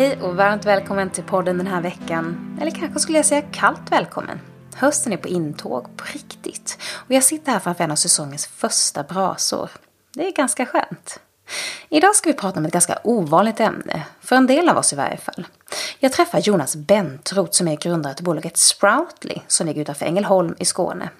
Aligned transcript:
Hej 0.00 0.22
och 0.22 0.36
varmt 0.36 0.64
välkommen 0.64 1.10
till 1.10 1.24
podden 1.24 1.58
den 1.58 1.66
här 1.66 1.80
veckan. 1.80 2.58
Eller 2.60 2.70
kanske 2.70 3.00
skulle 3.00 3.18
jag 3.18 3.26
säga 3.26 3.42
kallt 3.42 3.92
välkommen. 3.92 4.40
Hösten 4.74 5.12
är 5.12 5.16
på 5.16 5.28
intåg, 5.28 5.96
på 5.96 6.04
riktigt. 6.12 6.78
Och 6.92 7.10
jag 7.10 7.24
sitter 7.24 7.52
här 7.52 7.58
framför 7.58 7.84
en 7.84 7.90
av 7.90 7.96
säsongens 7.96 8.46
första 8.46 9.02
brasor. 9.02 9.70
Det 10.14 10.26
är 10.26 10.32
ganska 10.32 10.66
skönt. 10.66 11.20
Idag 11.88 12.16
ska 12.16 12.30
vi 12.30 12.36
prata 12.36 12.58
om 12.58 12.66
ett 12.66 12.72
ganska 12.72 12.98
ovanligt 13.04 13.60
ämne, 13.60 14.06
för 14.20 14.36
en 14.36 14.46
del 14.46 14.68
av 14.68 14.76
oss 14.76 14.92
i 14.92 14.96
varje 14.96 15.16
fall. 15.16 15.46
Jag 15.98 16.12
träffar 16.12 16.38
Jonas 16.38 16.76
Bentroth 16.76 17.52
som 17.52 17.68
är 17.68 17.76
grundare 17.76 18.14
till 18.14 18.24
bolaget 18.24 18.56
Sproutly 18.56 19.40
som 19.46 19.66
ligger 19.66 19.82
utanför 19.82 20.06
Ängelholm 20.06 20.54
i 20.58 20.64
Skåne. 20.64 21.10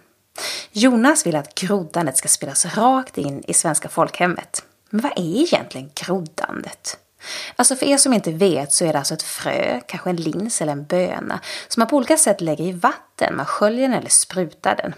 Jonas 0.72 1.26
vill 1.26 1.36
att 1.36 1.54
groddandet 1.54 2.16
ska 2.16 2.28
spelas 2.28 2.76
rakt 2.76 3.18
in 3.18 3.44
i 3.46 3.54
svenska 3.54 3.88
folkhemmet. 3.88 4.62
Men 4.90 5.00
vad 5.00 5.12
är 5.12 5.40
egentligen 5.40 5.90
groddandet? 5.94 6.99
Alltså 7.56 7.76
för 7.76 7.86
er 7.86 7.96
som 7.96 8.12
inte 8.12 8.32
vet 8.32 8.72
så 8.72 8.84
är 8.84 8.92
det 8.92 8.98
alltså 8.98 9.14
ett 9.14 9.22
frö, 9.22 9.80
kanske 9.86 10.10
en 10.10 10.16
lins 10.16 10.62
eller 10.62 10.72
en 10.72 10.84
böna, 10.84 11.40
som 11.68 11.80
man 11.80 11.88
på 11.88 11.96
olika 11.96 12.16
sätt 12.16 12.40
lägger 12.40 12.64
i 12.64 12.72
vatten, 12.72 13.36
man 13.36 13.46
sköljer 13.46 13.88
den 13.88 13.98
eller 13.98 14.10
sprutar 14.10 14.76
den. 14.76 14.94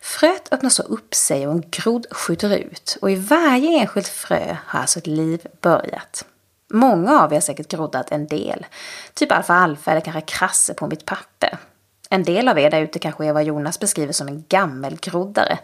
Fröet 0.00 0.52
öppnar 0.52 0.70
så 0.70 0.82
upp 0.82 1.14
sig 1.14 1.46
och 1.46 1.52
en 1.52 1.64
grodd 1.70 2.06
skjuter 2.10 2.56
ut 2.56 2.98
och 3.00 3.10
i 3.10 3.14
varje 3.14 3.80
enskilt 3.80 4.08
frö 4.08 4.56
har 4.66 4.80
alltså 4.80 4.98
ett 4.98 5.06
liv 5.06 5.46
börjat. 5.60 6.24
Många 6.70 7.20
av 7.20 7.32
er 7.32 7.36
har 7.36 7.40
säkert 7.40 7.68
groddat 7.68 8.12
en 8.12 8.26
del, 8.26 8.66
typ 9.14 9.32
alfalfa 9.32 9.90
eller 9.90 10.00
kanske 10.00 10.20
krasse 10.20 10.74
på 10.74 10.86
mitt 10.86 11.04
papper. 11.04 11.58
En 12.10 12.22
del 12.22 12.48
av 12.48 12.58
er 12.58 12.70
där 12.70 12.80
ute 12.80 12.98
kanske 12.98 13.26
är 13.26 13.32
vad 13.32 13.44
Jonas 13.44 13.80
beskriver 13.80 14.12
som 14.12 14.28
en 14.28 14.44
gammelgroddare. 14.48 15.58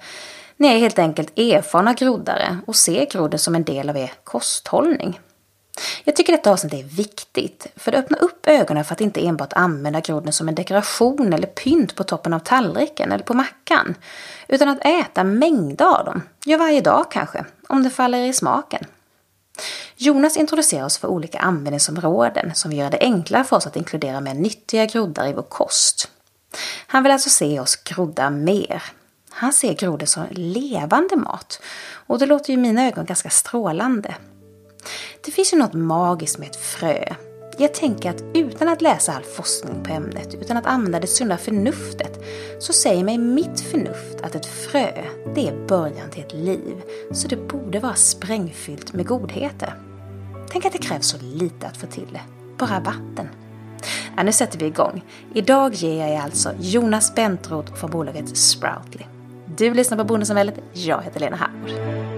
Ni 0.57 0.69
är 0.69 0.79
helt 0.79 0.99
enkelt 0.99 1.39
erfarna 1.39 1.95
groddare 1.95 2.59
och 2.67 2.77
ser 2.77 3.07
grodden 3.07 3.39
som 3.39 3.55
en 3.55 3.65
del 3.65 3.91
av 3.91 3.97
er 3.97 4.13
kosthållning. 4.25 5.21
Jag 6.05 6.17
tycker 6.17 6.33
detta 6.33 6.53
avsnitt 6.53 6.75
är 6.75 6.83
viktigt, 6.83 7.67
för 7.77 7.93
det 7.93 7.99
öppnar 7.99 8.23
upp 8.23 8.47
ögonen 8.47 8.85
för 8.85 8.93
att 8.95 9.01
inte 9.01 9.27
enbart 9.27 9.53
använda 9.53 10.01
grodden 10.01 10.33
som 10.33 10.49
en 10.49 10.55
dekoration 10.55 11.33
eller 11.33 11.47
pynt 11.47 11.95
på 11.95 12.05
toppen 12.05 12.33
av 12.33 12.39
tallriken 12.39 13.13
eller 13.13 13.25
på 13.25 13.35
mackan, 13.35 13.95
utan 14.49 14.69
att 14.69 14.87
äta 14.87 15.25
mängder 15.25 15.99
av 15.99 16.05
dem, 16.05 16.23
ja 16.45 16.57
varje 16.59 16.81
dag 16.81 17.11
kanske, 17.11 17.45
om 17.69 17.83
det 17.83 17.91
faller 17.91 18.19
i 18.25 18.33
smaken. 18.33 18.85
Jonas 19.97 20.37
introducerar 20.37 20.85
oss 20.85 20.99
för 20.99 21.09
olika 21.09 21.39
användningsområden 21.39 22.55
som 22.55 22.71
vill 22.71 22.79
göra 22.79 22.91
det 22.91 22.99
enklare 23.01 23.45
för 23.45 23.57
oss 23.57 23.67
att 23.67 23.77
inkludera 23.77 24.21
mer 24.21 24.35
nyttiga 24.35 24.87
groddar 24.87 25.27
i 25.29 25.33
vår 25.33 25.43
kost. 25.43 26.11
Han 26.87 27.03
vill 27.03 27.13
alltså 27.13 27.31
se 27.31 27.61
oss 27.61 27.77
grodda 27.77 28.31
mer. 28.31 28.83
Han 29.31 29.53
ser 29.53 29.75
grodor 29.75 30.07
som 30.07 30.27
levande 30.31 31.17
mat 31.17 31.63
och 32.07 32.19
det 32.19 32.27
låter 32.27 32.51
ju 32.51 32.55
i 32.55 32.63
mina 32.63 32.87
ögon 32.87 33.05
ganska 33.05 33.31
strålande. 33.31 34.15
Det 35.21 35.31
finns 35.31 35.53
ju 35.53 35.59
något 35.59 35.73
magiskt 35.73 36.39
med 36.39 36.49
ett 36.49 36.57
frö. 36.57 37.05
Jag 37.59 37.75
tänker 37.75 38.11
att 38.11 38.23
utan 38.35 38.69
att 38.69 38.83
läsa 38.83 39.13
all 39.13 39.23
forskning 39.23 39.85
på 39.85 39.93
ämnet, 39.93 40.35
utan 40.35 40.57
att 40.57 40.67
använda 40.67 41.01
det 41.01 41.07
sunda 41.07 41.37
förnuftet, 41.37 42.25
så 42.59 42.73
säger 42.73 43.05
mig 43.05 43.19
mitt 43.19 43.61
förnuft 43.61 44.21
att 44.23 44.35
ett 44.35 44.47
frö, 44.47 44.93
det 45.35 45.49
är 45.49 45.67
början 45.67 46.11
till 46.11 46.23
ett 46.23 46.35
liv. 46.35 46.83
Så 47.13 47.29
det 47.29 47.37
borde 47.37 47.81
vara 47.81 47.95
sprängfyllt 47.95 48.93
med 48.93 49.07
godheter. 49.07 49.75
Tänk 50.51 50.65
att 50.65 50.73
det 50.73 50.79
krävs 50.79 51.07
så 51.07 51.17
lite 51.19 51.67
att 51.67 51.77
få 51.77 51.87
till 51.87 52.09
det. 52.13 52.21
Bara 52.59 52.81
vatten. 52.81 53.29
Ja, 54.17 54.23
nu 54.23 54.33
sätter 54.33 54.59
vi 54.59 54.67
igång. 54.67 55.05
Idag 55.35 55.75
ger 55.75 56.01
jag 56.01 56.11
er 56.11 56.21
alltså 56.21 56.53
Jonas 56.61 57.15
Bentroth 57.15 57.75
från 57.75 57.91
bolaget 57.91 58.37
Sproutly. 58.37 59.05
Du 59.57 59.75
lyssnar 59.75 59.99
på 59.99 60.05
Bondesamhället. 60.05 60.55
Jag 60.73 61.03
heter 61.03 61.21
Lena 61.21 61.37
Hammar. 61.37 62.10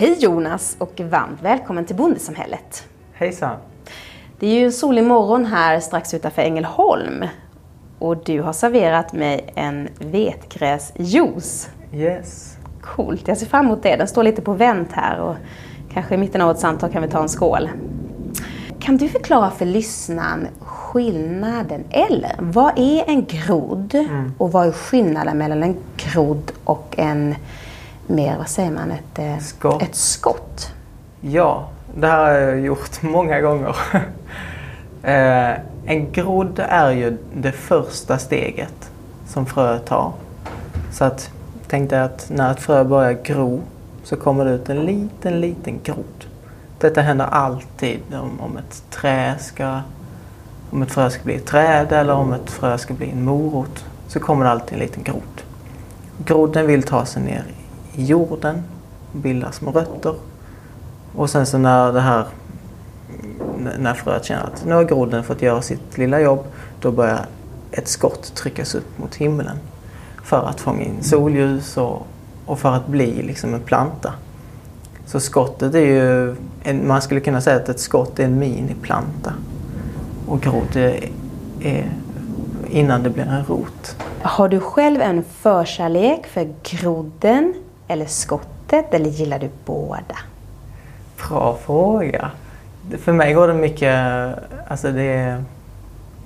Hej 0.00 0.16
Jonas 0.18 0.76
och 0.78 1.00
varmt 1.00 1.42
välkommen 1.42 1.84
till 1.84 1.96
Bondesamhället. 1.96 2.88
Hejsan. 3.12 3.56
Det 4.38 4.46
är 4.46 4.54
ju 4.54 4.64
en 4.64 4.72
solig 4.72 5.04
morgon 5.04 5.44
här 5.44 5.80
strax 5.80 6.14
utanför 6.14 6.42
Ängelholm. 6.42 7.24
Och 7.98 8.24
du 8.24 8.40
har 8.40 8.52
serverat 8.52 9.12
mig 9.12 9.52
en 9.54 9.88
vetgräsjuice. 9.98 11.68
Yes. 11.94 12.56
Coolt, 12.80 13.28
jag 13.28 13.38
ser 13.38 13.46
fram 13.46 13.66
emot 13.66 13.82
det. 13.82 13.96
Den 13.96 14.08
står 14.08 14.22
lite 14.22 14.42
på 14.42 14.52
vänt 14.52 14.92
här 14.92 15.20
och 15.20 15.36
kanske 15.92 16.14
i 16.14 16.18
mitten 16.18 16.40
av 16.40 16.48
vårt 16.48 16.60
samtal 16.60 16.90
kan 16.90 17.02
vi 17.02 17.08
ta 17.08 17.22
en 17.22 17.28
skål. 17.28 17.70
Kan 18.78 18.96
du 18.96 19.08
förklara 19.08 19.50
för 19.50 19.66
lyssnaren 19.66 20.48
skillnaden, 20.60 21.84
eller 21.90 22.36
vad 22.38 22.78
är 22.78 23.04
en 23.06 23.24
grodd 23.24 23.94
mm. 23.94 24.32
och 24.38 24.52
vad 24.52 24.66
är 24.66 24.72
skillnaden 24.72 25.38
mellan 25.38 25.62
en 25.62 25.76
grodd 25.96 26.52
och 26.64 26.94
en 26.98 27.34
mer, 28.10 28.38
vad 28.38 28.48
säger 28.48 28.70
man, 28.70 28.90
ett 28.90 29.18
eh, 29.18 29.38
skott. 29.38 29.82
ett 29.82 29.94
skott? 29.94 30.72
Ja, 31.20 31.68
det 31.94 32.06
här 32.06 32.24
har 32.24 32.40
jag 32.40 32.60
gjort 32.60 33.02
många 33.02 33.40
gånger. 33.40 33.76
Eh, 35.02 35.54
en 35.84 36.12
grodd 36.12 36.58
är 36.58 36.90
ju 36.90 37.16
det 37.34 37.52
första 37.52 38.18
steget 38.18 38.90
som 39.26 39.46
fröet 39.46 39.86
tar. 39.86 40.12
Så 40.92 41.04
att 41.04 41.30
tänk 41.68 41.90
dig 41.90 42.00
att 42.00 42.30
när 42.30 42.52
ett 42.52 42.60
frö 42.60 42.84
börjar 42.84 43.12
gro 43.12 43.60
så 44.04 44.16
kommer 44.16 44.44
det 44.44 44.50
ut 44.50 44.68
en 44.68 44.80
liten, 44.80 45.40
liten 45.40 45.80
grodd. 45.82 46.24
Detta 46.78 47.00
händer 47.00 47.24
alltid 47.24 48.00
om, 48.12 48.40
om 48.40 48.56
ett 48.56 48.82
trä 48.90 49.34
ska 49.38 49.80
om 50.70 50.82
ett 50.82 50.92
frö 50.92 51.10
ska 51.10 51.22
bli 51.24 51.34
ett 51.34 51.46
träd 51.46 51.92
eller 51.92 52.14
om 52.14 52.32
ett 52.32 52.50
frö 52.50 52.78
ska 52.78 52.94
bli 52.94 53.10
en 53.10 53.24
morot 53.24 53.84
så 54.08 54.20
kommer 54.20 54.44
det 54.44 54.50
alltid 54.50 54.72
en 54.72 54.78
liten 54.78 55.02
grodd. 55.02 55.42
Grodden 56.24 56.66
vill 56.66 56.82
ta 56.82 57.04
sig 57.04 57.22
ner 57.22 57.44
i 58.00 58.04
jorden, 58.04 58.62
bildar 59.12 59.50
små 59.50 59.70
rötter. 59.70 60.14
Och 61.16 61.30
sen 61.30 61.46
så 61.46 61.58
när 61.58 61.92
det 61.92 62.00
här 62.00 62.24
när 63.78 63.94
fröet 63.94 64.24
känner 64.24 64.44
att 64.44 64.64
nu 64.66 64.74
har 64.74 64.84
grodden 64.84 65.24
fått 65.24 65.42
göra 65.42 65.62
sitt 65.62 65.98
lilla 65.98 66.20
jobb, 66.20 66.44
då 66.80 66.90
börjar 66.90 67.26
ett 67.70 67.88
skott 67.88 68.34
tryckas 68.34 68.74
upp 68.74 68.98
mot 68.98 69.14
himlen 69.14 69.56
för 70.22 70.48
att 70.48 70.60
fånga 70.60 70.82
in 70.82 71.02
solljus 71.02 71.76
och, 71.76 72.06
och 72.46 72.58
för 72.58 72.72
att 72.72 72.86
bli 72.86 73.22
liksom 73.22 73.54
en 73.54 73.60
planta. 73.60 74.12
Så 75.06 75.20
skottet 75.20 75.74
är 75.74 75.78
ju, 75.78 76.36
en, 76.62 76.88
man 76.88 77.02
skulle 77.02 77.20
kunna 77.20 77.40
säga 77.40 77.56
att 77.56 77.68
ett 77.68 77.80
skott 77.80 78.18
är 78.18 78.24
en 78.24 78.38
miniplanta. 78.38 79.32
Och 80.26 80.40
grodd 80.40 80.76
är, 80.76 81.10
är 81.60 81.92
innan 82.70 83.02
det 83.02 83.10
blir 83.10 83.24
en 83.24 83.44
rot. 83.44 83.96
Har 84.22 84.48
du 84.48 84.60
själv 84.60 85.00
en 85.00 85.24
förkärlek 85.24 86.26
för 86.26 86.48
grodden 86.62 87.54
eller 87.90 88.06
skottet 88.06 88.94
eller 88.94 89.10
gillar 89.10 89.38
du 89.38 89.50
båda? 89.64 90.16
Bra 91.28 91.58
fråga. 91.64 92.30
För 92.98 93.12
mig 93.12 93.34
går 93.34 93.48
det 93.48 93.54
mycket, 93.54 93.94
alltså 94.68 94.92
det, 94.92 95.44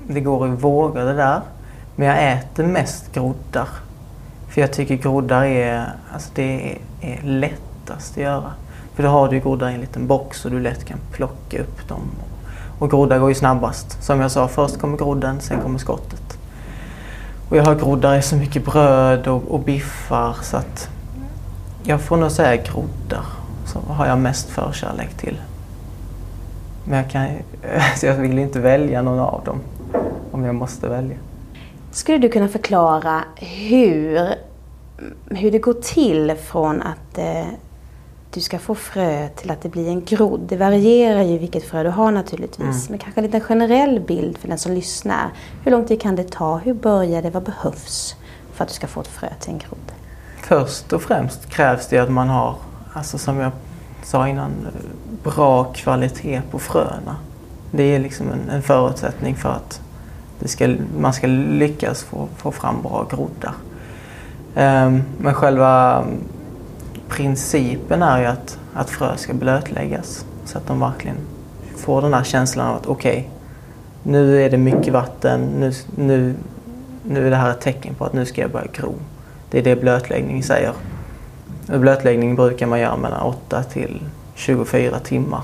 det 0.06 0.20
går 0.20 0.48
i 0.48 0.50
vågor 0.50 1.00
det 1.00 1.14
där. 1.14 1.40
Men 1.96 2.08
jag 2.08 2.32
äter 2.32 2.64
mest 2.64 3.12
groddar. 3.12 3.68
För 4.48 4.60
jag 4.60 4.72
tycker 4.72 4.94
groddar 4.94 5.44
är, 5.44 5.92
alltså 6.12 6.30
det 6.34 6.78
är, 7.00 7.22
lättast 7.22 8.12
att 8.12 8.22
göra. 8.22 8.52
För 8.94 9.02
då 9.02 9.08
har 9.08 9.28
du 9.28 9.40
groddar 9.40 9.70
i 9.70 9.74
en 9.74 9.80
liten 9.80 10.06
box 10.06 10.44
och 10.44 10.50
du 10.50 10.60
lätt 10.60 10.84
kan 10.84 10.98
plocka 11.12 11.60
upp 11.60 11.88
dem. 11.88 12.02
Och 12.78 12.90
groddar 12.90 13.18
går 13.18 13.28
ju 13.28 13.34
snabbast. 13.34 14.02
Som 14.02 14.20
jag 14.20 14.30
sa, 14.30 14.48
först 14.48 14.78
kommer 14.78 14.96
grodden, 14.96 15.40
sen 15.40 15.60
kommer 15.60 15.78
skottet. 15.78 16.38
Och 17.48 17.56
jag 17.56 17.64
har 17.64 17.74
groddar 17.74 18.16
i 18.16 18.22
så 18.22 18.36
mycket 18.36 18.64
bröd 18.64 19.26
och, 19.26 19.42
och 19.48 19.60
biffar 19.60 20.36
så 20.42 20.56
att 20.56 20.88
jag 21.86 22.00
får 22.00 22.16
nog 22.16 22.30
säga 22.30 22.62
groddar. 22.62 23.24
Så 23.66 23.78
har 23.78 24.06
jag 24.06 24.18
mest 24.18 24.50
förkärlek 24.50 25.14
till. 25.14 25.40
Men 26.84 26.98
jag, 26.98 27.10
kan, 27.10 27.28
jag 28.02 28.14
vill 28.14 28.38
inte 28.38 28.60
välja 28.60 29.02
någon 29.02 29.18
av 29.18 29.44
dem 29.44 29.60
om 30.30 30.44
jag 30.44 30.54
måste 30.54 30.88
välja. 30.88 31.16
Skulle 31.90 32.18
du 32.18 32.28
kunna 32.28 32.48
förklara 32.48 33.24
hur, 33.36 34.28
hur 35.30 35.50
det 35.50 35.58
går 35.58 35.74
till 35.74 36.34
från 36.36 36.82
att 36.82 37.18
eh, 37.18 37.46
du 38.30 38.40
ska 38.40 38.58
få 38.58 38.74
frö 38.74 39.28
till 39.28 39.50
att 39.50 39.62
det 39.62 39.68
blir 39.68 39.88
en 39.88 40.04
grodd? 40.04 40.40
Det 40.48 40.56
varierar 40.56 41.22
ju 41.22 41.38
vilket 41.38 41.64
frö 41.64 41.82
du 41.82 41.88
har 41.88 42.10
naturligtvis. 42.10 42.60
Mm. 42.60 42.86
Men 42.88 42.98
kanske 42.98 43.20
en 43.20 43.24
liten 43.24 43.40
generell 43.40 44.00
bild 44.00 44.38
för 44.38 44.48
den 44.48 44.58
som 44.58 44.72
lyssnar. 44.72 45.30
Hur 45.64 45.70
lång 45.70 45.86
tid 45.86 46.00
kan 46.00 46.16
det 46.16 46.30
ta? 46.30 46.56
Hur 46.56 46.74
börjar 46.74 47.22
det? 47.22 47.30
Vad 47.30 47.42
behövs 47.42 48.16
för 48.52 48.64
att 48.64 48.68
du 48.68 48.74
ska 48.74 48.86
få 48.86 49.00
ett 49.00 49.08
frö 49.08 49.28
till 49.40 49.52
en 49.52 49.58
grodd? 49.58 50.03
Först 50.46 50.92
och 50.92 51.02
främst 51.02 51.46
krävs 51.50 51.88
det 51.88 51.98
att 51.98 52.10
man 52.10 52.28
har, 52.28 52.54
alltså 52.92 53.18
som 53.18 53.38
jag 53.38 53.52
sa 54.02 54.28
innan, 54.28 54.50
bra 55.22 55.64
kvalitet 55.64 56.42
på 56.50 56.58
fröna. 56.58 57.16
Det 57.70 57.82
är 57.82 57.98
liksom 57.98 58.26
en, 58.32 58.50
en 58.50 58.62
förutsättning 58.62 59.36
för 59.36 59.48
att 59.48 59.80
ska, 60.44 60.76
man 60.98 61.12
ska 61.12 61.26
lyckas 61.26 62.02
få, 62.02 62.28
få 62.36 62.52
fram 62.52 62.82
bra 62.82 63.06
groddar. 63.10 63.54
Um, 64.54 65.02
men 65.18 65.34
själva 65.34 66.04
principen 67.08 68.02
är 68.02 68.20
ju 68.20 68.26
att, 68.26 68.58
att 68.74 68.90
frö 68.90 69.16
ska 69.16 69.34
blötläggas 69.34 70.26
så 70.44 70.58
att 70.58 70.66
de 70.66 70.80
verkligen 70.80 71.16
får 71.76 72.02
den 72.02 72.14
här 72.14 72.24
känslan 72.24 72.66
av 72.66 72.76
att 72.76 72.86
okej, 72.86 73.10
okay, 73.10 73.30
nu 74.02 74.42
är 74.42 74.50
det 74.50 74.58
mycket 74.58 74.92
vatten, 74.92 75.40
nu, 75.40 75.72
nu, 75.96 76.34
nu 77.02 77.26
är 77.26 77.30
det 77.30 77.36
här 77.36 77.50
ett 77.50 77.60
tecken 77.60 77.94
på 77.94 78.04
att 78.04 78.12
nu 78.12 78.26
ska 78.26 78.40
jag 78.40 78.50
börja 78.50 78.66
gro. 78.72 78.94
Det 79.54 79.60
är 79.60 79.62
det 79.62 79.76
blötläggning 79.76 80.42
säger. 80.42 80.72
Blötläggning 81.66 82.36
brukar 82.36 82.66
man 82.66 82.80
göra 82.80 82.96
mellan 82.96 83.22
8 83.22 83.62
till 83.62 84.00
24 84.34 84.98
timmar. 84.98 85.42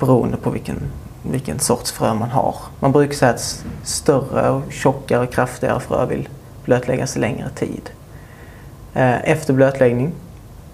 Beroende 0.00 0.36
på 0.36 0.50
vilken, 0.50 0.76
vilken 1.22 1.58
sorts 1.58 1.92
frö 1.92 2.14
man 2.14 2.30
har. 2.30 2.56
Man 2.80 2.92
brukar 2.92 3.14
säga 3.14 3.30
att 3.30 3.64
större, 3.82 4.50
och 4.50 4.72
tjockare 4.72 5.22
och 5.22 5.32
kraftigare 5.32 5.80
frö 5.80 6.06
vill 6.06 6.28
blötläggas 6.64 7.16
längre 7.16 7.50
tid. 7.50 7.90
Eh, 8.94 9.30
efter 9.30 9.54
blötläggning 9.54 10.12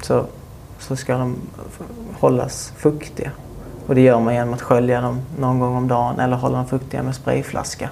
så, 0.03 0.25
så 0.79 0.97
ska 0.97 1.19
de 1.19 1.37
hållas 2.21 2.73
fuktiga. 2.77 3.31
Och 3.87 3.95
det 3.95 4.01
gör 4.01 4.21
man 4.21 4.35
genom 4.35 4.55
att 4.55 4.63
skölja 4.63 5.01
dem 5.01 5.21
någon 5.39 5.59
gång 5.59 5.77
om 5.77 5.89
dagen 5.89 6.21
eller 6.21 6.37
hålla 6.37 6.57
dem 6.57 6.67
fuktiga 6.67 7.03
med 7.03 7.15
sprayflaska. 7.15 7.89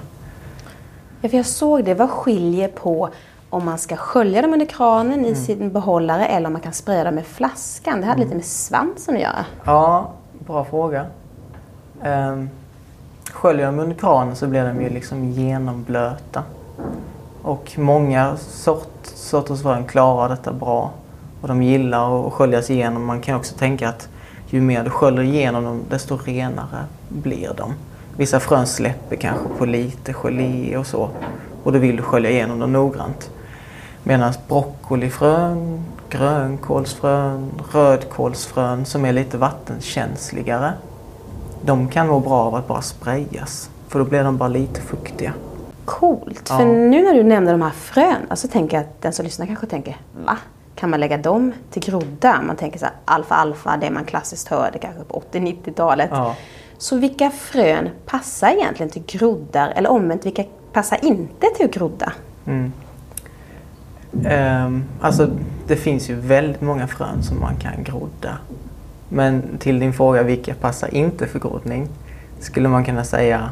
Ja, 1.21 1.29
för 1.29 1.37
jag 1.37 1.47
såg 1.47 1.85
det. 1.85 1.95
Vad 1.95 2.11
skiljer 2.11 2.69
på 2.69 3.11
om 3.51 3.65
man 3.65 3.79
ska 3.79 3.97
skölja 3.97 4.43
dem 4.43 4.53
under 4.53 4.67
kranen 4.67 5.25
i 5.25 5.35
sin 5.35 5.73
behållare 5.73 6.27
eller 6.27 6.47
om 6.47 6.53
man 6.53 6.63
kan 6.63 6.73
spraya 6.73 7.05
dem 7.05 7.15
med 7.15 7.27
flaskan? 7.27 8.01
Det 8.01 8.07
hade 8.07 8.21
lite 8.21 8.35
med 8.35 8.45
svansen 8.45 9.15
att 9.15 9.21
göra. 9.21 9.45
Ja, 9.65 10.11
bra 10.47 10.65
fråga. 10.65 11.07
Um, 12.05 12.51
sköljer 13.33 13.67
dem 13.67 13.79
under 13.79 13.97
kranen 13.97 14.37
så 14.37 14.47
blir 14.47 14.65
de 14.65 14.83
ju 14.83 14.89
liksom 14.89 15.31
genomblöta. 15.31 16.43
Och 17.43 17.73
många 17.79 18.37
sort, 18.37 18.99
sorters 19.03 19.63
frön 19.63 19.85
klarar 19.85 20.29
detta 20.29 20.53
bra. 20.53 20.91
Och 21.41 21.49
de 21.49 21.63
gillar 21.63 22.27
att 22.27 22.33
sköljas 22.33 22.71
igenom. 22.71 23.05
Man 23.05 23.21
kan 23.21 23.37
också 23.37 23.55
tänka 23.55 23.89
att 23.89 24.09
ju 24.47 24.61
mer 24.61 24.85
du 24.85 24.91
sköljer 24.91 25.25
igenom 25.25 25.65
dem 25.65 25.81
desto 25.91 26.17
renare 26.17 26.85
blir 27.09 27.53
de. 27.57 27.75
Vissa 28.17 28.41
frön 28.41 28.67
släpper 28.67 29.17
kanske 29.17 29.49
på 29.59 29.67
lite 29.67 30.13
gelé 30.13 30.77
och 30.77 30.87
så. 30.87 31.09
Och 31.63 31.73
då 31.73 31.79
vill 31.79 31.97
du 31.97 32.03
skölja 32.03 32.31
igenom 32.31 32.59
dem 32.59 32.73
noggrant. 32.73 33.31
Medan 34.03 34.33
broccolifrön, 34.49 35.85
grönkålsfrön, 36.09 37.51
rödkålsfrön 37.73 38.85
som 38.85 39.05
är 39.05 39.13
lite 39.13 39.39
vattenkänsligare. 39.39 40.73
De 41.63 41.89
kan 41.89 42.09
må 42.09 42.21
bra 42.21 42.39
av 42.39 42.55
att 42.55 42.69
bara 42.69 42.83
sprayas. 42.83 43.71
För 43.89 43.99
då 43.99 44.05
blir 44.05 44.25
de 44.25 44.37
bara 44.37 44.49
lite 44.49 44.81
fuktiga. 44.81 45.33
Coolt. 45.85 46.47
Ja. 46.49 46.59
För 46.59 46.67
nu 46.67 47.05
när 47.05 47.15
du 47.15 47.23
nämnde 47.23 47.53
de 47.53 47.63
här 47.63 47.71
fröna 47.71 48.37
så 48.37 48.49
tänker 48.49 48.77
jag 48.77 48.85
att 48.85 49.03
den 49.03 49.13
som 49.13 49.25
lyssnar 49.25 49.47
kanske 49.47 49.67
tänker 49.67 49.97
va? 50.25 50.37
Kan 50.75 50.91
man 50.91 51.01
lägga 51.01 51.17
dem 51.17 51.53
till 51.71 51.83
groddar? 51.83 52.43
Man 52.43 52.57
tänker 52.57 52.79
så 52.79 52.85
här 52.85 52.95
alfa-alfa, 53.05 53.77
det 53.77 53.91
man 53.91 54.05
klassiskt 54.05 54.49
hörde 54.49 54.79
kanske 54.79 55.05
på 55.05 55.23
80-90-talet. 55.33 56.09
Ja. 56.13 56.35
Så 56.79 56.97
vilka 56.97 57.31
frön 57.31 57.89
passar 58.07 58.51
egentligen 58.51 58.91
till 58.91 59.03
groddar? 59.07 59.73
Eller 59.77 59.91
omvänt, 59.91 60.27
vilka 60.27 60.45
passar 60.73 60.99
inte 61.03 61.47
till 61.57 61.65
att 61.65 61.73
grodda? 61.75 62.13
Mm. 62.47 62.73
Um, 64.13 64.85
alltså 65.01 65.31
det 65.67 65.77
finns 65.77 66.11
ju 66.11 66.15
väldigt 66.15 66.61
många 66.61 66.87
frön 66.87 67.23
som 67.23 67.41
man 67.41 67.57
kan 67.57 67.85
grodda. 67.85 68.39
Men 69.09 69.43
till 69.59 69.81
din 69.81 69.93
fråga 69.93 70.23
vilka 70.23 70.55
passar 70.55 70.95
inte 70.95 71.27
för 71.27 71.39
groddning 71.39 71.89
skulle 72.41 72.69
man 72.69 72.85
kunna 72.85 73.05
säga 73.05 73.51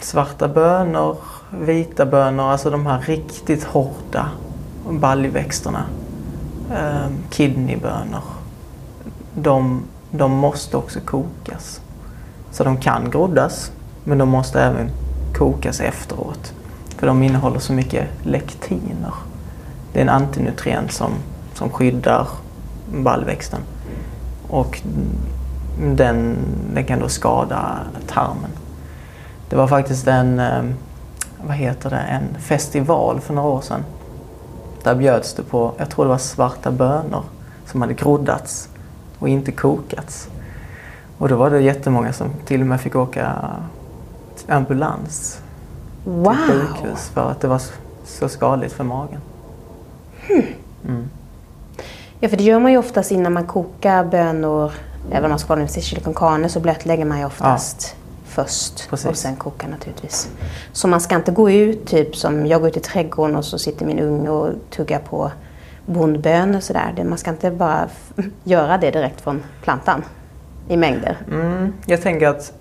svarta 0.00 0.48
bönor, 0.48 1.16
vita 1.60 2.06
bönor, 2.06 2.44
alltså 2.44 2.70
de 2.70 2.86
här 2.86 3.00
riktigt 3.00 3.64
hårda 3.64 4.28
baljväxterna. 4.90 5.84
Um, 6.70 7.18
kidneybönor. 7.30 8.22
De, 9.34 9.82
de 10.10 10.32
måste 10.32 10.76
också 10.76 11.00
kokas. 11.00 11.80
Så 12.50 12.64
de 12.64 12.76
kan 12.76 13.10
groddas 13.10 13.72
men 14.04 14.18
de 14.18 14.28
måste 14.28 14.60
även 14.62 14.90
kokas 15.34 15.80
efteråt. 15.80 16.52
För 16.96 17.06
de 17.06 17.22
innehåller 17.22 17.58
så 17.58 17.72
mycket 17.72 18.08
lektiner. 18.22 19.12
Det 19.92 19.98
är 19.98 20.02
en 20.02 20.08
antinutrient 20.08 20.92
som, 20.92 21.10
som 21.54 21.70
skyddar 21.70 22.28
baljväxten. 22.94 23.60
Och 24.48 24.80
den, 25.80 26.36
den 26.74 26.84
kan 26.84 26.98
då 27.00 27.08
skada 27.08 27.78
tarmen. 28.06 28.50
Det 29.48 29.56
var 29.56 29.66
faktiskt 29.66 30.06
en, 30.06 30.38
eh, 30.40 30.62
vad 31.46 31.56
heter 31.56 31.90
det, 31.90 31.96
en 31.96 32.40
festival 32.40 33.20
för 33.20 33.34
några 33.34 33.48
år 33.48 33.60
sedan. 33.60 33.84
Där 34.82 34.94
bjöds 34.94 35.34
det 35.34 35.42
på, 35.42 35.72
jag 35.78 35.90
tror 35.90 36.04
det 36.04 36.08
var 36.10 36.18
svarta 36.18 36.70
bönor 36.70 37.22
som 37.66 37.80
hade 37.82 37.94
groddats 37.94 38.68
och 39.18 39.28
inte 39.28 39.52
kokats. 39.52 40.28
Och 41.18 41.28
då 41.28 41.36
var 41.36 41.50
det 41.50 41.60
jättemånga 41.60 42.12
som 42.12 42.30
till 42.46 42.60
och 42.60 42.66
med 42.66 42.80
fick 42.80 42.96
åka 42.96 43.32
ambulans 44.48 45.40
Wow! 46.04 46.34
till 46.34 46.60
sjukhus 46.60 47.08
för 47.14 47.30
att 47.30 47.40
det 47.40 47.48
var 47.48 47.58
så- 47.58 47.72
så 48.04 48.28
skadligt 48.28 48.72
för 48.72 48.84
magen. 48.84 49.20
Ja, 52.20 52.28
för 52.28 52.36
det 52.36 52.42
gör 52.42 52.60
man 52.60 52.72
ju 52.72 52.78
oftast 52.78 53.10
innan 53.10 53.32
man 53.32 53.46
kokar 53.46 54.04
bönor. 54.04 54.72
Även 55.10 55.24
om 55.24 55.30
man 55.30 55.38
ska 55.38 55.48
ha 55.48 55.56
dem 55.56 55.68
till 55.68 55.82
chili 55.82 56.00
con 56.00 56.14
carne 56.14 56.48
så 56.48 56.60
blötlägger 56.60 57.04
man 57.04 57.18
ju 57.18 57.24
oftast 57.24 57.96
först. 58.24 58.90
Precis. 58.90 59.06
Och 59.06 59.16
sen 59.16 59.36
kokar 59.36 59.68
naturligtvis. 59.68 60.30
Så 60.72 60.88
man 60.88 61.00
ska 61.00 61.16
inte 61.16 61.32
gå 61.32 61.50
ut, 61.50 61.86
typ 61.86 62.16
som 62.16 62.46
jag 62.46 62.60
går 62.60 62.70
ut 62.70 62.76
i 62.76 62.80
trädgården 62.80 63.36
och 63.36 63.44
så 63.44 63.58
sitter 63.58 63.86
min 63.86 63.98
unge 63.98 64.30
och 64.30 64.50
tuggar 64.70 64.98
på 64.98 65.30
bondbönor 65.86 66.56
och 66.56 66.62
sådär. 66.62 67.04
Man 67.04 67.18
ska 67.18 67.30
inte 67.30 67.50
bara 67.50 67.88
göra 68.44 68.78
det 68.78 68.90
direkt 68.90 69.20
från 69.20 69.42
plantan 69.62 70.02
i 70.68 70.76
mängder. 70.76 71.16
Mm, 71.30 71.72
jag 71.86 72.02
tänker 72.02 72.28
att 72.28 72.52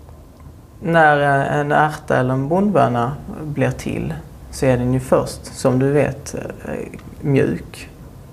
när 0.81 1.17
en 1.59 1.71
ärta 1.71 2.17
eller 2.17 2.33
en 2.33 2.47
bondböna 2.47 3.13
blir 3.41 3.71
till 3.71 4.13
så 4.51 4.65
är 4.65 4.77
den 4.77 4.93
ju 4.93 4.99
först, 4.99 5.45
som 5.45 5.79
du 5.79 5.91
vet, 5.91 6.35
eh, 6.35 6.71
mjuk. 7.23 7.89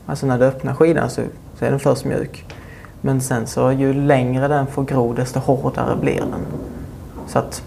Alltså 0.06 0.26
när 0.26 0.38
du 0.38 0.44
öppnar 0.44 0.75
skidan 0.75 1.11
så, 1.11 1.23
så 1.58 1.64
är 1.64 1.70
den 1.70 1.81
först 1.81 2.05
mjuk. 2.05 2.44
Men 3.00 3.20
sen 3.20 3.46
så 3.46 3.73
ju 3.73 3.93
längre 3.93 4.49
den 4.49 4.67
får 4.67 4.85
gro 4.85 5.12
desto 5.12 5.40
hårdare 5.40 5.96
blir 5.96 6.20
den. 6.20 6.46
Så 7.26 7.38
att 7.38 7.62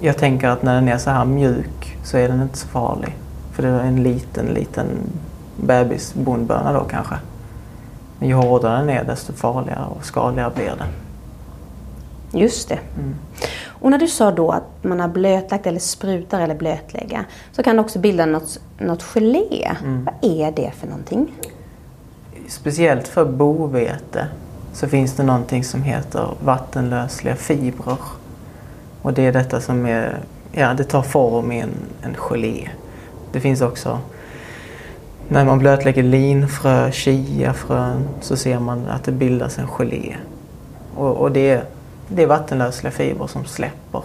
jag 0.00 0.16
tänker 0.18 0.48
att 0.48 0.62
när 0.62 0.74
den 0.74 0.88
är 0.88 0.98
så 0.98 1.10
här 1.10 1.24
mjuk 1.24 1.98
så 2.04 2.16
är 2.16 2.28
den 2.28 2.42
inte 2.42 2.58
så 2.58 2.68
farlig. 2.68 3.16
För 3.52 3.62
det 3.62 3.68
är 3.68 3.80
en 3.80 4.02
liten, 4.02 4.46
liten 4.46 4.86
bebisbondböna 5.56 6.72
då 6.72 6.84
kanske. 6.84 7.14
Men 8.18 8.28
ju 8.28 8.34
hårdare 8.34 8.78
den 8.78 8.90
är 8.90 9.04
desto 9.04 9.32
farligare 9.32 9.84
och 9.98 10.04
skadligare 10.04 10.52
blir 10.54 10.72
den. 10.78 10.88
Just 12.40 12.68
det. 12.68 12.78
Och 13.80 13.90
när 13.90 13.98
du 13.98 14.08
sa 14.08 14.30
då 14.30 14.50
att 14.50 14.84
man 14.84 15.00
har 15.00 15.08
blötlagt 15.08 15.66
eller 15.66 15.78
sprutar 15.78 16.40
eller 16.40 16.54
blötlägga 16.54 17.24
så 17.52 17.62
kan 17.62 17.76
det 17.76 17.82
också 17.82 17.98
bilda 17.98 18.26
något, 18.26 18.60
något 18.78 19.02
gelé. 19.02 19.76
Vad 20.04 20.14
är 20.32 20.52
det 20.52 20.70
för 20.76 20.86
någonting? 20.86 21.32
Speciellt 22.48 23.08
för 23.08 23.24
bovete 23.24 24.26
så 24.72 24.88
finns 24.88 25.12
det 25.16 25.22
någonting 25.22 25.64
som 25.64 25.82
heter 25.82 26.28
vattenlösliga 26.44 27.36
fibrer. 27.36 27.98
Och 29.02 29.12
det 29.12 29.26
är 29.26 29.32
detta 29.32 29.60
som 29.60 29.86
är, 29.86 30.18
ja 30.52 30.74
det 30.74 30.84
tar 30.84 31.02
form 31.02 31.52
i 31.52 31.60
en, 31.60 31.74
en 32.02 32.14
gelé. 32.14 32.68
Det 33.32 33.40
finns 33.40 33.60
också, 33.60 33.98
när 35.28 35.44
man 35.44 35.58
blötlägger 35.58 36.02
linfrö, 36.02 36.90
chiafrön 36.92 38.08
så 38.20 38.36
ser 38.36 38.58
man 38.58 38.88
att 38.88 39.04
det 39.04 39.12
bildas 39.12 39.58
en 39.58 39.66
gelé. 39.68 40.16
Och, 40.94 41.16
och 41.16 41.32
det, 41.32 41.62
det 42.08 42.22
är 42.22 42.26
vattenlösliga 42.26 42.90
fibrer 42.90 43.26
som 43.26 43.44
släpper. 43.44 44.02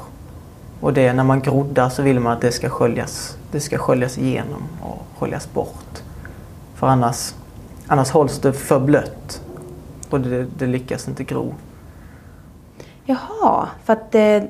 Och 0.79 0.93
det, 0.93 1.13
när 1.13 1.23
man 1.23 1.41
groddar 1.41 1.89
så 1.89 2.01
vill 2.01 2.19
man 2.19 2.33
att 2.33 2.41
det 2.41 2.51
ska 2.51 2.69
sköljas, 2.69 3.37
det 3.51 3.59
ska 3.59 3.77
sköljas 3.77 4.17
igenom 4.17 4.63
och 4.81 5.19
sköljas 5.19 5.53
bort. 5.53 6.03
För 6.75 6.87
annars, 6.87 7.33
annars 7.87 8.09
hålls 8.09 8.39
det 8.39 8.53
för 8.53 8.79
blött 8.79 9.41
och 10.09 10.21
det, 10.21 10.45
det 10.57 10.65
lyckas 10.65 11.07
inte 11.07 11.23
gro. 11.23 11.53
Jaha, 13.05 13.67
för 13.83 13.93
att 13.93 14.15
eh, 14.15 14.43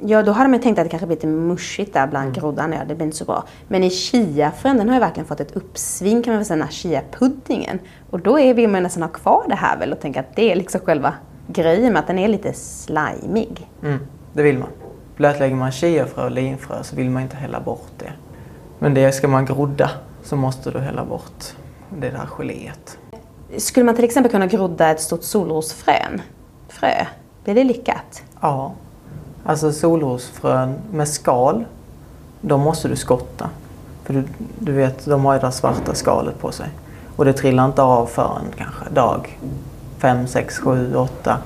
ja, 0.00 0.22
då 0.22 0.32
hade 0.32 0.50
man 0.50 0.60
tänkt 0.60 0.78
att 0.78 0.84
det 0.84 0.90
kanske 0.90 1.06
blir 1.06 1.16
lite 1.16 1.26
mushigt 1.26 1.92
där 1.92 2.06
bland 2.06 2.34
groddarna. 2.34 2.76
Ja, 2.76 2.84
det 2.88 2.94
blir 2.94 3.06
inte 3.06 3.16
så 3.16 3.24
bra. 3.24 3.44
Men 3.68 3.84
i 3.84 3.90
chiafrön, 3.90 4.76
den 4.76 4.88
har 4.88 4.94
ju 4.94 5.00
verkligen 5.00 5.26
fått 5.26 5.40
ett 5.40 5.56
uppsving 5.56 6.22
kan 6.22 6.32
man 6.32 6.38
väl 6.38 6.46
säga, 6.46 6.56
den 6.56 6.66
här 6.66 6.72
chiapuddingen. 6.72 7.78
Och 8.10 8.20
då 8.20 8.38
är, 8.38 8.54
vill 8.54 8.68
man 8.68 8.82
nästan 8.82 9.02
ha 9.02 9.10
kvar 9.10 9.44
det 9.48 9.54
här 9.54 9.78
väl 9.78 9.92
och 9.92 10.00
tänka 10.00 10.20
att 10.20 10.36
det 10.36 10.52
är 10.52 10.56
liksom 10.56 10.80
själva 10.80 11.14
grejen 11.46 11.92
med 11.92 12.00
att 12.00 12.06
den 12.06 12.18
är 12.18 12.28
lite 12.28 12.52
slimig. 12.52 13.68
Mm, 13.82 13.98
det 14.32 14.42
vill 14.42 14.58
man. 14.58 14.68
Blötlägger 15.16 15.56
man 15.56 15.72
chiafrö 15.72 16.24
och 16.24 16.30
linfrö 16.30 16.82
så 16.82 16.96
vill 16.96 17.10
man 17.10 17.22
inte 17.22 17.36
hälla 17.36 17.60
bort 17.60 17.90
det. 17.98 18.12
Men 18.78 18.94
det 18.94 19.12
ska 19.12 19.28
man 19.28 19.44
grodda 19.44 19.90
så 20.22 20.36
måste 20.36 20.70
du 20.70 20.78
hälla 20.78 21.04
bort 21.04 21.44
det 21.88 22.10
där 22.10 22.26
geléet. 22.26 22.98
Skulle 23.56 23.86
man 23.86 23.94
till 23.94 24.04
exempel 24.04 24.32
kunna 24.32 24.46
grodda 24.46 24.90
ett 24.90 25.00
stort 25.00 25.22
solrosfrön? 25.22 26.22
Frö? 26.68 27.06
Blir 27.44 27.54
det 27.54 27.64
lyckat? 27.64 28.22
Ja, 28.40 28.72
alltså 29.44 29.72
solrosfrön 29.72 30.74
med 30.92 31.08
skal, 31.08 31.64
de 32.40 32.60
måste 32.60 32.88
du 32.88 32.96
skotta. 32.96 33.50
För 34.04 34.14
du, 34.14 34.24
du 34.58 34.72
vet, 34.72 35.04
de 35.04 35.24
har 35.24 35.34
ju 35.34 35.40
det 35.40 35.46
där 35.46 35.50
svarta 35.50 35.94
skalet 35.94 36.38
på 36.38 36.52
sig. 36.52 36.68
Och 37.16 37.24
det 37.24 37.32
trillar 37.32 37.64
inte 37.66 37.82
av 37.82 38.06
förrän 38.06 38.44
kanske 38.56 38.90
dag 38.90 39.38
5, 39.98 40.26
6, 40.26 40.58
7, 40.58 40.96
8. 40.96 41.38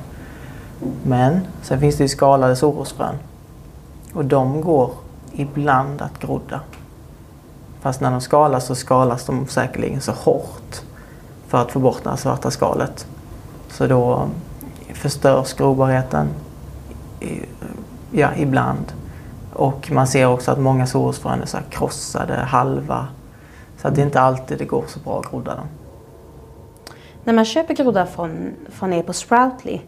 Men 1.02 1.40
sen 1.62 1.80
finns 1.80 1.96
det 1.96 2.04
ju 2.04 2.08
skalade 2.08 2.56
solrosfrön. 2.56 3.14
Och 4.12 4.24
de 4.24 4.60
går 4.60 4.90
ibland 5.32 6.02
att 6.02 6.18
grodda. 6.18 6.60
Fast 7.80 8.00
när 8.00 8.10
de 8.10 8.20
skalas 8.20 8.66
så 8.66 8.74
skalas 8.74 9.24
de 9.24 9.46
säkerligen 9.46 10.00
så 10.00 10.12
hårt 10.12 10.80
för 11.48 11.58
att 11.58 11.72
få 11.72 11.78
bort 11.78 12.04
det 12.04 12.10
här 12.10 12.16
svarta 12.16 12.50
skalet. 12.50 13.06
Så 13.70 13.86
då 13.86 14.28
förstörs 14.94 15.54
grobarheten 15.54 16.28
ja, 18.10 18.28
ibland. 18.36 18.92
Och 19.52 19.90
man 19.92 20.06
ser 20.06 20.26
också 20.26 20.50
att 20.50 20.58
många 20.58 20.86
solrosfrön 20.86 21.42
är 21.42 21.46
så 21.46 21.56
här 21.56 21.64
krossade 21.70 22.34
halva. 22.34 23.06
Så 23.82 23.88
att 23.88 23.94
det 23.94 24.00
är 24.00 24.06
inte 24.06 24.20
alltid 24.20 24.58
det 24.58 24.64
går 24.64 24.84
så 24.88 24.98
bra 25.00 25.20
att 25.20 25.30
grodda 25.30 25.54
dem. 25.54 25.66
När 27.30 27.34
man 27.34 27.44
köper 27.44 27.74
groddar 27.74 28.06
från, 28.06 28.54
från 28.68 28.92
er 28.92 29.02
på 29.02 29.12
Sproutly. 29.12 29.80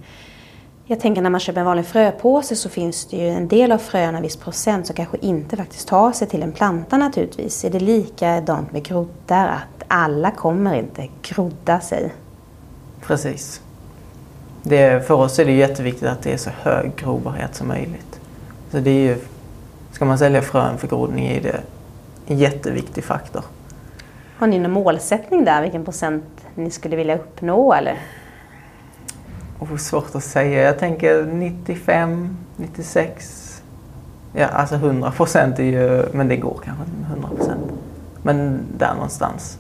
Jag 0.85 1.01
tänker 1.01 1.23
när 1.23 1.31
man 1.31 1.41
köper 1.41 1.61
en 1.61 1.67
vanlig 1.67 1.87
fröpåse 1.87 2.57
så 2.57 2.69
finns 2.69 3.07
det 3.07 3.17
ju 3.17 3.29
en 3.29 3.49
del 3.49 3.73
av 3.73 3.79
fröna, 3.79 4.17
en 4.17 4.23
viss 4.23 4.37
procent, 4.37 4.87
som 4.87 4.97
kanske 4.97 5.17
inte 5.21 5.57
faktiskt 5.57 5.89
tar 5.89 6.13
sig 6.13 6.29
till 6.29 6.43
en 6.43 6.53
planta 6.53 6.99
naturligtvis. 6.99 7.65
Är 7.65 7.71
det 7.71 7.81
likadant 7.81 8.73
med 8.73 8.83
groddar? 8.83 9.49
Att 9.49 9.85
alla 9.89 10.31
kommer 10.31 10.75
inte 10.75 11.09
grodda 11.23 11.81
sig? 11.81 12.13
Precis. 13.01 13.61
Det, 14.63 15.07
för 15.07 15.15
oss 15.15 15.39
är 15.39 15.45
det 15.45 15.53
jätteviktigt 15.53 16.09
att 16.09 16.23
det 16.23 16.33
är 16.33 16.37
så 16.37 16.51
hög 16.51 16.97
grobarhet 16.97 17.55
som 17.55 17.69
möjligt. 17.69 18.21
Så 18.71 18.79
det 18.79 18.91
är 18.91 19.05
ju, 19.05 19.17
ska 19.93 20.05
man 20.05 20.19
sälja 20.19 20.43
frön 20.43 20.79
för 20.79 20.89
grodning 20.89 21.27
är 21.27 21.41
det 21.41 21.61
en 22.27 22.39
jätteviktig 22.39 23.05
faktor. 23.05 23.43
Har 24.39 24.47
ni 24.47 24.59
någon 24.59 24.73
målsättning 24.73 25.45
där, 25.45 25.63
vilken 25.63 25.85
procent 25.85 26.42
ni 26.55 26.71
skulle 26.71 26.97
vilja 26.97 27.17
uppnå 27.17 27.73
eller? 27.73 27.99
Oh, 29.59 29.77
svårt 29.77 30.15
att 30.15 30.25
säga. 30.25 30.63
Jag 30.63 30.79
tänker 30.79 31.25
95, 31.25 32.37
96. 32.57 33.63
Ja, 34.33 34.47
alltså 34.47 34.75
100 34.75 35.11
procent 35.11 35.59
är 35.59 35.63
ju, 35.63 36.07
men 36.13 36.29
det 36.29 36.37
går 36.37 36.61
kanske 36.65 36.85
inte 36.85 36.97
med 36.97 37.11
100 37.11 37.29
procent. 37.37 37.73
Men 38.23 38.61
där 38.79 38.95
någonstans. 38.95 39.59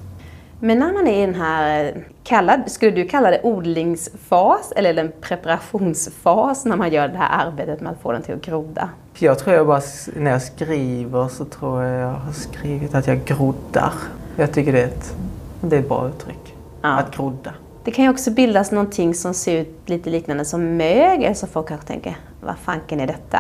Men 0.61 0.78
när 0.78 0.92
man 0.92 1.06
är 1.06 1.22
i 1.22 1.26
den 1.26 1.34
här, 1.34 2.04
kallad, 2.22 2.61
skulle 2.66 2.92
du 2.92 3.08
kalla 3.08 3.30
det 3.30 3.40
odlingsfas 3.42 4.72
eller 4.76 4.94
den 4.94 5.12
preparationsfas 5.20 6.64
när 6.64 6.76
man 6.76 6.92
gör 6.92 7.08
det 7.08 7.18
här 7.18 7.46
arbetet 7.46 7.80
med 7.80 7.92
att 7.92 8.00
få 8.00 8.12
den 8.12 8.22
till 8.22 8.34
att 8.34 8.42
groda? 8.42 8.88
Jag 9.18 9.38
tror 9.38 9.56
jag 9.56 9.66
bara, 9.66 9.82
när 10.16 10.30
jag 10.30 10.42
skriver 10.42 11.28
så 11.28 11.44
tror 11.44 11.82
jag 11.82 12.00
jag 12.02 12.14
har 12.14 12.32
skrivit 12.32 12.94
att 12.94 13.06
jag 13.06 13.25
groddar. 13.25 13.92
Jag 14.37 14.52
tycker 14.52 14.72
det 14.72 14.82
är 14.82 14.87
ett, 14.87 15.14
det 15.61 15.76
är 15.76 15.80
ett 15.80 15.88
bra 15.88 16.08
uttryck. 16.08 16.41
Ja. 16.82 16.88
Att 16.98 17.16
grodda. 17.16 17.54
Det 17.84 17.90
kan 17.90 18.04
ju 18.04 18.10
också 18.10 18.30
bildas 18.30 18.70
någonting 18.72 19.14
som 19.14 19.34
ser 19.34 19.60
ut 19.60 19.88
lite 19.88 20.10
liknande 20.10 20.44
som 20.44 20.76
mögel 20.76 21.34
så 21.36 21.46
folk 21.46 21.68
kanske 21.68 21.86
tänker, 21.86 22.16
vad 22.40 22.56
fanken 22.58 23.00
är 23.00 23.06
detta? 23.06 23.38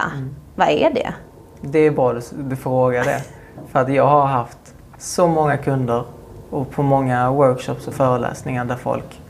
Vad 0.54 0.68
är 0.68 0.90
det? 0.94 1.14
Det 1.60 1.78
är 1.78 1.90
bra 1.90 2.12
att 2.12 2.32
du 2.48 2.56
frågar 2.56 3.04
det. 3.04 3.22
För 3.72 3.78
att 3.80 3.92
jag 3.92 4.06
har 4.06 4.26
haft 4.26 4.58
så 4.98 5.26
många 5.26 5.56
kunder 5.56 6.04
och 6.50 6.70
på 6.70 6.82
många 6.82 7.30
workshops 7.30 7.88
och 7.88 7.94
föreläsningar 7.94 8.64
där 8.64 8.76
folk... 8.76 9.20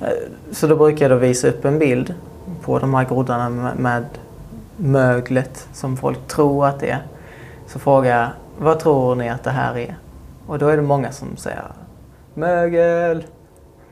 eh, 0.00 0.08
Så 0.52 0.66
då 0.66 0.76
brukar 0.76 1.04
jag 1.08 1.10
då 1.18 1.20
visa 1.20 1.48
upp 1.48 1.64
en 1.64 1.78
bild 1.78 2.14
på 2.62 2.78
de 2.78 2.94
här 2.94 3.04
groddarna 3.04 3.48
med- 3.48 3.76
med 3.78 4.04
möglet 4.76 5.68
som 5.72 5.96
folk 5.96 6.26
tror 6.28 6.66
att 6.66 6.80
det 6.80 6.90
är. 6.90 7.02
Så 7.66 7.78
frågar 7.78 8.20
jag, 8.20 8.28
vad 8.58 8.78
tror 8.78 9.14
ni 9.14 9.28
att 9.28 9.44
det 9.44 9.50
här 9.50 9.78
är? 9.78 9.96
Och 10.46 10.58
då 10.58 10.68
är 10.68 10.76
det 10.76 10.82
många 10.82 11.12
som 11.12 11.36
säger 11.36 11.62
mögel. 12.34 13.24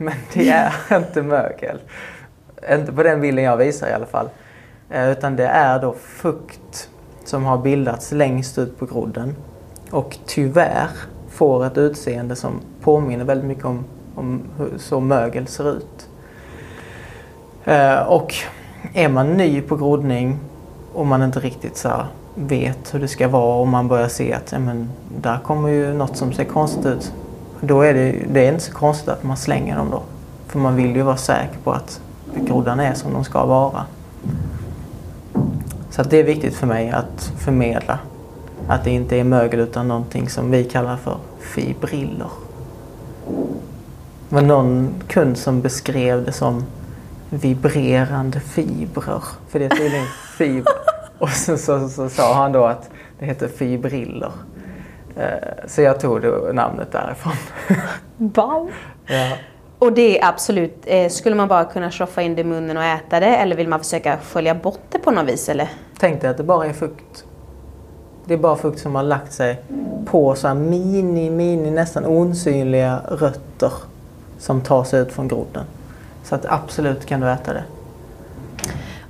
Men 0.03 0.13
det 0.33 0.49
är 0.49 0.73
inte 0.97 1.21
mögel. 1.21 1.79
Inte 2.71 2.91
på 2.91 3.03
den 3.03 3.21
bilden 3.21 3.43
jag 3.43 3.57
visar 3.57 3.87
i 3.87 3.93
alla 3.93 4.05
fall. 4.05 4.29
Eh, 4.89 5.09
Utan 5.11 5.35
det 5.35 5.47
är 5.47 5.79
då 5.79 5.93
fukt 5.93 6.89
som 7.25 7.43
har 7.43 7.57
bildats 7.57 8.11
längst 8.11 8.57
ut 8.57 8.79
på 8.79 8.85
grodden. 8.85 9.35
Och 9.91 10.17
tyvärr 10.25 10.87
får 11.29 11.65
ett 11.65 11.77
utseende 11.77 12.35
som 12.35 12.61
påminner 12.81 13.25
väldigt 13.25 13.47
mycket 13.47 13.65
om, 13.65 13.85
om 14.15 14.41
hur 14.57 14.77
så 14.77 14.99
mögel 14.99 15.47
ser 15.47 15.77
ut. 15.77 16.09
Eh, 17.65 17.99
Och 17.99 18.33
är 18.93 19.09
man 19.09 19.33
ny 19.33 19.61
på 19.61 19.75
groddning 19.75 20.39
och 20.93 21.05
man 21.05 21.23
inte 21.23 21.39
riktigt 21.39 21.77
så 21.77 21.91
vet 22.35 22.93
hur 22.93 22.99
det 22.99 23.07
ska 23.07 23.27
vara 23.27 23.55
och 23.59 23.67
man 23.67 23.87
börjar 23.87 24.07
se 24.07 24.33
att 24.33 24.51
men, 24.51 24.89
där 25.21 25.39
kommer 25.43 25.69
ju 25.69 25.93
något 25.93 26.17
som 26.17 26.33
ser 26.33 26.43
konstigt 26.43 26.85
ut. 26.85 27.13
Då 27.65 27.81
är 27.81 27.93
det, 27.93 28.15
det 28.29 28.45
är 28.47 28.51
inte 28.51 28.63
så 28.63 28.73
konstigt 28.73 29.09
att 29.09 29.23
man 29.23 29.37
slänger 29.37 29.77
dem 29.77 29.89
då. 29.91 30.01
För 30.47 30.59
man 30.59 30.75
vill 30.75 30.95
ju 30.95 31.01
vara 31.01 31.17
säker 31.17 31.57
på 31.63 31.71
att 31.71 32.01
groddarna 32.35 32.87
är 32.87 32.93
som 32.93 33.13
de 33.13 33.23
ska 33.23 33.45
vara. 33.45 33.85
Så 35.89 36.01
att 36.01 36.09
det 36.09 36.17
är 36.17 36.23
viktigt 36.23 36.55
för 36.55 36.67
mig 36.67 36.89
att 36.91 37.33
förmedla 37.37 37.99
att 38.67 38.83
det 38.83 38.91
inte 38.91 39.17
är 39.17 39.23
mögel 39.23 39.59
utan 39.59 39.87
någonting 39.87 40.29
som 40.29 40.51
vi 40.51 40.63
kallar 40.63 40.97
för 40.97 41.17
fibriller. 41.39 42.29
Det 44.29 44.35
var 44.35 44.41
någon 44.41 44.93
kund 45.07 45.37
som 45.37 45.61
beskrev 45.61 46.25
det 46.25 46.31
som 46.31 46.65
vibrerande 47.29 48.39
fibrer. 48.39 49.23
För 49.47 49.59
det 49.59 49.65
är 49.65 49.69
tydligen 49.69 50.07
fibrer. 50.37 50.73
Och 51.19 51.29
så, 51.29 51.57
så, 51.57 51.89
så 51.89 52.09
sa 52.09 52.33
han 52.33 52.51
då 52.51 52.65
att 52.65 52.89
det 53.19 53.25
heter 53.25 53.47
fibriller. 53.47 54.31
Eh, 55.17 55.25
Så 55.67 55.81
jag 55.81 55.99
tog 55.99 56.21
det 56.21 56.53
namnet 56.53 56.91
därifrån. 56.91 57.33
Wow! 58.17 58.71
ja. 59.05 59.31
Och 59.79 59.93
det 59.93 60.19
är 60.21 60.27
absolut, 60.27 60.83
eh, 60.85 61.09
skulle 61.09 61.35
man 61.35 61.47
bara 61.47 61.65
kunna 61.65 61.91
tjoffa 61.91 62.21
in 62.21 62.35
det 62.35 62.41
i 62.41 62.43
munnen 62.43 62.77
och 62.77 62.83
äta 62.83 63.19
det 63.19 63.25
eller 63.35 63.55
vill 63.55 63.67
man 63.67 63.79
försöka 63.79 64.17
skölja 64.17 64.55
bort 64.55 64.79
det 64.89 64.99
på 64.99 65.11
något 65.11 65.25
vis 65.25 65.49
eller? 65.49 65.69
Tänk 65.99 66.21
dig 66.21 66.29
att 66.29 66.37
det 66.37 66.43
bara 66.43 66.65
är 66.65 66.73
fukt. 66.73 67.25
Det 68.25 68.33
är 68.33 68.37
bara 68.37 68.55
fukt 68.55 68.79
som 68.79 68.95
har 68.95 69.03
lagt 69.03 69.33
sig 69.33 69.61
på 70.05 70.35
så 70.35 70.47
här 70.47 70.55
mini, 70.55 71.29
mini, 71.29 71.71
nästan 71.71 72.05
osynliga 72.05 73.01
rötter 73.07 73.71
som 74.39 74.61
tar 74.61 74.83
sig 74.83 74.99
ut 75.01 75.11
från 75.11 75.27
grodden. 75.27 75.63
Så 76.23 76.35
att 76.35 76.45
absolut 76.45 77.05
kan 77.05 77.19
du 77.19 77.29
äta 77.31 77.53
det. 77.53 77.63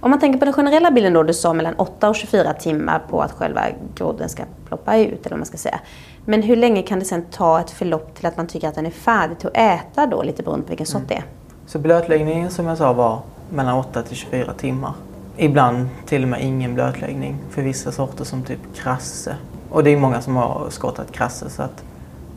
Om 0.04 0.10
man 0.10 0.20
tänker 0.20 0.40
på 0.40 0.46
den 0.46 0.54
generella 0.54 0.92
bilden 0.92 1.14
då, 1.14 1.24
du 1.24 1.34
sa 1.34 1.54
mellan 1.54 1.74
8 1.74 2.10
och 2.10 2.16
24 2.16 2.54
timmar 2.54 3.00
på 3.10 3.22
att 3.22 3.32
själva 3.32 3.62
grodden 3.96 4.30
ska 4.30 4.44
ploppa 4.68 4.98
ut 4.98 5.20
eller 5.20 5.30
vad 5.30 5.40
man 5.40 5.46
ska 5.46 5.58
säga. 5.58 5.80
Men 6.26 6.42
hur 6.42 6.56
länge 6.56 6.84
kan 6.84 7.00
det 7.00 7.06
sen 7.06 7.26
ta 7.32 7.60
ett 7.60 7.72
förlopp 7.72 8.16
till 8.16 8.26
att 8.26 8.38
man 8.38 8.48
tycker 8.48 8.68
att 8.68 8.76
den 8.76 8.86
är 8.86 8.92
färdig 8.92 9.40
till 9.40 9.48
att 9.48 9.58
äta 9.58 10.06
då, 10.06 10.24
lite 10.24 10.44
beroende 10.44 10.64
på 10.64 10.70
vilken 10.70 10.88
sort 10.88 11.02
det 11.08 11.14
är? 11.14 11.18
Mm. 11.18 11.30
Så 11.66 11.80
blötläggningen 11.80 12.52
som 12.52 12.68
jag 12.68 12.78
sa 12.78 12.94
var 12.94 13.20
mellan 13.50 13.78
8 13.78 14.04
till 14.04 14.16
24 14.16 14.54
timmar. 14.54 14.94
Ibland 15.38 15.90
till 16.06 16.24
och 16.24 16.30
med 16.30 16.42
ingen 16.42 16.74
blötläggning 16.74 17.38
för 17.50 17.62
vissa 17.62 17.92
sorter 17.92 18.24
som 18.24 18.44
typ 18.44 18.76
krasse. 18.76 19.36
Och 19.70 19.84
det 19.84 19.90
är 19.90 19.98
många 19.98 20.22
som 20.22 20.36
har 20.36 20.68
skottat 20.70 21.12
krasse 21.12 21.50
så 21.50 21.62
att 21.64 21.84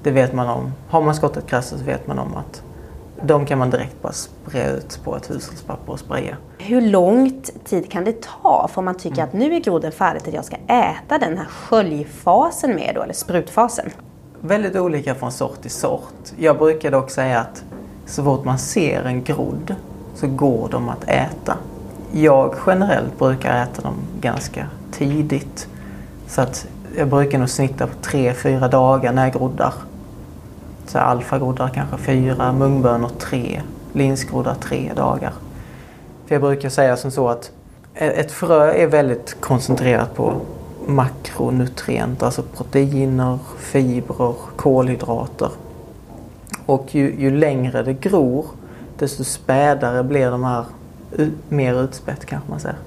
det 0.03 0.11
vet 0.11 0.35
man 0.35 0.49
om. 0.49 0.73
Har 0.89 1.03
man 1.03 1.15
skottat 1.15 1.47
krasse 1.47 1.79
så 1.79 1.85
vet 1.85 2.07
man 2.07 2.19
om 2.19 2.37
att 2.37 2.63
de 3.23 3.47
kan 3.47 3.59
man 3.59 3.71
direkt 3.71 4.03
bara 4.03 4.13
spraya 4.13 4.71
ut 4.71 5.01
på 5.05 5.17
ett 5.17 5.31
hushållspapper 5.31 5.93
och 5.93 5.99
spraya. 5.99 6.37
Hur 6.59 6.81
lång 6.81 7.43
tid 7.65 7.91
kan 7.91 8.05
det 8.05 8.23
ta 8.23 8.69
för 8.75 8.83
man 8.83 8.95
tycker 8.95 9.23
att 9.23 9.33
nu 9.33 9.55
är 9.55 9.61
grodden 9.61 9.93
färdig 9.93 10.29
att 10.29 10.35
jag 10.35 10.45
ska 10.45 10.57
äta 10.57 11.19
den 11.19 11.39
här 11.39 11.47
sköljfasen 11.47 12.75
med 12.75 12.93
då, 12.95 13.03
eller 13.03 13.15
sprutfasen? 13.15 13.91
Väldigt 14.41 14.77
olika 14.77 15.15
från 15.15 15.33
sort 15.33 15.63
till 15.63 15.71
sort. 15.71 16.33
Jag 16.37 16.59
brukar 16.59 16.91
dock 16.91 17.11
säga 17.11 17.41
att 17.41 17.65
så 18.07 18.25
fort 18.25 18.45
man 18.45 18.59
ser 18.59 19.05
en 19.05 19.25
grodd 19.25 19.75
så 20.15 20.27
går 20.27 20.69
de 20.69 20.89
att 20.89 21.05
äta. 21.05 21.57
Jag 22.13 22.55
generellt 22.67 23.19
brukar 23.19 23.63
äta 23.63 23.83
dem 23.83 23.95
ganska 24.21 24.67
tidigt. 24.93 25.69
Så 26.29 26.41
att 26.41 26.67
jag 26.97 27.09
brukar 27.09 27.39
nog 27.39 27.49
snitta 27.49 27.87
på 27.87 27.95
3-4 28.03 28.71
dagar 28.71 29.13
när 29.13 29.25
jag 29.25 29.33
groddar. 29.33 29.75
Så 30.87 30.99
alfagroddar 30.99 31.69
kanske 31.69 31.97
fyra, 31.97 32.53
mungbönor 32.53 33.11
tre, 33.19 33.63
linsgroddar 33.93 34.55
tre 34.55 34.93
dagar. 34.97 35.33
För 36.27 36.35
jag 36.35 36.43
brukar 36.43 36.69
säga 36.69 36.97
som 36.97 37.11
så 37.11 37.29
att 37.29 37.51
ett 37.95 38.33
frö 38.33 38.73
är 38.73 38.87
väldigt 38.87 39.41
koncentrerat 39.41 40.15
på 40.15 40.41
makronutrienter, 40.87 42.27
alltså 42.27 42.43
proteiner, 42.43 43.39
fibrer, 43.59 44.35
kolhydrater. 44.57 45.51
Och 46.67 46.95
ju, 46.95 47.15
ju 47.19 47.39
längre 47.39 47.83
det 47.83 47.93
gror, 47.93 48.47
desto 48.99 49.25
spädare 49.25 50.05
blir 50.05 50.31
de 50.31 50.45
här, 50.45 50.65
mer 51.49 51.83
utspätt 51.83 52.25
kanske 52.25 52.51
man 52.51 52.61
säger, 52.61 52.79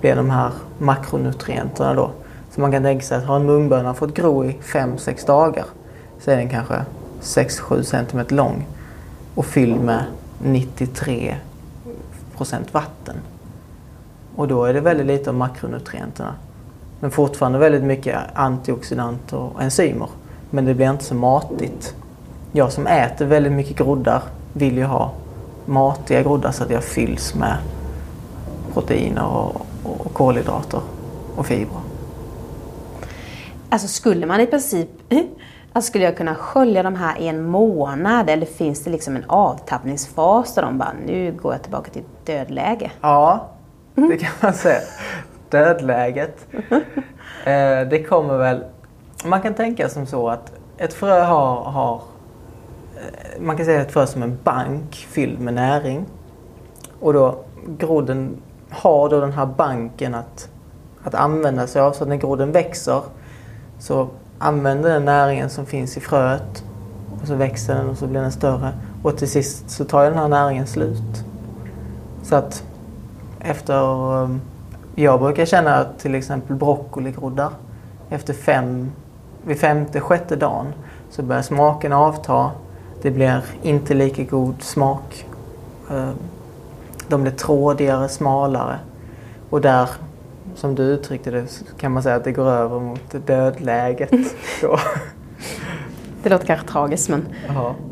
blir 0.00 0.16
de 0.16 0.30
här 0.30 0.50
makronutrienterna 0.78 1.94
då. 1.94 2.10
Så 2.50 2.60
man 2.60 2.72
kan 2.72 2.82
tänka 2.82 3.06
sig 3.06 3.18
att 3.18 3.24
har 3.24 3.36
en 3.36 3.46
mungböna 3.46 3.94
fått 3.94 4.14
gro 4.14 4.44
i 4.44 4.58
5-6 4.62 5.26
dagar 5.26 5.64
så 6.20 6.30
är 6.30 6.36
den 6.36 6.48
kanske 6.48 6.74
6-7 7.24 7.82
cm 7.82 8.26
lång 8.28 8.66
och 9.34 9.46
fylld 9.46 9.80
med 9.80 10.04
93 10.42 11.36
procent 12.36 12.74
vatten. 12.74 13.16
Och 14.36 14.48
då 14.48 14.64
är 14.64 14.74
det 14.74 14.80
väldigt 14.80 15.06
lite 15.06 15.30
av 15.30 15.36
makronutrienterna. 15.36 16.34
Men 17.00 17.10
fortfarande 17.10 17.58
väldigt 17.58 17.84
mycket 17.84 18.16
antioxidanter 18.34 19.36
och 19.36 19.62
enzymer. 19.62 20.08
Men 20.50 20.64
det 20.64 20.74
blir 20.74 20.90
inte 20.90 21.04
så 21.04 21.14
matigt. 21.14 21.94
Jag 22.52 22.72
som 22.72 22.86
äter 22.86 23.26
väldigt 23.26 23.52
mycket 23.52 23.76
groddar 23.76 24.22
vill 24.52 24.76
ju 24.76 24.84
ha 24.84 25.12
matiga 25.66 26.22
groddar 26.22 26.52
så 26.52 26.62
att 26.62 26.70
jag 26.70 26.84
fylls 26.84 27.34
med 27.34 27.56
proteiner 28.72 29.26
och, 29.26 29.66
och 29.82 30.14
kolhydrater 30.14 30.80
och 31.36 31.46
fibrer. 31.46 31.80
Alltså 33.68 33.88
skulle 33.88 34.26
man 34.26 34.40
i 34.40 34.46
princip 34.46 34.88
Alltså, 35.76 35.88
skulle 35.90 36.04
jag 36.04 36.16
kunna 36.16 36.34
skölja 36.34 36.82
de 36.82 36.94
här 36.94 37.18
i 37.18 37.28
en 37.28 37.44
månad 37.46 38.30
eller 38.30 38.46
finns 38.46 38.84
det 38.84 38.90
liksom 38.90 39.16
en 39.16 39.24
avtappningsfas 39.26 40.54
där 40.54 40.62
de 40.62 40.78
bara, 40.78 40.92
nu 41.06 41.32
går 41.42 41.52
jag 41.52 41.62
tillbaka 41.62 41.90
till 41.90 42.02
dödläge? 42.24 42.90
Ja, 43.00 43.46
det 43.94 44.16
kan 44.16 44.30
man 44.40 44.52
säga. 44.54 44.80
Dödläget. 45.50 46.46
Eh, 47.46 47.88
det 47.88 48.04
kommer 48.08 48.38
väl... 48.38 48.64
Man 49.24 49.40
kan 49.42 49.54
tänka 49.54 49.88
som 49.88 50.06
så 50.06 50.28
att 50.28 50.52
ett 50.78 50.92
frö 50.94 51.20
har, 51.22 51.56
har... 51.64 51.94
eh, 52.96 53.40
Man 53.42 53.56
kan 53.56 53.66
säga 53.66 53.80
ett 53.80 53.92
frö 53.92 54.06
som 54.06 54.22
en 54.22 54.38
bank 54.44 54.94
fylld 55.10 55.40
med 55.40 55.54
näring. 55.54 56.06
Och 57.00 57.12
då 57.12 57.38
grodden 57.78 58.36
har 58.70 59.08
då 59.08 59.20
den 59.20 59.32
här 59.32 59.46
banken 59.46 60.14
att, 60.14 60.48
att 61.04 61.14
använda 61.14 61.66
sig 61.66 61.82
av. 61.82 61.92
Så 61.92 62.04
när 62.04 62.16
grodden 62.16 62.52
växer 62.52 63.02
så 63.78 64.08
använder 64.44 64.90
den 64.90 65.04
näringen 65.04 65.50
som 65.50 65.66
finns 65.66 65.96
i 65.96 66.00
fröet. 66.00 66.64
Och 67.20 67.28
så 67.28 67.34
växer 67.34 67.74
den 67.74 67.88
och 67.88 67.98
så 67.98 68.06
blir 68.06 68.20
den 68.20 68.32
större. 68.32 68.72
Och 69.02 69.16
till 69.16 69.30
sist 69.30 69.70
så 69.70 69.84
tar 69.84 70.04
den 70.04 70.14
här 70.14 70.28
näringen 70.28 70.66
slut. 70.66 71.24
Så 72.22 72.36
att 72.36 72.64
efter... 73.40 73.82
Um, 73.82 74.40
jag 74.94 75.20
brukar 75.20 75.44
känna 75.44 75.74
att 75.74 75.98
till 75.98 76.14
exempel 76.14 76.56
broccoligroddar 76.56 77.50
efter 78.08 78.34
fem, 78.34 78.92
vid 79.44 79.58
femte, 79.58 80.00
sjätte 80.00 80.36
dagen 80.36 80.66
så 81.10 81.22
börjar 81.22 81.42
smaken 81.42 81.92
avta. 81.92 82.50
Det 83.02 83.10
blir 83.10 83.42
inte 83.62 83.94
lika 83.94 84.22
god 84.22 84.62
smak. 84.62 85.26
Um, 85.90 86.14
de 87.08 87.22
blir 87.22 87.32
trådigare, 87.32 88.08
smalare. 88.08 88.78
Och 89.50 89.60
där, 89.60 89.88
som 90.54 90.74
du 90.74 90.82
uttryckte 90.82 91.30
det, 91.30 91.46
kan 91.78 91.92
man 91.92 92.02
säga 92.02 92.16
att 92.16 92.24
det 92.24 92.32
går 92.32 92.50
över 92.50 92.80
mot 92.80 93.26
dödläget. 93.26 94.10
Då. 94.62 94.78
Det 96.22 96.30
låter 96.30 96.46
kanske 96.46 96.68
tragiskt 96.68 97.08
men, 97.08 97.26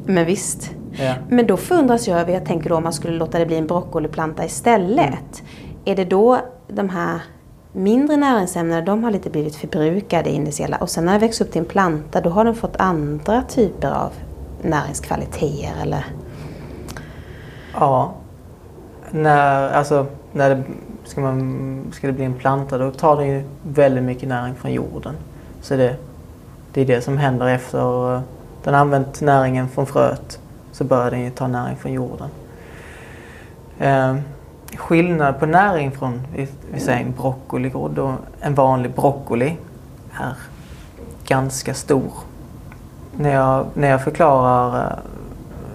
men 0.07 0.27
visst. 0.27 0.71
Ja. 0.93 1.15
Men 1.29 1.47
då 1.47 1.57
förundras 1.57 2.09
jag 2.09 2.21
över, 2.21 2.33
jag 2.33 2.47
tänker 2.47 2.69
då 2.71 2.77
om 2.77 2.83
man 2.83 2.93
skulle 2.93 3.17
låta 3.17 3.39
det 3.39 3.47
bli 3.47 3.57
en 3.57 3.67
broccoliplanta 3.67 4.45
istället. 4.45 5.43
Är 5.85 5.97
det 5.97 6.05
då 6.05 6.41
de 6.69 6.89
här 6.89 7.21
mindre 7.73 8.17
näringsämnena, 8.17 8.81
de 8.81 9.05
har 9.05 9.11
lite 9.11 9.31
blivit 9.31 9.57
förbrukade 9.57 10.31
initiala 10.31 10.77
och 10.77 10.91
sen 10.91 11.05
när 11.05 11.13
det 11.13 11.19
växer 11.19 11.45
upp 11.45 11.53
till 11.53 11.61
en 11.61 11.67
planta 11.67 12.21
då 12.21 12.31
har 12.31 12.45
den 12.45 12.55
fått 12.55 12.77
andra 12.77 13.43
typer 13.43 13.91
av 13.91 14.13
näringskvaliteter 14.63 15.83
eller? 15.83 16.05
Ja. 17.75 18.15
När, 19.11 19.71
alltså, 19.73 20.07
när 20.33 20.51
det, 20.51 20.63
ska, 21.05 21.21
man, 21.21 21.85
ska 21.93 22.07
det 22.07 22.13
bli 22.13 22.25
en 22.25 22.35
planta 22.35 22.79
då 22.79 22.91
tar 22.91 23.17
den 23.17 23.29
ju 23.29 23.45
väldigt 23.63 24.05
mycket 24.05 24.29
näring 24.29 24.55
från 24.55 24.73
jorden. 24.73 25.15
Så 25.61 25.77
det, 25.77 25.97
det 26.73 26.81
är 26.81 26.87
det 26.87 27.01
som 27.01 27.19
händer 27.19 27.47
efter 27.47 28.15
eh, 28.15 28.21
den 28.65 28.75
har 28.75 28.81
använt 28.81 29.21
näringen 29.21 29.69
från 29.69 29.87
fröet 29.87 30.39
så 30.73 30.85
börjar 30.85 31.11
den 31.11 31.21
ju 31.21 31.31
ta 31.31 31.47
näring 31.47 31.77
från 31.77 31.93
jorden. 31.93 32.29
Eh, 33.79 34.17
skillnad 34.77 35.41
på 35.41 35.47
näring 35.47 35.91
från 35.91 36.23
vi, 36.35 36.49
vi 36.73 36.81
säger 36.81 37.01
en 37.01 37.13
broccoligrodd 37.13 37.99
och 37.99 38.13
en 38.41 38.55
vanlig 38.55 38.95
broccoli 38.95 39.57
är 40.21 40.35
ganska 41.27 41.75
stor. 41.75 42.13
När 43.17 43.31
jag, 43.31 43.67
när 43.75 43.89
jag 43.89 44.05
förklarar 44.05 44.77
eh, 44.77 44.99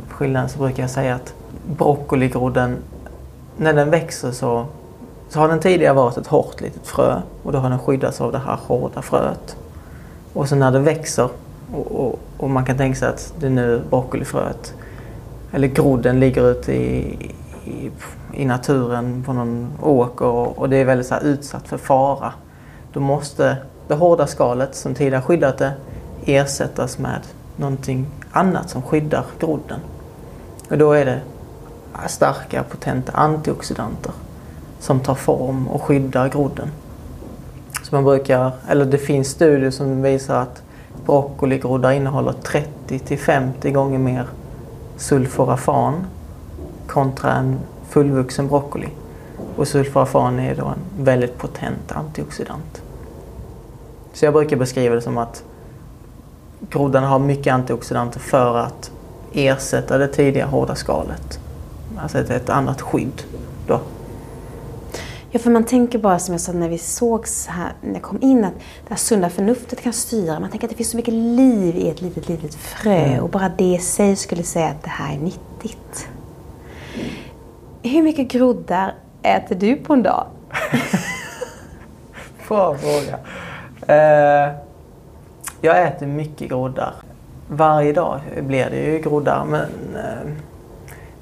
skillnaden 0.10 0.50
så 0.50 0.60
brukar 0.60 0.84
jag 0.84 0.89
säga 0.89 1.15
att 1.15 1.34
broccoligrodden, 1.77 2.77
när 3.57 3.74
den 3.74 3.89
växer 3.89 4.31
så, 4.31 4.65
så 5.29 5.39
har 5.39 5.48
den 5.48 5.60
tidigare 5.60 5.93
varit 5.93 6.17
ett 6.17 6.27
hårt 6.27 6.62
litet 6.62 6.88
frö 6.88 7.22
och 7.43 7.51
då 7.51 7.57
har 7.60 7.69
den 7.69 7.79
skyddats 7.79 8.22
av 8.22 8.31
det 8.31 8.38
här 8.38 8.60
hårda 8.67 9.01
fröet. 9.01 9.57
Och 10.34 10.50
sen 10.50 10.60
när 10.60 10.72
det 10.72 10.79
växer 10.79 11.29
och, 11.73 11.91
och, 11.91 12.19
och 12.38 12.49
man 12.49 12.65
kan 12.65 12.78
tänka 12.78 12.99
sig 12.99 13.10
att 13.10 13.34
det 13.39 13.45
är 13.45 13.49
nu 13.49 13.82
broccolifröet 13.89 14.73
eller 15.51 15.67
grodden 15.67 16.19
ligger 16.19 16.51
ute 16.51 16.73
i, 16.73 16.97
i, 17.65 17.91
i 18.34 18.45
naturen 18.45 19.23
på 19.25 19.34
någon 19.34 19.71
åker 19.82 20.25
och, 20.25 20.58
och 20.60 20.69
det 20.69 20.78
är 20.78 20.86
väldigt 20.86 21.08
så 21.08 21.13
här 21.13 21.23
utsatt 21.23 21.67
för 21.67 21.78
fara. 21.78 22.34
Då 22.93 22.99
måste 22.99 23.58
det 23.88 23.95
hårda 23.95 24.28
skalet 24.28 24.75
som 24.75 24.95
tidigare 24.95 25.21
skyddat 25.21 25.58
det 25.58 25.73
ersättas 26.25 26.97
med 26.97 27.21
någonting 27.56 28.08
annat 28.32 28.69
som 28.69 28.82
skyddar 28.82 29.25
grodden. 29.39 29.80
Och 30.69 30.78
då 30.78 30.91
är 30.91 31.06
det 31.06 31.19
starka 32.08 32.63
potenta 32.63 33.12
antioxidanter 33.12 34.12
som 34.79 34.99
tar 34.99 35.15
form 35.15 35.67
och 35.67 35.81
skyddar 35.81 36.29
grodden. 36.29 36.71
Så 37.83 37.95
man 37.95 38.03
brukar, 38.03 38.51
eller 38.69 38.85
det 38.85 38.97
finns 38.97 39.27
studier 39.27 39.71
som 39.71 40.01
visar 40.01 40.41
att 40.41 40.61
broccoligroddar 41.05 41.91
innehåller 41.91 42.33
30 42.33 42.99
till 42.99 43.19
50 43.19 43.71
gånger 43.71 43.99
mer 43.99 44.25
sulforafan 44.97 46.05
kontra 46.87 47.33
en 47.33 47.59
fullvuxen 47.89 48.47
broccoli. 48.47 48.87
Och 49.55 49.67
sulforafan 49.67 50.39
är 50.39 50.55
då 50.55 50.65
en 50.65 51.03
väldigt 51.03 51.37
potent 51.37 51.91
antioxidant. 51.91 52.81
Så 54.13 54.25
jag 54.25 54.33
brukar 54.33 54.57
beskriva 54.57 54.95
det 54.95 55.01
som 55.01 55.17
att 55.17 55.43
groddan 56.69 57.03
har 57.03 57.19
mycket 57.19 57.53
antioxidanter 57.53 58.19
för 58.19 58.57
att 58.57 58.91
ersätta 59.33 59.97
det 59.97 60.07
tidigare 60.07 60.47
hårda 60.49 60.75
skalet. 60.75 61.39
Alltså 61.97 62.17
ett, 62.17 62.29
ett 62.29 62.49
annat 62.49 62.81
skydd 62.81 63.23
då. 63.67 63.79
Ja, 65.31 65.39
för 65.39 65.51
man 65.51 65.63
tänker 65.63 65.99
bara 65.99 66.19
som 66.19 66.33
jag 66.33 66.41
sa 66.41 66.51
när 66.51 66.69
vi 66.69 66.77
sågs 66.77 67.47
här, 67.47 67.71
när 67.81 67.93
jag 67.93 68.01
kom 68.01 68.21
in, 68.21 68.45
att 68.45 68.53
det 68.53 68.89
här 68.89 68.95
sunda 68.95 69.29
förnuftet 69.29 69.81
kan 69.81 69.93
styra. 69.93 70.39
Man 70.39 70.49
tänker 70.49 70.67
att 70.67 70.71
det 70.71 70.77
finns 70.77 70.89
så 70.89 70.97
mycket 70.97 71.13
liv 71.13 71.75
i 71.75 71.89
ett 71.89 72.01
litet, 72.01 72.29
litet 72.29 72.55
frö 72.55 73.19
och 73.19 73.29
bara 73.29 73.49
det 73.49 73.73
i 73.73 73.77
sig 73.77 74.15
skulle 74.15 74.43
säga 74.43 74.67
att 74.67 74.83
det 74.83 74.89
här 74.89 75.15
är 75.15 75.19
nyttigt. 75.19 76.07
Hur 77.83 78.03
mycket 78.03 78.27
groddar 78.27 78.93
äter 79.23 79.55
du 79.55 79.75
på 79.75 79.93
en 79.93 80.03
dag? 80.03 80.27
Bra 82.47 82.77
fråga. 82.77 83.19
Eh, 83.87 84.53
jag 85.61 85.83
äter 85.83 86.07
mycket 86.07 86.49
groddar. 86.49 86.93
Varje 87.49 87.93
dag 87.93 88.19
blir 88.41 88.69
det 88.69 88.85
ju 88.85 88.99
groddar 88.99 89.45
men 89.45 89.69
eh, 89.95 90.31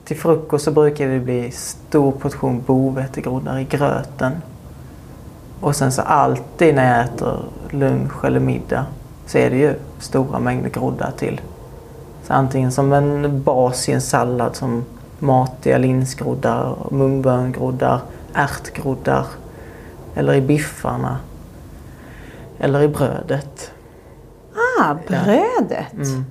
till 0.05 0.17
frukost 0.17 0.65
så 0.65 0.71
brukar 0.71 1.07
det 1.07 1.19
bli 1.19 1.51
stor 1.51 2.11
portion 2.11 2.61
bovetegroddar 2.61 3.59
i 3.59 3.63
gröten. 3.63 4.31
Och 5.59 5.75
sen 5.75 5.91
så 5.91 6.01
alltid 6.01 6.75
när 6.75 6.97
jag 6.97 7.05
äter 7.05 7.39
lunch 7.69 8.25
eller 8.25 8.39
middag 8.39 8.85
så 9.25 9.37
är 9.37 9.49
det 9.49 9.57
ju 9.57 9.73
stora 9.99 10.39
mängder 10.39 10.69
groddar 10.69 11.11
till. 11.17 11.41
Så 12.23 12.33
antingen 12.33 12.71
som 12.71 12.93
en 12.93 13.43
bas 13.43 13.89
i 13.89 13.91
en 13.91 14.01
sallad 14.01 14.55
som 14.55 14.85
matiga 15.19 15.77
linsgroddar, 15.77 16.75
mungböngroddar, 16.91 18.01
ärtgroddar 18.33 19.25
eller 20.15 20.33
i 20.33 20.41
biffarna. 20.41 21.17
Eller 22.59 22.81
i 22.81 22.87
brödet. 22.87 23.71
Ah, 24.79 24.95
brödet! 25.07 25.93
Mm. 25.93 26.25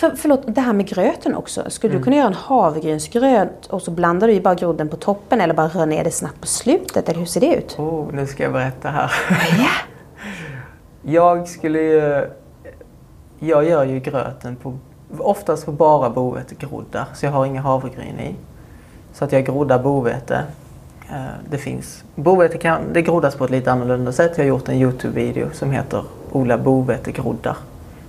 För, 0.00 0.10
förlåt, 0.16 0.42
det 0.46 0.60
här 0.60 0.72
med 0.72 0.86
gröten 0.86 1.34
också. 1.34 1.70
Skulle 1.70 1.96
du 1.96 2.02
kunna 2.02 2.16
göra 2.16 2.26
en 2.26 2.34
havregrynsgröt 2.34 3.66
och 3.66 3.82
så 3.82 3.90
blandar 3.90 4.28
du 4.28 4.32
i 4.34 4.40
bara 4.40 4.54
grodden 4.54 4.88
på 4.88 4.96
toppen 4.96 5.40
eller 5.40 5.54
bara 5.54 5.68
rör 5.68 5.86
ner 5.86 6.04
det 6.04 6.10
snabbt 6.10 6.40
på 6.40 6.46
slutet? 6.46 7.08
Eller 7.08 7.18
hur 7.18 7.26
ser 7.26 7.40
det 7.40 7.54
ut? 7.54 7.78
Oh, 7.78 8.12
nu 8.12 8.26
ska 8.26 8.42
jag 8.42 8.52
berätta 8.52 8.88
här. 8.88 9.12
Ja. 9.58 9.68
Jag 11.02 11.48
skulle 11.48 11.80
ju... 11.80 12.26
Jag 13.38 13.64
gör 13.64 13.84
ju 13.84 14.00
gröten 14.00 14.56
på, 14.56 14.78
oftast 15.18 15.66
på 15.66 15.72
bara 15.72 16.10
bovetegroddar, 16.10 17.04
så 17.14 17.26
jag 17.26 17.32
har 17.32 17.46
inga 17.46 17.60
havregryn 17.60 18.20
i. 18.20 18.34
Så 19.12 19.24
att 19.24 19.32
jag 19.32 19.46
groddar 19.46 19.78
bovete. 19.78 20.42
Eh, 21.10 21.16
Det 21.50 21.58
finns. 21.58 22.04
Bovete 22.14 22.58
kan, 22.58 22.80
det 22.92 23.02
groddas 23.02 23.34
på 23.34 23.44
ett 23.44 23.50
lite 23.50 23.72
annorlunda 23.72 24.12
sätt. 24.12 24.32
Jag 24.36 24.44
har 24.44 24.48
gjort 24.48 24.68
en 24.68 24.74
Youtube-video 24.76 25.46
som 25.52 25.70
heter 25.70 26.04
Odla 26.32 26.58
bovetegroddar. 26.58 27.56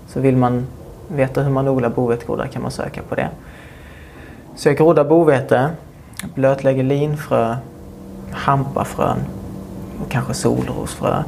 Så 0.07 0.19
vill 0.19 0.37
man 0.37 0.67
veta 1.11 1.41
hur 1.41 1.51
man 1.51 1.67
odlar 1.67 1.89
bovetegroddar 1.89 2.47
kan 2.47 2.61
man 2.61 2.71
söka 2.71 3.01
på 3.01 3.15
det. 3.15 3.29
Jag 4.63 4.77
groddar 4.77 5.03
bovete, 5.03 5.69
blötlägger 6.35 6.83
linfrö, 6.83 7.55
hampafrön 8.31 9.19
och 10.03 10.11
kanske 10.11 10.33
solrosfrö. 10.33 11.23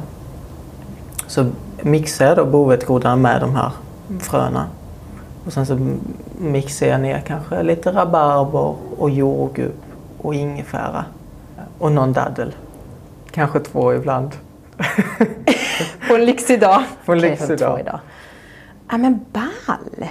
Så 1.26 1.50
mixar 1.82 2.26
jag 2.26 2.36
då 2.36 2.44
bovetegroddarna 2.44 3.16
med 3.16 3.40
de 3.40 3.56
här 3.56 3.70
fröna. 4.20 4.66
Och 5.46 5.52
sen 5.52 5.66
så 5.66 5.78
mixar 6.38 6.86
jag 6.86 7.00
ner 7.00 7.20
kanske 7.26 7.62
lite 7.62 7.92
rabarber 7.92 8.74
och 8.98 9.10
jordgubb 9.10 9.72
och 10.22 10.34
ingefära. 10.34 11.04
Och 11.78 11.92
någon 11.92 12.12
daddel. 12.12 12.54
Kanske 13.30 13.60
två 13.60 13.94
ibland. 13.94 14.30
På 16.08 16.14
en 16.14 16.24
lyxig 16.24 16.60
dag. 16.60 16.82
På 17.06 17.12
en 17.12 17.18
lyxig 17.18 17.58
dag. 17.58 18.00
Ja 18.90 18.98
men 18.98 19.24
ball! 19.32 20.08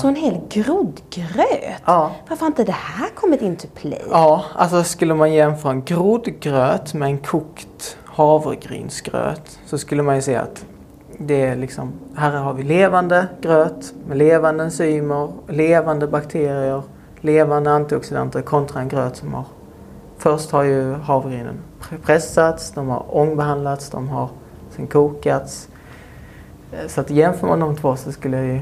Så 0.00 0.08
en 0.08 0.16
hel 0.16 0.40
groddgröt? 0.48 1.82
Ja. 1.84 2.12
Varför 2.28 2.40
har 2.40 2.46
inte 2.46 2.64
det 2.64 2.72
här 2.72 3.08
kommit 3.14 3.42
into 3.42 3.68
play? 3.74 4.02
Ja, 4.10 4.44
alltså 4.54 4.84
skulle 4.84 5.14
man 5.14 5.32
jämföra 5.32 5.72
en 5.72 5.84
groddgröt 5.84 6.94
med 6.94 7.06
en 7.06 7.18
kokt 7.18 7.96
havregrynsgröt 8.04 9.58
så 9.66 9.78
skulle 9.78 10.02
man 10.02 10.16
ju 10.16 10.22
se 10.22 10.36
att 10.36 10.64
det 11.18 11.46
är 11.46 11.56
liksom, 11.56 11.92
här 12.16 12.30
har 12.30 12.54
vi 12.54 12.62
levande 12.62 13.26
gröt 13.40 13.94
med 14.08 14.18
levande 14.18 14.64
enzymer, 14.64 15.32
levande 15.48 16.06
bakterier, 16.06 16.82
levande 17.20 17.70
antioxidanter 17.70 18.42
kontra 18.42 18.80
en 18.80 18.88
gröt 18.88 19.16
som 19.16 19.34
har 19.34 19.44
Först 20.18 20.50
har 20.50 20.62
ju 20.62 20.94
havregrynen 20.94 21.58
pressats, 22.02 22.72
de 22.72 22.88
har 22.88 23.16
ångbehandlats, 23.16 23.90
de 23.90 24.08
har 24.08 24.28
sen 24.70 24.86
kokats. 24.86 25.68
Eh, 26.72 26.88
så 26.88 27.00
att 27.00 27.10
jämför 27.10 27.46
man 27.46 27.60
de 27.60 27.76
två 27.76 27.96
så 27.96 28.12
skulle 28.12 28.36
jag 28.36 28.46
ju 28.46 28.60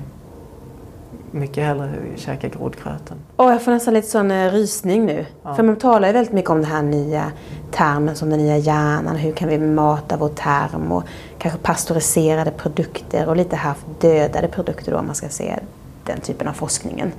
mycket 1.30 1.64
hellre 1.64 1.90
käka 2.16 2.48
grodgröten. 2.48 3.16
Oh, 3.36 3.52
jag 3.52 3.62
får 3.62 3.72
nästan 3.72 3.94
lite 3.94 4.08
sån 4.08 4.30
uh, 4.30 4.52
rysning 4.52 5.06
nu. 5.06 5.26
Ja. 5.42 5.54
För 5.54 5.62
man 5.62 5.76
talar 5.76 6.08
ju 6.08 6.14
väldigt 6.14 6.32
mycket 6.32 6.50
om 6.50 6.56
den 6.56 6.70
här 6.70 6.82
nya 6.82 7.32
termen 7.70 8.16
som 8.16 8.30
den 8.30 8.38
nya 8.38 8.56
hjärnan. 8.56 9.16
Hur 9.16 9.32
kan 9.32 9.48
vi 9.48 9.58
mata 9.58 10.16
vår 10.16 10.28
term 10.28 10.92
och 10.92 11.04
kanske 11.38 11.58
pasteuriserade 11.58 12.50
produkter 12.50 13.28
och 13.28 13.36
lite 13.36 13.56
halvt 13.56 13.86
dödade 14.00 14.48
produkter 14.48 14.92
då 14.92 14.98
om 14.98 15.06
man 15.06 15.14
ska 15.14 15.28
se 15.28 15.58
den 16.04 16.20
typen 16.20 16.48
av 16.48 16.52
forskningen. 16.52 17.12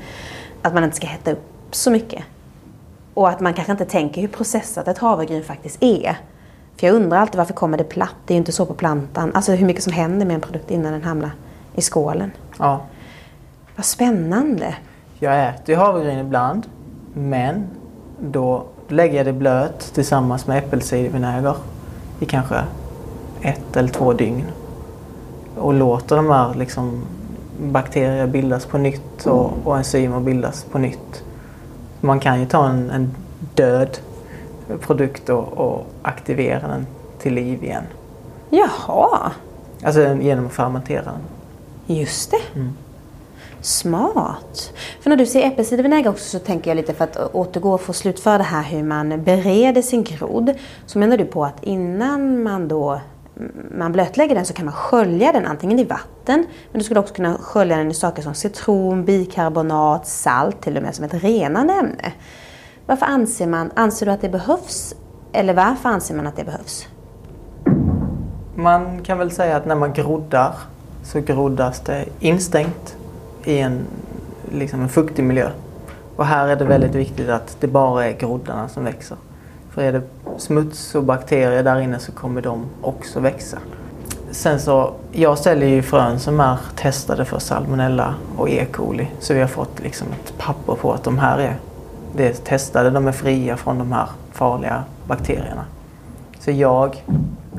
Att 0.62 0.74
man 0.74 0.84
inte 0.84 0.96
ska 0.96 1.08
hetta 1.08 1.32
upp 1.32 1.42
så 1.72 1.92
mycket. 1.92 2.24
Och 3.14 3.30
att 3.30 3.40
man 3.40 3.54
kanske 3.54 3.72
inte 3.72 3.86
tänker 3.86 4.22
hur 4.22 4.28
processat 4.28 4.88
ett 4.88 4.98
havregryn 4.98 5.44
faktiskt 5.44 5.84
är. 5.84 6.18
För 6.82 6.88
jag 6.88 6.96
undrar 6.96 7.18
alltid 7.18 7.38
varför 7.38 7.54
kommer 7.54 7.78
det 7.78 7.84
platt? 7.84 8.16
Det 8.26 8.34
är 8.34 8.36
ju 8.36 8.38
inte 8.38 8.52
så 8.52 8.66
på 8.66 8.74
plantan. 8.74 9.32
Alltså 9.34 9.52
hur 9.52 9.66
mycket 9.66 9.84
som 9.84 9.94
händer 9.94 10.26
med 10.26 10.36
en 10.36 10.42
produkt 10.42 10.72
innan 10.72 10.92
den 10.92 11.04
hamnar 11.04 11.32
i 11.76 11.82
skålen. 11.82 12.32
Ja. 12.60 12.82
Vad 13.76 13.86
spännande. 13.86 14.76
Jag 15.20 15.48
äter 15.48 15.76
havregryn 15.76 16.20
ibland. 16.20 16.68
Men 17.14 17.68
då 18.20 18.64
lägger 18.88 19.18
jag 19.18 19.26
det 19.26 19.34
blöt 19.34 19.80
tillsammans 19.94 20.48
med 20.48 20.58
äppelcidervinäger 20.58 21.56
i 22.20 22.26
kanske 22.26 22.64
ett 23.42 23.78
eller 23.78 23.90
två 23.90 24.14
dygn. 24.14 24.46
Och 25.58 25.74
låter 25.74 26.16
de 26.16 26.30
här 26.30 26.54
liksom, 26.54 27.04
bakterier 27.62 28.28
bildas 28.28 28.66
på 28.66 28.78
nytt 28.78 29.26
och, 29.26 29.52
och 29.64 29.78
enzymer 29.78 30.20
bildas 30.20 30.64
på 30.64 30.78
nytt. 30.78 31.24
Man 32.00 32.20
kan 32.20 32.40
ju 32.40 32.46
ta 32.46 32.70
en, 32.70 32.90
en 32.90 33.16
död 33.56 33.98
produkt 34.78 35.30
och, 35.30 35.54
och, 35.54 35.86
aktivera 36.02 36.68
den 36.68 36.88
till 37.20 37.34
liv 37.34 37.64
igen. 37.64 37.84
Jaha! 38.50 39.32
Alltså 39.84 40.16
genom 40.16 40.46
att 40.46 40.54
fermentera 40.54 41.04
den. 41.04 41.22
Just 41.98 42.32
det. 42.32 42.60
Mm. 42.60 42.74
Smart. 43.62 44.74
För 45.02 45.10
när 45.10 45.18
du 45.18 45.26
säger 45.26 45.48
äppelcidervinäger 45.48 46.10
också 46.10 46.40
så 46.40 46.40
tänker 46.40 46.72
jag 46.72 46.76
lite 46.76 46.94
för 46.94 47.04
att 47.04 47.18
återgå 47.34 47.74
och 47.74 47.82
få 47.82 47.94
slutföra 47.94 48.38
det 48.38 48.44
här 48.44 48.64
hur 48.64 48.84
man 48.84 49.24
bereder 49.24 49.82
sin 49.82 50.04
grod. 50.04 50.54
Så 50.86 51.00
menar 51.00 51.18
du 51.18 51.26
på 51.26 51.46
att 51.46 51.64
innan 51.64 52.44
man 52.44 52.68
då 52.68 53.02
man 53.78 53.92
blötlägger 53.92 54.36
den 54.36 54.46
så 54.46 54.54
kan 54.54 54.66
man 54.66 54.74
skölja 54.74 55.32
den 55.32 55.46
antingen 55.46 55.80
i 55.80 55.84
vatten, 55.84 56.46
men 56.72 56.80
du 56.80 56.84
skulle 56.84 57.00
också 57.00 57.14
kunna 57.14 57.38
skölja 57.38 57.78
den 57.78 57.92
i 57.92 57.94
saker 57.94 58.22
som 58.22 58.34
citron, 58.34 59.06
bikarbonat, 59.06 60.08
salt 60.08 60.62
till 60.62 60.78
och 60.78 60.84
med 60.84 60.96
som 60.96 61.06
ett 61.06 61.24
renande 61.24 61.74
ämne. 61.74 62.14
Varför 62.92 63.06
anser 63.06 63.48
man, 63.48 63.72
anser 63.76 64.06
du 64.06 64.12
att 64.12 64.22
det 64.22 64.30
behövs? 64.30 64.96
Eller 65.32 65.54
varför 65.54 65.90
anser 65.90 66.16
man 66.16 66.28
att 66.28 66.36
det 66.36 66.44
behövs? 66.44 66.88
Man 68.56 69.04
kan 69.04 69.18
väl 69.18 69.32
säga 69.32 69.58
att 69.58 69.66
när 69.66 69.76
man 69.76 69.94
groddar 69.94 70.54
så 71.04 71.20
groddas 71.20 71.80
det 71.80 72.06
instängt 72.20 72.98
i 73.44 73.60
en, 73.60 73.80
liksom 74.52 74.82
en 74.82 74.90
fuktig 74.90 75.24
miljö. 75.24 75.50
Och 76.16 76.26
här 76.26 76.48
är 76.48 76.56
det 76.56 76.66
väldigt 76.66 76.96
viktigt 76.96 77.30
att 77.30 77.58
det 77.60 77.68
bara 77.68 78.06
är 78.06 78.14
groddarna 78.18 78.70
som 78.70 78.84
växer. 78.84 79.18
För 79.70 79.82
är 79.82 79.92
det 79.92 80.02
smuts 80.38 80.96
och 80.96 81.04
bakterier 81.04 81.64
där 81.64 81.80
inne 81.80 82.00
så 82.00 82.12
kommer 82.12 82.42
de 82.42 82.66
också 82.82 83.20
växa. 83.20 83.58
Sen 84.32 84.60
så, 84.60 84.94
jag 85.12 85.38
säljer 85.38 85.70
ju 85.70 85.82
frön 85.82 86.20
som 86.20 86.40
är 86.40 86.58
testade 86.76 87.26
för 87.26 87.40
salmonella 87.40 88.16
och 88.38 88.50
E. 88.50 88.66
coli. 88.72 89.08
Så 89.20 89.34
vi 89.34 89.40
har 89.40 89.48
fått 89.48 89.80
liksom 89.80 90.08
ett 90.08 90.38
papper 90.38 90.76
på 90.76 90.94
att 90.94 91.04
de 91.04 91.20
här 91.20 91.38
är, 91.38 91.56
det 92.16 92.28
är 92.28 92.34
testade, 92.34 92.90
de 92.90 93.08
är 93.08 93.12
fria 93.12 93.58
från 93.58 93.78
de 93.78 93.92
här 93.92 94.08
farliga 94.32 94.84
bakterierna. 95.08 95.66
Så 96.40 96.52
jag 96.52 97.04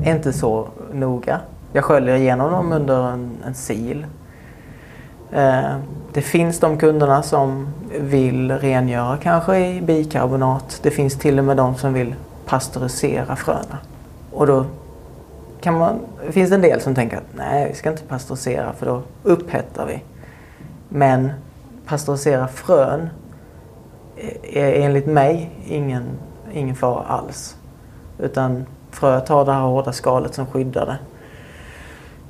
är 0.03 0.15
inte 0.15 0.33
så 0.33 0.67
noga. 0.93 1.39
Jag 1.73 1.83
sköljer 1.83 2.15
igenom 2.15 2.51
dem 2.51 2.71
under 2.71 3.11
en, 3.11 3.31
en 3.45 3.55
sil. 3.65 3.99
Eh, 5.31 5.77
det 6.13 6.21
finns 6.21 6.59
de 6.59 6.77
kunderna 6.77 7.23
som 7.23 7.67
vill 7.99 8.51
rengöra 8.51 9.17
kanske 9.17 9.57
i 9.57 9.81
bikarbonat. 9.81 10.79
Det 10.83 10.91
finns 10.91 11.15
till 11.15 11.39
och 11.39 11.45
med 11.45 11.57
de 11.57 11.75
som 11.75 11.93
vill 11.93 12.15
pasteurisera 12.45 13.35
fröna. 13.35 13.77
Och 14.31 14.47
då 14.47 14.65
kan 15.61 15.77
man, 15.77 15.99
finns 16.29 16.49
det 16.49 16.55
en 16.55 16.61
del 16.61 16.81
som 16.81 16.95
tänker 16.95 17.17
att 17.17 17.33
nej, 17.37 17.67
vi 17.69 17.75
ska 17.75 17.89
inte 17.89 18.03
pasteurisera 18.03 18.73
för 18.73 18.85
då 18.85 19.01
upphettar 19.23 19.85
vi. 19.85 20.03
Men 20.89 21.31
pasteurisera 21.85 22.47
frön 22.47 23.09
Eh, 24.23 24.57
är 24.57 24.85
enligt 24.85 25.05
mig 25.05 25.49
ingen, 25.67 26.03
ingen 26.53 26.75
fara 26.75 27.03
alls. 27.03 27.57
Utan 28.19 28.65
fröet 28.91 29.29
har 29.29 29.45
det 29.45 29.51
här 29.51 29.61
hårda 29.61 29.91
skalet 29.91 30.33
som 30.33 30.45
skyddar 30.45 30.85
det. 30.85 30.97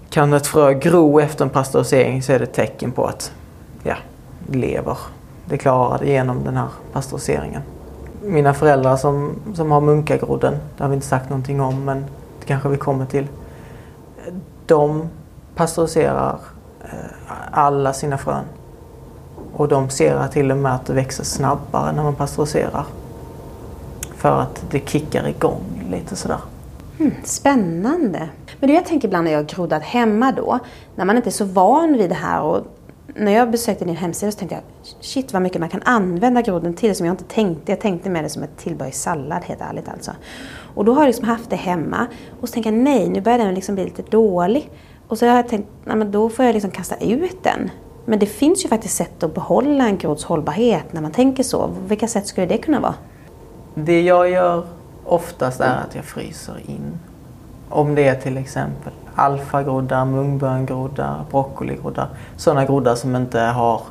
Kan 0.09 0.33
ett 0.33 0.47
frö 0.47 0.73
gro 0.73 1.19
efter 1.19 1.45
en 1.45 1.49
pasteurisering 1.49 2.23
så 2.23 2.33
är 2.33 2.39
det 2.39 2.43
ett 2.43 2.53
tecken 2.53 2.91
på 2.91 3.05
att 3.05 3.33
ja, 3.83 3.95
det 4.47 4.57
lever. 4.57 4.97
Det 5.45 5.57
klarar 5.57 5.99
det 5.99 6.05
genom 6.05 6.43
den 6.43 6.57
här 6.57 6.67
pasteuriseringen. 6.93 7.61
Mina 8.21 8.53
föräldrar 8.53 8.97
som, 8.97 9.35
som 9.55 9.71
har 9.71 9.81
munkagrodden, 9.81 10.53
det 10.77 10.83
har 10.83 10.89
vi 10.89 10.95
inte 10.95 11.07
sagt 11.07 11.29
någonting 11.29 11.61
om 11.61 11.85
men 11.85 12.05
det 12.39 12.45
kanske 12.45 12.69
vi 12.69 12.77
kommer 12.77 13.05
till. 13.05 13.27
De 14.65 15.09
pasteuriserar 15.55 16.39
eh, 16.81 17.31
alla 17.51 17.93
sina 17.93 18.17
frön. 18.17 18.45
Och 19.53 19.67
de 19.67 19.89
ser 19.89 20.27
till 20.27 20.51
och 20.51 20.57
med 20.57 20.75
att 20.75 20.85
det 20.85 20.93
växer 20.93 21.23
snabbare 21.23 21.91
när 21.91 22.03
man 22.03 22.15
pasteuriserar. 22.15 22.85
För 24.15 24.41
att 24.41 24.63
det 24.71 24.89
kickar 24.89 25.27
igång 25.27 25.87
lite 25.91 26.15
sådär. 26.15 26.39
Mm, 26.99 27.13
spännande. 27.23 28.29
Men 28.59 28.67
det 28.67 28.73
jag 28.73 28.85
tänker 28.85 29.07
ibland 29.07 29.23
när 29.23 29.31
jag 29.31 29.39
har 29.39 29.45
groddat 29.45 29.83
hemma 29.83 30.31
då, 30.31 30.59
när 30.95 31.05
man 31.05 31.17
inte 31.17 31.29
är 31.29 31.31
så 31.31 31.45
van 31.45 31.97
vid 31.97 32.09
det 32.09 32.15
här 32.15 32.41
och 32.41 32.61
när 33.15 33.31
jag 33.31 33.51
besökte 33.51 33.85
din 33.85 33.95
hemsida 33.95 34.31
så 34.31 34.37
tänkte 34.37 34.55
jag 34.55 34.63
shit 35.01 35.33
vad 35.33 35.41
mycket 35.41 35.59
man 35.59 35.69
kan 35.69 35.81
använda 35.85 36.41
groden 36.41 36.73
till 36.73 36.95
som 36.95 37.05
jag 37.05 37.13
inte 37.13 37.23
tänkte. 37.23 37.71
Jag 37.71 37.79
tänkte 37.79 38.09
med 38.09 38.23
det 38.23 38.29
som 38.29 38.43
ett 38.43 38.57
tillbehör 38.57 38.89
i 38.89 38.93
sallad 38.93 39.43
helt 39.43 39.61
ärligt 39.61 39.89
alltså. 39.89 40.11
Och 40.75 40.85
då 40.85 40.93
har 40.93 41.01
jag 41.01 41.07
liksom 41.07 41.27
haft 41.27 41.49
det 41.49 41.55
hemma 41.55 42.07
och 42.41 42.49
så 42.49 42.53
tänker 42.53 42.71
jag 42.71 42.79
nej 42.79 43.09
nu 43.09 43.21
börjar 43.21 43.37
den 43.37 43.53
liksom 43.53 43.75
bli 43.75 43.83
lite 43.83 44.01
dålig. 44.01 44.69
Och 45.07 45.17
så 45.17 45.27
har 45.27 45.35
jag 45.35 45.47
tänkt 45.47 45.69
nej, 45.85 45.95
men 45.95 46.11
då 46.11 46.29
får 46.29 46.45
jag 46.45 46.53
liksom 46.53 46.71
kasta 46.71 46.95
ut 46.95 47.43
den. 47.43 47.69
Men 48.05 48.19
det 48.19 48.25
finns 48.25 48.65
ju 48.65 48.69
faktiskt 48.69 48.97
sätt 48.97 49.23
att 49.23 49.33
behålla 49.33 49.87
en 49.87 49.97
grods 49.97 50.23
hållbarhet 50.23 50.93
när 50.93 51.01
man 51.01 51.11
tänker 51.11 51.43
så. 51.43 51.69
Vilka 51.87 52.07
sätt 52.07 52.27
skulle 52.27 52.47
det 52.47 52.57
kunna 52.57 52.79
vara? 52.79 52.95
Det 53.75 54.01
jag 54.01 54.29
gör 54.29 54.63
oftast 55.05 55.59
är 55.59 55.75
att 55.87 55.95
jag 55.95 56.05
fryser 56.05 56.61
in. 56.65 56.99
Om 57.69 57.95
det 57.95 58.07
är 58.07 58.15
till 58.15 58.37
exempel 58.37 58.93
alfagroddar, 59.15 60.05
mungböngroddar, 60.05 61.25
broccoligroddar. 61.31 62.07
Sådana 62.37 62.65
groddar 62.65 62.95
som 62.95 63.15
inte 63.15 63.39
har 63.39 63.81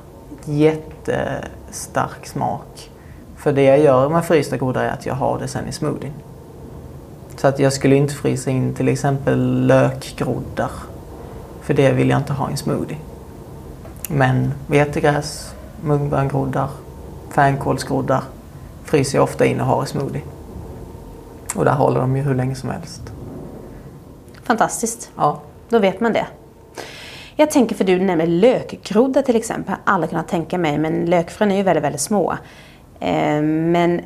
jättestark 0.45 2.27
smak. 2.27 2.91
För 3.37 3.53
det 3.53 3.63
jag 3.63 3.79
gör 3.79 4.09
med 4.09 4.25
frysta 4.25 4.57
groddar 4.57 4.85
är 4.85 4.91
att 4.91 5.07
jag 5.07 5.15
har 5.15 5.39
det 5.39 5.49
sen 5.49 5.69
i 5.69 5.73
smoothien. 5.73 6.13
Så 7.37 7.49
att 7.49 7.59
jag 7.59 7.73
skulle 7.73 7.97
inte 7.97 8.15
frysa 8.15 8.51
in 8.51 8.75
till 8.75 8.89
exempel 8.89 9.67
lökgroddar. 9.67 10.71
För 11.61 11.75
det 11.75 11.93
vill 11.93 12.11
jag 12.11 12.21
inte 12.21 12.33
ha 12.33 12.49
i 12.49 12.51
en 12.51 12.57
smoothie. 12.57 12.97
Men 14.15 14.55
vetegräs, 14.67 15.55
mungböngroddar, 15.85 16.69
fänkålsgroddar 17.31 18.23
fryser 18.85 19.19
jag 19.19 19.25
ofta 19.25 19.45
in 19.47 19.61
och 19.61 19.67
har 19.67 19.85
i 19.85 19.87
smoothie. 19.87 20.23
Och 21.55 21.65
där 21.65 21.73
håller 21.73 22.01
de 22.01 22.17
ju 22.17 22.23
hur 22.23 22.35
länge 22.35 22.55
som 22.55 22.71
helst. 22.71 23.03
Fantastiskt. 24.43 25.11
Ja. 25.17 25.41
Då 25.69 25.79
vet 25.79 26.01
man 26.01 26.13
det. 26.13 26.27
Jag 27.37 27.51
tänker 27.51 27.77
för 27.77 27.85
du 27.85 28.01
nämner 28.01 28.27
lökgroddar 28.27 29.23
till 29.23 29.37
exempel. 29.37 29.75
Jag 29.85 29.91
har 29.91 29.95
aldrig 29.95 30.11
kunnat 30.11 30.29
tänka 30.29 30.59
mig 30.59 30.79
men 30.79 31.05
lökfrön 31.05 31.51
är 31.51 31.57
ju 31.57 31.63
väldigt, 31.63 31.85
väldigt 31.85 32.01
små. 32.01 32.33
Eh, 33.01 33.43
men 33.43 34.01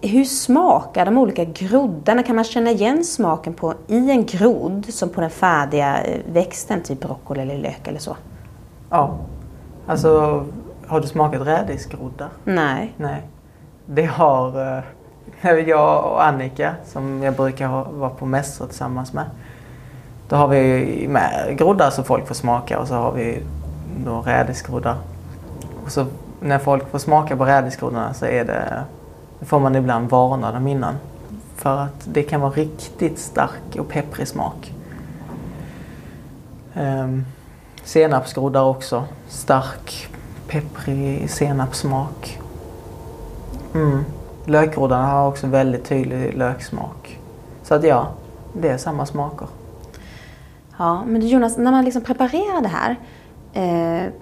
hur 0.00 0.24
smakar 0.24 1.04
de 1.04 1.18
olika 1.18 1.44
groddarna? 1.44 2.22
Kan 2.22 2.36
man 2.36 2.44
känna 2.44 2.70
igen 2.70 3.04
smaken 3.04 3.54
på 3.54 3.74
i 3.86 4.10
en 4.10 4.26
grod 4.26 4.86
som 4.88 5.08
på 5.08 5.20
den 5.20 5.30
färdiga 5.30 6.02
eh, 6.02 6.20
växten, 6.32 6.82
typ 6.82 7.00
broccoli 7.00 7.40
eller 7.40 7.58
lök 7.58 7.88
eller 7.88 7.98
så? 7.98 8.16
Ja. 8.90 9.16
Alltså, 9.86 10.44
har 10.86 11.00
du 11.00 11.06
smakat 11.06 11.46
rädisgroddar? 11.46 12.28
Nej. 12.44 12.94
Nej. 12.96 13.22
Det 13.86 14.04
har 14.04 14.76
eh, 15.42 15.50
jag 15.68 16.04
och 16.04 16.24
Annika 16.24 16.74
som 16.84 17.22
jag 17.22 17.34
brukar 17.34 17.68
vara 17.92 18.10
på 18.10 18.26
mässor 18.26 18.66
tillsammans 18.66 19.12
med. 19.12 19.24
Då 20.28 20.36
har 20.36 20.48
vi 20.48 21.06
med 21.08 21.58
groddar 21.58 21.90
så 21.90 22.02
folk 22.02 22.26
får 22.26 22.34
smaka 22.34 22.78
och 22.78 22.88
så 22.88 22.94
har 22.94 23.12
vi 23.12 23.42
då 24.04 24.20
rädisgroddar. 24.20 24.96
Och 25.84 25.92
så 25.92 26.06
när 26.40 26.58
folk 26.58 26.90
får 26.90 26.98
smaka 26.98 27.36
på 27.36 27.44
rädisgroddarna 27.44 28.14
så 28.14 28.26
är 28.26 28.44
det, 28.44 28.84
får 29.40 29.60
man 29.60 29.76
ibland 29.76 30.10
varna 30.10 30.52
dem 30.52 30.66
innan. 30.66 30.94
För 31.56 31.78
att 31.78 32.04
det 32.04 32.22
kan 32.22 32.40
vara 32.40 32.52
riktigt 32.52 33.18
stark 33.18 33.76
och 33.78 33.88
pepprig 33.88 34.28
smak. 34.28 34.74
Um, 36.74 37.24
senapsgroddar 37.84 38.62
också. 38.62 39.04
Stark 39.28 40.08
pepprig 40.48 41.30
senapssmak. 41.30 42.40
Mm. 43.74 44.04
Lökgroddarna 44.44 45.06
har 45.06 45.28
också 45.28 45.46
väldigt 45.46 45.84
tydlig 45.84 46.34
löksmak. 46.34 47.18
Så 47.62 47.74
att 47.74 47.84
ja, 47.84 48.08
det 48.52 48.68
är 48.68 48.78
samma 48.78 49.06
smaker. 49.06 49.48
Ja, 50.78 51.04
men 51.06 51.28
Jonas, 51.28 51.58
när 51.58 51.70
man 51.70 51.84
liksom 51.84 52.02
preparerar 52.02 52.62
det 52.62 52.68
här 52.68 52.96
eh, 53.52 54.12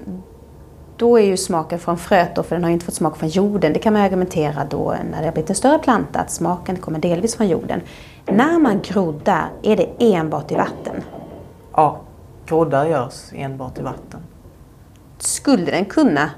då 0.96 1.18
är 1.18 1.22
ju 1.22 1.36
smaken 1.36 1.78
från 1.78 1.98
fröet 1.98 2.34
då, 2.34 2.42
för 2.42 2.56
den 2.56 2.64
har 2.64 2.70
ju 2.70 2.74
inte 2.74 2.86
fått 2.86 2.94
smak 2.94 3.16
från 3.16 3.28
jorden. 3.28 3.72
Det 3.72 3.78
kan 3.78 3.92
man 3.92 4.02
argumentera 4.02 4.64
då 4.70 4.94
när 5.10 5.18
det 5.20 5.24
har 5.24 5.32
blivit 5.32 5.50
en 5.50 5.56
större 5.56 5.78
planta, 5.78 6.18
att 6.20 6.30
smaken 6.30 6.76
kommer 6.76 6.98
delvis 6.98 7.36
från 7.36 7.48
jorden. 7.48 7.80
När 8.26 8.58
man 8.58 8.80
groddar, 8.82 9.48
är 9.62 9.76
det 9.76 9.88
enbart 9.98 10.52
i 10.52 10.54
vatten? 10.54 11.02
Ja, 11.72 12.00
groddar 12.48 12.86
görs 12.86 13.32
enbart 13.32 13.78
i 13.78 13.82
vatten. 13.82 14.20
Skulle 15.18 15.70
den 15.70 15.84
kunna 15.84 16.30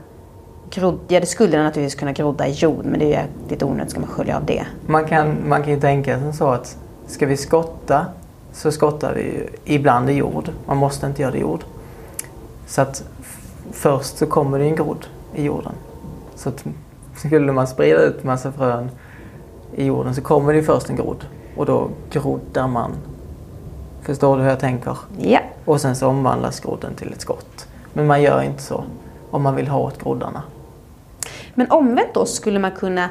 grodda, 0.71 1.01
ja 1.09 1.21
det 1.21 1.27
skulle 1.27 1.57
den 1.57 1.65
naturligtvis 1.65 1.95
kunna 1.95 2.13
grodda 2.13 2.47
i 2.47 2.53
jord, 2.53 2.85
men 2.85 2.99
det 2.99 3.15
är 3.15 3.23
ju 3.23 3.29
lite 3.49 3.65
onödigt, 3.65 3.91
ska 3.91 4.01
man 4.01 4.09
skölja 4.09 4.37
av 4.37 4.45
det? 4.45 4.67
Man 4.87 5.05
kan, 5.05 5.49
man 5.49 5.63
kan 5.63 5.73
ju 5.73 5.81
tänka 5.81 6.21
sig 6.21 6.33
så 6.33 6.49
att 6.49 6.79
ska 7.07 7.27
vi 7.27 7.37
skotta 7.37 8.07
så 8.53 8.73
skottar 8.73 9.15
vi 9.15 9.23
ju 9.23 9.49
ibland 9.65 10.11
i 10.11 10.13
jord. 10.13 10.51
Man 10.67 10.77
måste 10.77 11.07
inte 11.07 11.23
göra 11.23 11.33
det 11.33 11.39
i 11.39 11.41
jord. 11.41 11.65
Så 12.67 12.81
att 12.81 13.05
först 13.73 14.19
så 14.19 14.27
kommer 14.27 14.59
det 14.59 14.65
en 14.65 14.77
grodd 14.77 15.07
i 15.35 15.45
jorden. 15.45 15.73
Så 16.35 16.49
att 16.49 16.65
skulle 17.17 17.53
man 17.53 17.67
sprida 17.67 18.03
ut 18.03 18.25
massa 18.25 18.53
frön 18.53 18.91
i 19.75 19.85
jorden 19.85 20.15
så 20.15 20.23
kommer 20.23 20.53
det 20.53 20.63
först 20.63 20.91
en 20.91 20.97
grodd 20.97 21.27
och 21.57 21.67
då 21.67 21.89
groddar 22.11 22.69
man. 22.69 22.91
Förstår 24.03 24.37
du 24.37 24.43
hur 24.43 24.51
jag 24.51 24.61
tänker? 24.61 24.97
Ja. 25.19 25.41
Och 25.65 25.81
sen 25.81 25.97
så 25.97 26.07
omvandlas 26.07 26.61
grodden 26.61 26.95
till 26.95 27.13
ett 27.13 27.21
skott. 27.21 27.69
Men 27.93 28.07
man 28.07 28.23
gör 28.23 28.43
inte 28.43 28.63
så 28.63 28.85
om 29.31 29.43
man 29.43 29.57
vill 29.57 29.69
ha 29.69 29.79
åt 29.79 30.03
groddarna. 30.03 30.43
Men 31.55 31.71
omvänt 31.71 32.15
då, 32.15 32.27
skulle 32.27 32.59
man 32.59 32.71
kunna 32.71 33.09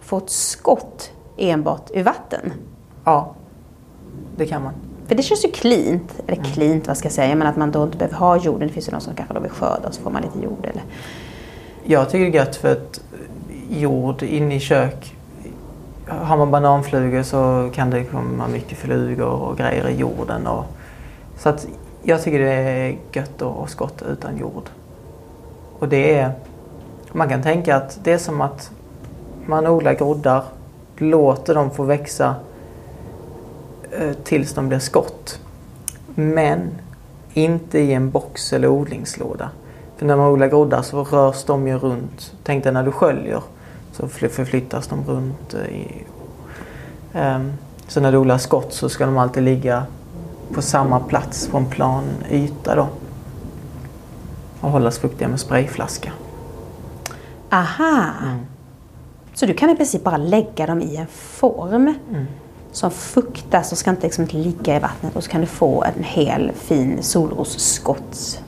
få 0.00 0.18
ett 0.18 0.30
skott 0.30 1.10
enbart 1.36 1.90
ur 1.94 2.02
vatten? 2.02 2.52
Ja, 3.04 3.34
det 4.36 4.46
kan 4.46 4.62
man. 4.62 4.72
För 5.06 5.14
det 5.14 5.22
känns 5.22 5.44
ju 5.44 5.50
cleant, 5.50 6.20
eller 6.26 6.38
mm. 6.38 6.52
cleant 6.52 6.86
vad 6.86 6.96
ska 6.96 7.06
jag 7.06 7.12
säga, 7.12 7.34
men 7.34 7.46
att 7.46 7.56
man 7.56 7.70
då 7.70 7.82
inte 7.82 7.98
behöver 7.98 8.16
ha 8.16 8.36
jorden. 8.36 8.68
Det 8.68 8.74
finns 8.74 8.88
ju 8.88 8.92
någon 8.92 9.00
som 9.00 9.14
kanske 9.14 9.34
då 9.34 9.40
vill 9.40 9.50
skörda 9.50 9.88
och 9.88 9.94
så 9.94 10.02
får 10.02 10.10
man 10.10 10.22
lite 10.22 10.38
jord 10.38 10.66
eller... 10.66 10.82
Jag 11.84 12.10
tycker 12.10 12.24
det 12.24 12.38
är 12.38 12.44
gött 12.44 12.56
för 12.56 12.72
att 12.72 13.00
jord 13.70 14.22
inne 14.22 14.54
i 14.54 14.60
kök 14.60 15.16
har 16.06 16.36
man 16.36 16.50
bananflugor 16.50 17.22
så 17.22 17.70
kan 17.74 17.90
det 17.90 18.04
komma 18.04 18.48
mycket 18.48 18.78
flugor 18.78 19.28
och 19.28 19.56
grejer 19.56 19.88
i 19.88 19.96
jorden. 19.96 20.46
Och, 20.46 20.64
så 21.38 21.48
att 21.48 21.66
jag 22.02 22.22
tycker 22.22 22.38
det 22.38 22.52
är 22.52 22.98
gött 23.12 23.42
att 23.42 23.70
skotta 23.70 24.04
utan 24.04 24.38
jord. 24.38 24.64
Och 25.78 25.88
det 25.88 26.14
är, 26.14 26.32
man 27.12 27.28
kan 27.28 27.42
tänka 27.42 27.76
att 27.76 27.98
det 28.02 28.12
är 28.12 28.18
som 28.18 28.40
att 28.40 28.70
man 29.46 29.66
odlar 29.66 29.94
groddar, 29.94 30.44
låter 30.96 31.54
dem 31.54 31.70
få 31.70 31.82
växa 31.82 32.34
eh, 33.90 34.12
tills 34.12 34.54
de 34.54 34.68
blir 34.68 34.78
skott. 34.78 35.40
Men 36.14 36.70
inte 37.32 37.78
i 37.78 37.92
en 37.92 38.10
box 38.10 38.52
eller 38.52 38.68
odlingslåda. 38.68 39.50
För 39.96 40.06
när 40.06 40.16
man 40.16 40.26
odlar 40.26 40.48
groddar 40.48 40.82
så 40.82 41.04
rörs 41.04 41.44
de 41.44 41.68
ju 41.68 41.78
runt. 41.78 42.32
Tänk 42.42 42.64
dig 42.64 42.72
när 42.72 42.82
du 42.82 42.92
sköljer 42.92 43.42
så 43.92 44.08
förflyttas 44.08 44.86
de 44.86 45.04
runt. 45.06 45.54
Eh, 45.54 45.60
I, 45.60 46.04
ehm, 47.12 47.52
så 47.88 48.00
när 48.00 48.12
du 48.12 48.18
odlar 48.18 48.38
skott 48.38 48.72
så 48.72 48.88
ska 48.88 49.06
de 49.06 49.18
alltid 49.18 49.42
ligga 49.42 49.86
på 50.54 50.62
samma 50.62 51.00
plats 51.00 51.48
på 51.48 51.56
en 51.56 51.66
plan 51.66 52.04
yta 52.30 52.74
då. 52.74 52.88
Och 54.60 54.70
hållas 54.70 54.98
fuktiga 54.98 55.28
med 55.28 55.40
sprayflaska. 55.40 56.12
Aha! 57.50 58.10
Mm. 58.22 58.38
Så 59.34 59.46
du 59.46 59.54
kan 59.54 59.70
i 59.70 59.76
princip 59.76 60.04
bara 60.04 60.16
lägga 60.16 60.66
dem 60.66 60.80
i 60.80 60.96
en 60.96 61.06
form. 61.06 61.94
Mm 62.10 62.26
som 62.72 62.90
fuktas 62.90 63.72
och 63.72 63.78
ska 63.78 63.90
inte 63.90 64.02
liksom 64.02 64.24
ligga 64.24 64.76
i 64.76 64.78
vattnet 64.78 65.16
och 65.16 65.24
så 65.24 65.30
kan 65.30 65.40
du 65.40 65.46
få 65.46 65.84
en 65.84 66.04
hel 66.04 66.52
fin 66.54 67.02
solrosskotts. 67.02 68.40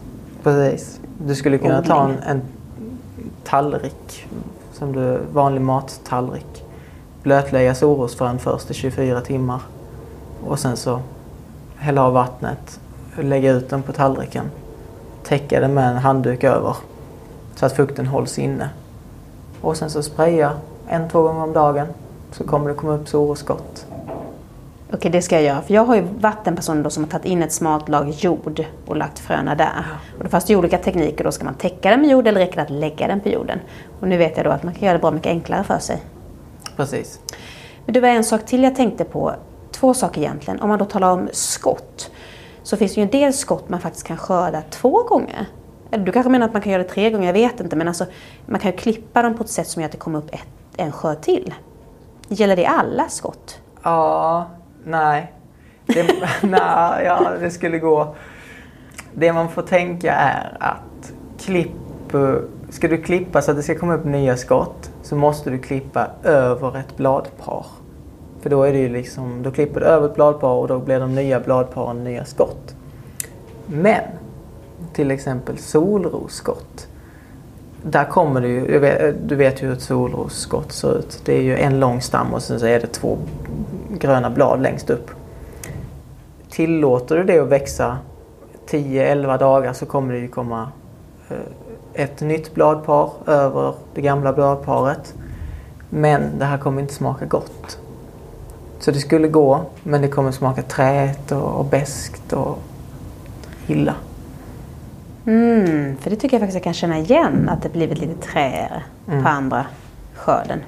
Precis. 0.43 1.01
Du 1.27 1.35
skulle 1.35 1.59
kunna 1.59 1.79
odling. 1.79 1.91
ta 1.91 2.09
en, 2.09 2.19
en 2.19 2.43
tallrik, 3.45 4.27
som 4.73 4.93
du, 4.93 5.21
vanlig 5.33 5.61
mattallrik. 5.61 6.65
Blötlägga 7.23 7.75
solrosfrön 7.75 8.39
först 8.39 8.71
i 8.71 8.75
24 8.75 9.21
timmar 9.21 9.61
och 10.47 10.59
sen 10.59 10.77
så 10.77 11.01
hälla 11.85 12.03
av 12.03 12.13
vattnet, 12.13 12.81
lägga 13.21 13.53
ut 13.53 13.71
den 13.71 13.83
på 13.83 13.93
tallriken, 13.93 14.51
täcka 15.23 15.61
den 15.61 15.75
med 15.75 15.91
en 15.91 15.97
handduk 15.97 16.45
över 16.45 16.77
så 17.55 17.67
att 17.67 17.73
fukten 17.73 18.07
hålls 18.07 18.39
inne. 18.39 18.71
Och 19.61 19.77
sen 19.77 19.91
så 19.91 20.03
spraya 20.03 20.53
en, 20.89 21.09
två 21.09 21.23
gånger 21.23 21.43
om 21.43 21.53
dagen 21.53 21.87
så 22.33 22.45
kommer 22.45 22.69
det 22.69 22.75
komma 22.75 22.93
upp 22.93 23.09
solrosskott. 23.09 23.87
Okej, 24.93 25.11
det 25.11 25.23
ska 25.23 25.35
jag 25.35 25.45
göra. 25.45 25.63
För 25.63 25.75
jag 25.75 25.85
har 25.85 25.97
ju 25.97 26.03
varit 26.03 26.47
en 26.47 26.57
person 26.57 26.91
som 26.91 27.05
har 27.05 27.11
tagit 27.11 27.27
in 27.27 27.43
ett 27.43 27.53
smalt 27.53 27.89
lag 27.89 28.11
jord 28.11 28.65
och 28.87 28.97
lagt 28.97 29.19
fröna 29.19 29.55
där. 29.55 29.71
Ja. 29.77 30.17
Och 30.19 30.25
då 30.25 30.31
fanns 30.31 30.45
det 30.45 30.57
olika 30.57 30.79
tekniker. 30.79 31.25
Då 31.25 31.33
ska 31.33 31.45
man 31.45 31.55
täcka 31.55 31.91
den 31.91 32.01
med 32.01 32.11
jord 32.11 32.27
eller 32.27 32.41
räcker 32.41 32.57
det 32.57 32.63
att 32.63 32.71
lägga 32.71 33.07
den 33.07 33.21
på 33.21 33.29
jorden? 33.29 33.59
Och 34.01 34.09
nu 34.09 34.17
vet 34.17 34.37
jag 34.37 34.47
då 34.47 34.51
att 34.51 34.63
man 34.63 34.75
kan 34.75 34.83
göra 34.83 34.93
det 34.93 35.01
bra 35.01 35.11
mycket 35.11 35.31
enklare 35.31 35.65
för 35.65 35.79
sig. 35.79 36.03
Precis. 36.77 37.21
Men 37.85 37.93
det 37.93 38.01
var 38.01 38.09
en 38.09 38.25
sak 38.25 38.47
till 38.47 38.63
jag 38.63 38.77
tänkte 38.77 39.05
på. 39.05 39.33
Två 39.85 39.95
saker 39.95 40.21
egentligen. 40.21 40.61
Om 40.61 40.69
man 40.69 40.79
då 40.79 40.85
talar 40.85 41.11
om 41.11 41.29
skott. 41.33 42.11
Så 42.63 42.77
finns 42.77 42.95
det 42.95 43.01
ju 43.01 43.05
en 43.05 43.11
del 43.11 43.33
skott 43.33 43.69
man 43.69 43.81
faktiskt 43.81 44.07
kan 44.07 44.17
skörda 44.17 44.63
två 44.71 45.03
gånger. 45.03 45.47
Eller 45.91 46.05
du 46.05 46.13
kanske 46.13 46.31
menar 46.31 46.47
att 46.47 46.53
man 46.53 46.63
kan 46.63 46.73
göra 46.73 46.83
det 46.83 46.89
tre 46.89 47.11
gånger, 47.11 47.27
jag 47.27 47.33
vet 47.33 47.61
inte. 47.61 47.77
Men 47.77 47.89
alltså, 47.89 48.07
man 48.47 48.61
kan 48.61 48.71
ju 48.71 48.77
klippa 48.77 49.23
dem 49.23 49.37
på 49.37 49.45
ett 49.45 49.51
sätt 49.51 49.69
som 49.69 49.83
gör 49.83 49.87
att 49.87 49.93
det 49.93 49.99
kommer 49.99 50.19
upp 50.19 50.35
ett, 50.35 50.47
en 50.77 50.93
skörd 50.93 51.21
till. 51.21 51.55
Gäller 52.29 52.57
det 52.57 52.67
alla 52.67 53.09
skott? 53.09 53.61
Ja, 53.83 54.51
Nej. 54.85 55.33
Det, 55.87 56.03
nej, 56.43 57.05
ja, 57.05 57.31
det 57.41 57.51
skulle 57.51 57.79
gå. 57.79 58.15
Det 59.15 59.33
man 59.33 59.49
får 59.49 59.63
tänka 59.63 60.13
är 60.13 60.57
att 60.61 61.13
klipp, 61.39 62.13
ska 62.71 62.89
du 62.89 63.03
klippa 63.03 63.43
så 63.43 63.51
att 63.51 63.57
det 63.57 63.63
ska 63.63 63.79
komma 63.79 63.95
upp 63.95 64.05
nya 64.05 64.37
skott 64.37 64.91
så 65.03 65.17
måste 65.17 65.51
du 65.51 65.59
klippa 65.59 66.07
över 66.23 66.79
ett 66.79 66.97
bladpar. 66.97 67.67
För 68.45 68.51
då 68.51 68.63
är 68.63 68.73
det 68.73 68.79
ju 68.79 68.89
liksom, 68.89 69.43
då 69.43 69.51
klipper 69.51 69.81
du 69.81 69.87
över 69.87 70.09
ett 70.09 70.15
bladpar 70.15 70.49
och 70.49 70.69
då 70.69 70.79
blir 70.79 71.01
de 71.01 71.15
nya 71.15 71.41
bladparen 71.41 72.05
nya 72.05 72.25
skott. 72.25 72.75
Men 73.67 74.03
till 74.93 75.11
exempel 75.11 75.59
solrosskott. 75.59 76.89
Där 77.83 78.05
kommer 78.05 78.41
det 78.41 78.49
ju, 78.49 79.13
du 79.27 79.37
vet 79.37 79.63
ju 79.63 79.67
hur 79.67 79.73
ett 79.73 79.83
solrosskott 79.83 80.73
ser 80.73 80.99
ut. 80.99 81.23
Det 81.25 81.37
är 81.37 81.43
ju 81.43 81.57
en 81.57 81.81
lång 81.81 82.01
stam 82.01 82.35
och 82.35 82.43
sen 82.43 82.61
så 82.61 82.67
är 82.67 82.81
det 82.81 82.87
två 82.87 83.19
gröna 83.91 84.31
blad 84.31 84.63
längst 84.63 84.91
upp. 84.91 85.11
Tillåter 86.51 87.17
du 87.17 87.25
det 87.25 87.39
att 87.39 87.49
växa 87.49 87.99
10-11 88.69 89.39
dagar 89.39 89.73
så 89.73 89.87
kommer 89.87 90.13
det 90.13 90.19
ju 90.19 90.29
komma 90.29 90.69
eh, 91.29 91.37
ett 92.05 92.21
nytt 92.21 92.55
bladpar 92.55 93.11
över 93.27 93.75
det 93.95 94.01
gamla 94.01 94.33
bladparet. 94.33 95.15
Men 95.91 96.39
det 96.39 96.45
här 96.45 96.59
kommer 96.59 96.83
inte 96.83 96.95
smaka 96.95 97.25
gott. 97.25 97.79
Så 98.85 98.91
det 98.91 99.01
skulle 99.01 99.29
gå, 99.29 99.65
men 99.83 100.03
det 100.03 100.09
kommer 100.09 100.31
smaka 100.31 100.63
träigt 100.63 101.33
och, 101.33 101.59
och 101.59 101.65
beskt 101.65 102.33
och 102.33 102.59
illa. 103.67 103.95
Mm, 105.27 105.97
för 105.97 106.11
det 106.11 106.17
tycker 106.17 106.37
jag 106.37 106.41
faktiskt 106.41 106.55
jag 106.55 106.63
kan 106.63 106.75
känna 106.75 106.99
igen, 106.99 107.49
att 107.49 107.63
det 107.63 107.69
blivit 107.69 107.99
lite 107.99 108.15
trä 108.15 108.83
mm. 109.09 109.23
på 109.23 109.29
andra 109.29 109.67
skörden. 110.15 110.59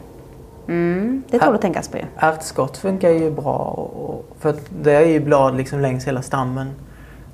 Mm, 0.69 1.23
det 1.31 1.39
tål 1.39 1.55
att 1.55 1.61
tänkas 1.61 1.89
på 1.89 1.97
ju. 1.97 2.05
Ärtskott 2.17 2.77
funkar 2.77 3.11
ju 3.11 3.31
bra 3.31 3.59
och, 3.59 4.37
för 4.41 4.55
det 4.83 4.93
är 4.93 5.07
ju 5.07 5.21
blad 5.21 5.57
liksom 5.57 5.81
längs 5.81 6.07
hela 6.07 6.23
stammen. 6.23 6.71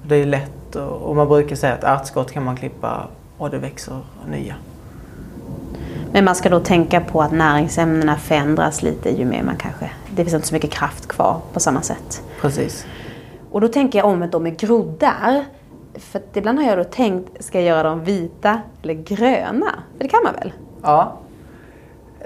Det 0.09 0.17
är 0.17 0.27
lätt 0.27 0.77
och, 0.77 1.03
och 1.03 1.17
man 1.17 1.29
brukar 1.29 1.57
säga 1.57 1.75
att 1.75 1.85
ärtskott 1.85 2.33
kan 2.33 2.45
man 2.45 2.57
klippa 2.57 3.09
och 3.39 3.51
det 3.51 3.59
växer 3.59 4.01
nya. 4.31 4.55
Men 6.13 6.25
man 6.25 6.35
ska 6.35 6.49
då 6.49 6.61
tänka 6.61 7.01
på 7.01 7.23
att 7.23 7.33
näringsämnena 7.33 8.17
förändras 8.17 8.83
lite 8.83 9.11
ju 9.11 9.25
mer 9.25 9.43
man 9.43 9.57
kanske... 9.57 9.91
Det 10.15 10.25
finns 10.25 10.35
inte 10.35 10.47
så 10.47 10.55
mycket 10.55 10.71
kraft 10.71 11.09
kvar 11.09 11.41
på 11.53 11.61
samma 11.61 11.83
sätt. 11.83 12.23
Precis. 12.41 12.87
Och 13.51 13.61
då 13.61 13.69
tänker 13.69 13.99
jag 13.99 14.09
omvänt 14.09 14.33
då 14.33 14.39
med 14.39 14.59
groddar. 14.59 15.45
För 15.95 16.23
ibland 16.35 16.59
har 16.59 16.67
jag 16.67 16.79
då 16.79 16.85
tänkt, 16.85 17.45
ska 17.45 17.59
jag 17.59 17.67
göra 17.67 17.83
dem 17.83 18.05
vita 18.05 18.61
eller 18.83 18.95
gröna? 18.95 19.71
För 19.97 20.05
det 20.05 20.09
kan 20.09 20.21
man 20.25 20.35
väl? 20.35 20.53
Ja, 20.83 21.19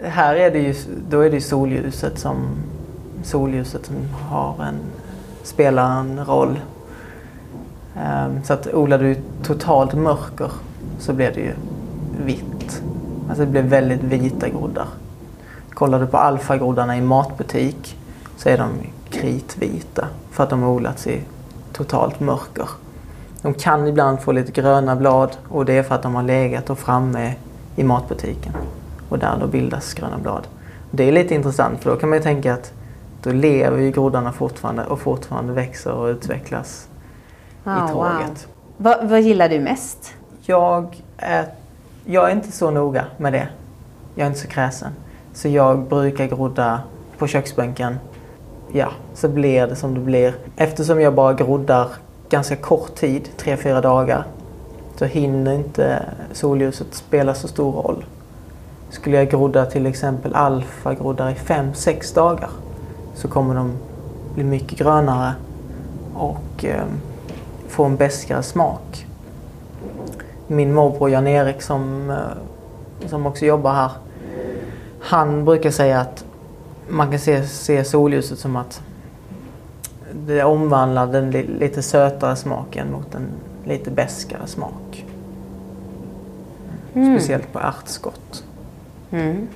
här 0.03 0.35
är 0.35 0.51
det 0.51 0.59
ju, 0.59 0.75
då 1.09 1.21
är 1.21 1.31
det 1.31 1.41
solljuset 1.41 2.19
som, 2.19 2.37
solljuset 3.23 3.87
som 3.87 3.97
har 4.29 4.65
en, 4.65 4.79
spelar 5.43 6.01
en 6.01 6.25
roll. 6.25 6.61
Um, 7.97 8.45
så 8.45 8.53
att 8.53 8.75
odlar 8.75 8.99
du 8.99 9.17
totalt 9.43 9.95
mörker 9.95 10.51
så 10.99 11.13
blir 11.13 11.33
det 11.35 11.41
ju 11.41 11.53
vitt. 12.25 12.83
Alltså 13.29 13.45
det 13.45 13.51
blir 13.51 13.63
väldigt 13.63 14.03
vita 14.03 14.49
groddar. 14.49 14.87
Kollar 15.77 16.01
du 16.01 16.07
på 16.07 16.17
alfagroddarna 16.17 16.97
i 16.97 17.01
matbutik 17.01 17.99
så 18.37 18.49
är 18.49 18.59
de 18.59 18.71
kritvita 19.11 20.09
för 20.31 20.45
att 20.45 20.51
de 20.51 20.63
har 20.63 20.71
odlats 20.71 21.07
i 21.07 21.21
totalt 21.73 22.21
mörker. 22.21 22.69
De 23.43 23.55
kan 23.55 23.87
ibland 23.87 24.21
få 24.21 24.33
lite 24.33 24.53
gröna 24.53 24.97
blad 24.97 25.37
och 25.49 25.65
det 25.65 25.73
är 25.73 25.83
för 25.83 25.95
att 25.95 26.03
de 26.03 26.15
har 26.15 26.23
legat 26.23 26.71
och 26.71 26.79
framme 26.79 27.35
i 27.77 27.85
matbutiken. 27.85 28.53
Och 29.09 29.19
där 29.19 29.37
då 29.41 29.47
bildas 29.47 29.95
gröna 29.95 30.19
blad. 30.19 30.47
Det 30.91 31.05
är 31.05 31.13
lite 31.13 31.35
intressant 31.35 31.83
för 31.83 31.91
då 31.91 31.97
kan 31.97 32.09
man 32.09 32.19
ju 32.19 32.23
tänka 32.23 32.55
att 32.55 32.73
då 33.23 33.33
lever 33.33 33.79
ju 33.79 33.91
groddarna 33.91 34.33
fortfarande 34.33 34.85
och 34.85 35.01
fortfarande 35.01 35.53
växer 35.53 35.93
och 35.93 36.07
utvecklas 36.07 36.89
Ah, 37.65 37.89
i 37.89 37.93
tåget. 37.93 38.49
Vad, 38.77 39.09
vad 39.09 39.21
gillar 39.21 39.49
du 39.49 39.61
mest? 39.61 40.15
Jag 40.43 41.03
är, 41.17 41.47
jag 42.05 42.31
är 42.31 42.33
inte 42.33 42.53
så 42.53 42.71
noga 42.71 43.05
med 43.17 43.33
det. 43.33 43.49
Jag 44.15 44.25
är 44.25 44.29
inte 44.29 44.41
så 44.41 44.49
kräsen. 44.49 44.93
Så 45.37 45.49
jag 45.49 45.79
brukar 45.79 46.27
grodda 46.27 46.81
på 47.19 47.27
köksbänken. 47.27 47.99
Ja, 48.73 48.89
så 49.15 49.29
blir 49.29 49.67
det 49.67 49.77
som 49.77 49.95
det 49.95 50.01
blir. 50.01 50.35
Eftersom 50.57 51.01
jag 51.01 51.15
bara 51.15 51.35
groddar 51.35 51.89
ganska 52.29 52.57
kort 52.57 52.95
tid, 52.95 53.29
3-4 53.39 53.83
dagar, 53.83 54.25
så 54.97 55.05
hinner 55.05 55.55
inte 55.55 56.03
solljuset 56.33 56.95
spela 56.95 57.35
så 57.35 57.49
stor 57.49 57.73
roll. 57.73 58.05
Skulle 58.91 59.17
jag 59.17 59.31
grodda 59.31 59.67
till 59.67 59.87
exempel 59.87 60.35
alfagroddar 60.35 61.31
i 61.31 61.35
5-6 61.35 62.15
dagar 62.15 62.51
så 63.15 63.29
kommer 63.29 63.55
de 63.55 63.73
bli 64.35 64.45
mycket 64.45 64.79
grönare 64.79 65.33
och 66.15 66.65
eh, 66.65 66.85
få 67.69 67.85
en 67.85 67.97
beskare 67.97 68.43
smak. 68.43 69.07
Min 70.47 70.75
morbror 70.75 71.11
Jan-Erik 71.11 71.63
som, 71.63 72.11
eh, 72.11 73.09
som 73.09 73.27
också 73.27 73.45
jobbar 73.45 73.73
här, 73.73 73.91
han 75.07 75.45
brukar 75.45 75.71
säga 75.71 76.01
att 76.01 76.25
man 76.89 77.11
kan 77.11 77.19
se, 77.19 77.47
se 77.47 77.85
solljuset 77.85 78.39
som 78.39 78.57
att 78.57 78.83
det 80.13 80.45
omvandlar 80.45 81.07
den 81.07 81.31
li, 81.31 81.47
lite 81.47 81.83
sötare 81.83 82.37
smaken 82.37 82.93
mot 82.93 83.15
en 83.15 83.27
lite 83.65 83.91
beskare 83.91 84.47
smak. 84.47 85.05
Speciellt 86.91 87.53
på 87.53 87.59
ärtskott. 87.59 88.45
Mm. 89.11 89.49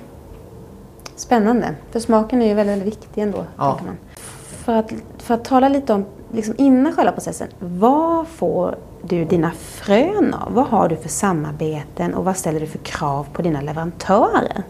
Spännande. 1.15 1.75
För 1.91 1.99
smaken 1.99 2.41
är 2.41 2.47
ju 2.47 2.53
väldigt, 2.53 2.73
väldigt 2.73 2.93
viktig 2.93 3.21
ändå. 3.21 3.45
Ja. 3.57 3.79
man. 3.85 3.97
För, 4.41 4.73
att, 4.73 4.91
för 5.17 5.33
att 5.33 5.45
tala 5.45 5.69
lite 5.69 5.93
om, 5.93 6.05
liksom 6.31 6.55
innan 6.57 6.93
själva 6.93 7.11
processen. 7.11 7.47
Vad 7.59 8.27
får 8.27 8.75
du 9.01 9.25
dina 9.25 9.51
frön 9.51 10.33
av? 10.33 10.53
Vad 10.53 10.65
har 10.65 10.89
du 10.89 10.95
för 10.95 11.09
samarbeten 11.09 12.13
och 12.13 12.25
vad 12.25 12.37
ställer 12.37 12.59
du 12.59 12.67
för 12.67 12.77
krav 12.77 13.27
på 13.33 13.41
dina 13.41 13.61
leverantörer? 13.61 14.63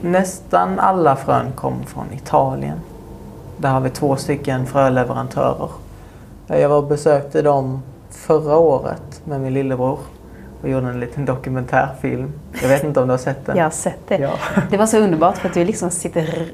Nästan 0.00 0.78
alla 0.78 1.16
frön 1.16 1.52
kommer 1.52 1.84
från 1.84 2.12
Italien. 2.12 2.78
Där 3.56 3.68
har 3.70 3.80
vi 3.80 3.90
två 3.90 4.16
stycken 4.16 4.66
fröleverantörer. 4.66 5.68
Jag 6.46 6.68
var 6.68 6.76
och 6.76 6.86
besökte 6.86 7.42
dem 7.42 7.82
förra 8.10 8.56
året 8.56 9.22
med 9.24 9.40
min 9.40 9.54
lillebror 9.54 9.98
och 10.62 10.68
gjorde 10.68 10.86
en 10.88 11.00
liten 11.00 11.24
dokumentärfilm. 11.24 12.32
Jag 12.62 12.68
vet 12.68 12.84
inte 12.84 13.00
om 13.00 13.06
du 13.06 13.12
har 13.12 13.18
sett 13.18 13.46
den? 13.46 13.56
Jag 13.56 13.64
har 13.64 13.70
sett 13.70 14.08
det. 14.08 14.18
Ja. 14.18 14.30
Det 14.70 14.76
var 14.76 14.86
så 14.86 14.98
underbart 14.98 15.36
för 15.38 15.48
att 15.48 15.54
du 15.54 15.64
liksom 15.64 15.90
sitter 15.90 16.48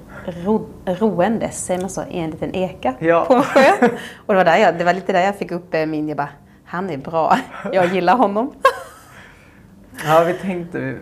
ro, 0.45 0.67
roendes, 0.85 1.65
säger 1.65 1.81
man 1.81 1.91
så, 1.91 2.03
i 2.11 2.19
en 2.19 2.31
liten 2.31 2.55
eka 2.55 2.95
Ja. 2.99 3.25
på 3.25 3.35
en 3.35 3.43
sjö. 3.43 3.89
Och 4.27 4.35
det 4.35 4.39
var, 4.39 4.45
där 4.45 4.57
jag, 4.57 4.79
det 4.79 4.85
var 4.85 4.93
lite 4.95 5.13
där 5.13 5.21
jag 5.25 5.37
fick 5.37 5.51
upp 5.53 5.75
eh, 5.75 5.87
min, 5.87 6.09
jag 6.09 6.17
bara, 6.17 6.29
han 6.65 6.91
är 6.91 6.97
bra, 6.97 7.39
jag 7.73 7.95
gillar 7.95 8.17
honom. 8.17 8.53
Ja, 10.07 10.25
vi 10.27 10.35
tänkte, 10.35 10.95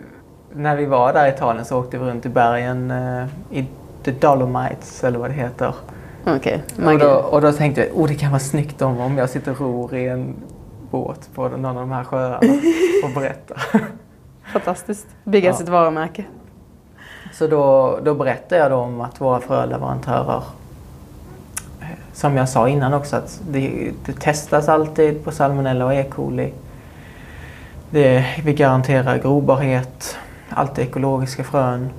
när 0.55 0.75
vi 0.75 0.85
var 0.85 1.13
där 1.13 1.25
i 1.25 1.29
Italien 1.29 1.65
så 1.65 1.79
åkte 1.79 1.97
vi 1.97 2.05
runt 2.05 2.25
i 2.25 2.29
bergen 2.29 2.91
eh, 2.91 3.25
i 3.59 3.65
The 4.03 4.11
Dolomites 4.11 5.03
eller 5.03 5.19
vad 5.19 5.29
det 5.29 5.33
heter. 5.33 5.75
Okej, 6.27 6.63
Och 6.85 6.99
då, 6.99 7.09
och 7.09 7.41
då 7.41 7.51
tänkte 7.51 7.81
jag, 7.85 7.97
oh 7.97 8.07
det 8.07 8.15
kan 8.15 8.31
vara 8.31 8.39
snyggt 8.39 8.81
om, 8.81 8.99
om 8.99 9.17
jag 9.17 9.29
sitter 9.29 9.51
och 9.51 9.59
ror 9.61 9.95
i 9.95 10.07
en 10.07 10.33
båt 10.91 11.29
på 11.35 11.47
någon 11.47 11.65
av 11.65 11.75
de 11.75 11.91
här 11.91 12.03
sjöarna 12.03 12.53
och 13.03 13.21
berättar. 13.21 13.57
Fantastiskt. 14.53 15.07
Bygga 15.23 15.49
Ja. 15.49 15.53
sitt 15.55 15.69
varumärke. 15.69 16.23
Så 17.33 17.47
då, 17.47 17.99
då 18.03 18.13
berättade 18.13 18.61
jag 18.61 18.71
då 18.71 18.75
om 18.77 19.01
att 19.01 19.21
våra 19.21 19.39
fröleverantörer, 19.39 20.43
eh, 21.81 21.87
som 22.13 22.37
jag 22.37 22.49
sa 22.49 22.69
innan 22.69 22.93
också, 22.93 23.15
att 23.15 23.41
det, 23.49 23.91
det 24.05 24.13
testas 24.19 24.69
alltid 24.69 25.23
på 25.23 25.31
salmonella 25.31 25.85
och 25.85 25.93
E. 25.93 26.03
coli. 26.15 26.53
Det, 27.89 28.25
vi 28.43 28.53
garanterar 28.53 29.17
grobarhet, 29.17 30.17
alltid 30.55 30.85
ekologiska 30.85 31.43
frön. 31.43 31.89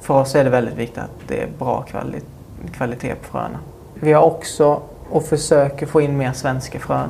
För 0.00 0.14
oss 0.14 0.34
är 0.34 0.44
det 0.44 0.50
väldigt 0.50 0.74
viktigt 0.74 0.98
att 0.98 1.28
det 1.28 1.42
är 1.42 1.48
bra 1.58 1.82
kvali, 1.82 2.20
kvalitet 2.72 3.14
på 3.14 3.24
fröna. 3.24 3.58
Vi 3.94 4.12
har 4.12 4.22
också 4.22 4.80
och 5.10 5.24
försöker 5.24 5.86
få 5.86 6.00
in 6.00 6.16
mer 6.16 6.32
svenska 6.32 6.78
frön. 6.78 7.08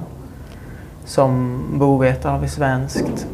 Som 1.04 1.60
bovete 1.78 2.28
har 2.28 2.38
vi 2.38 2.48
svenskt. 2.48 3.26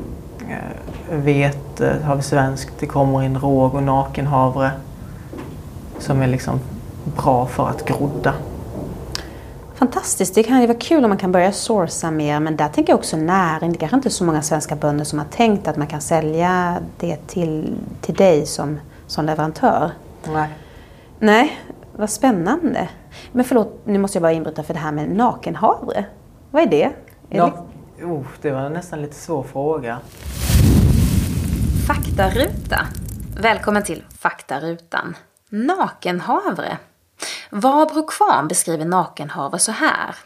Eh, 0.49 1.17
vete 1.17 1.97
har 2.05 2.17
vi 2.17 2.23
svenskt. 2.23 2.73
Det 2.79 2.87
kommer 2.87 3.23
in 3.23 3.38
råg 3.38 3.75
och 3.75 3.83
nakenhavre. 3.83 4.71
Som 5.99 6.23
är 6.23 6.27
liksom 6.27 6.61
bra 7.05 7.47
för 7.47 7.69
att 7.69 7.85
grodda. 7.85 8.35
Fantastiskt. 9.79 10.35
Det 10.35 10.43
kan 10.43 10.61
ju 10.61 10.67
vara 10.67 10.79
kul 10.79 11.05
om 11.05 11.11
man 11.11 11.19
kan 11.19 11.33
börja 11.33 11.53
sourca 11.53 12.11
mer. 12.11 12.41
Men 12.41 12.57
där 12.57 12.69
tänker 12.69 12.93
jag 12.93 12.99
också 12.99 13.17
näring. 13.17 13.73
Det 13.73 13.79
kanske 13.79 13.97
inte 13.97 14.09
är 14.09 14.11
så 14.11 14.25
många 14.25 14.43
svenska 14.43 14.77
bönder 14.77 15.05
som 15.05 15.19
har 15.19 15.27
tänkt 15.27 15.69
att 15.69 15.77
man 15.77 15.87
kan 15.87 16.01
sälja 16.01 16.79
det 16.99 17.17
till, 17.27 17.77
till 18.01 18.14
dig 18.14 18.47
som, 18.47 18.81
som 19.07 19.25
leverantör. 19.25 19.91
Nej. 20.25 20.49
Nej, 21.19 21.61
vad 21.93 22.11
spännande. 22.11 22.88
Men 23.33 23.45
förlåt, 23.45 23.81
nu 23.85 23.99
måste 23.99 24.17
jag 24.19 24.23
bara 24.23 24.33
inbryta 24.33 24.62
för 24.62 24.75
det 24.75 24.81
här 24.81 24.93
med 24.93 25.11
nakenhavre. 25.11 26.05
Vad 26.51 26.62
är 26.62 26.67
det? 26.67 26.85
Är 26.85 26.91
det 27.29 27.37
Ja, 27.37 27.67
oh, 28.03 28.27
det 28.43 28.51
var 28.51 28.69
nästan 28.69 29.03
lite 29.03 29.14
svår 29.14 29.43
fråga. 29.43 29.99
Faktaruta. 31.87 32.81
Välkommen 33.41 33.83
till 33.83 34.05
Faktarutan. 34.19 35.17
Nakenhavre. 35.49 36.79
Varbro 37.51 38.07
Kvarn 38.07 38.49
beskriver 38.49 38.85
nakenhavre 38.85 39.59
så 39.59 39.73
här. 39.73 40.17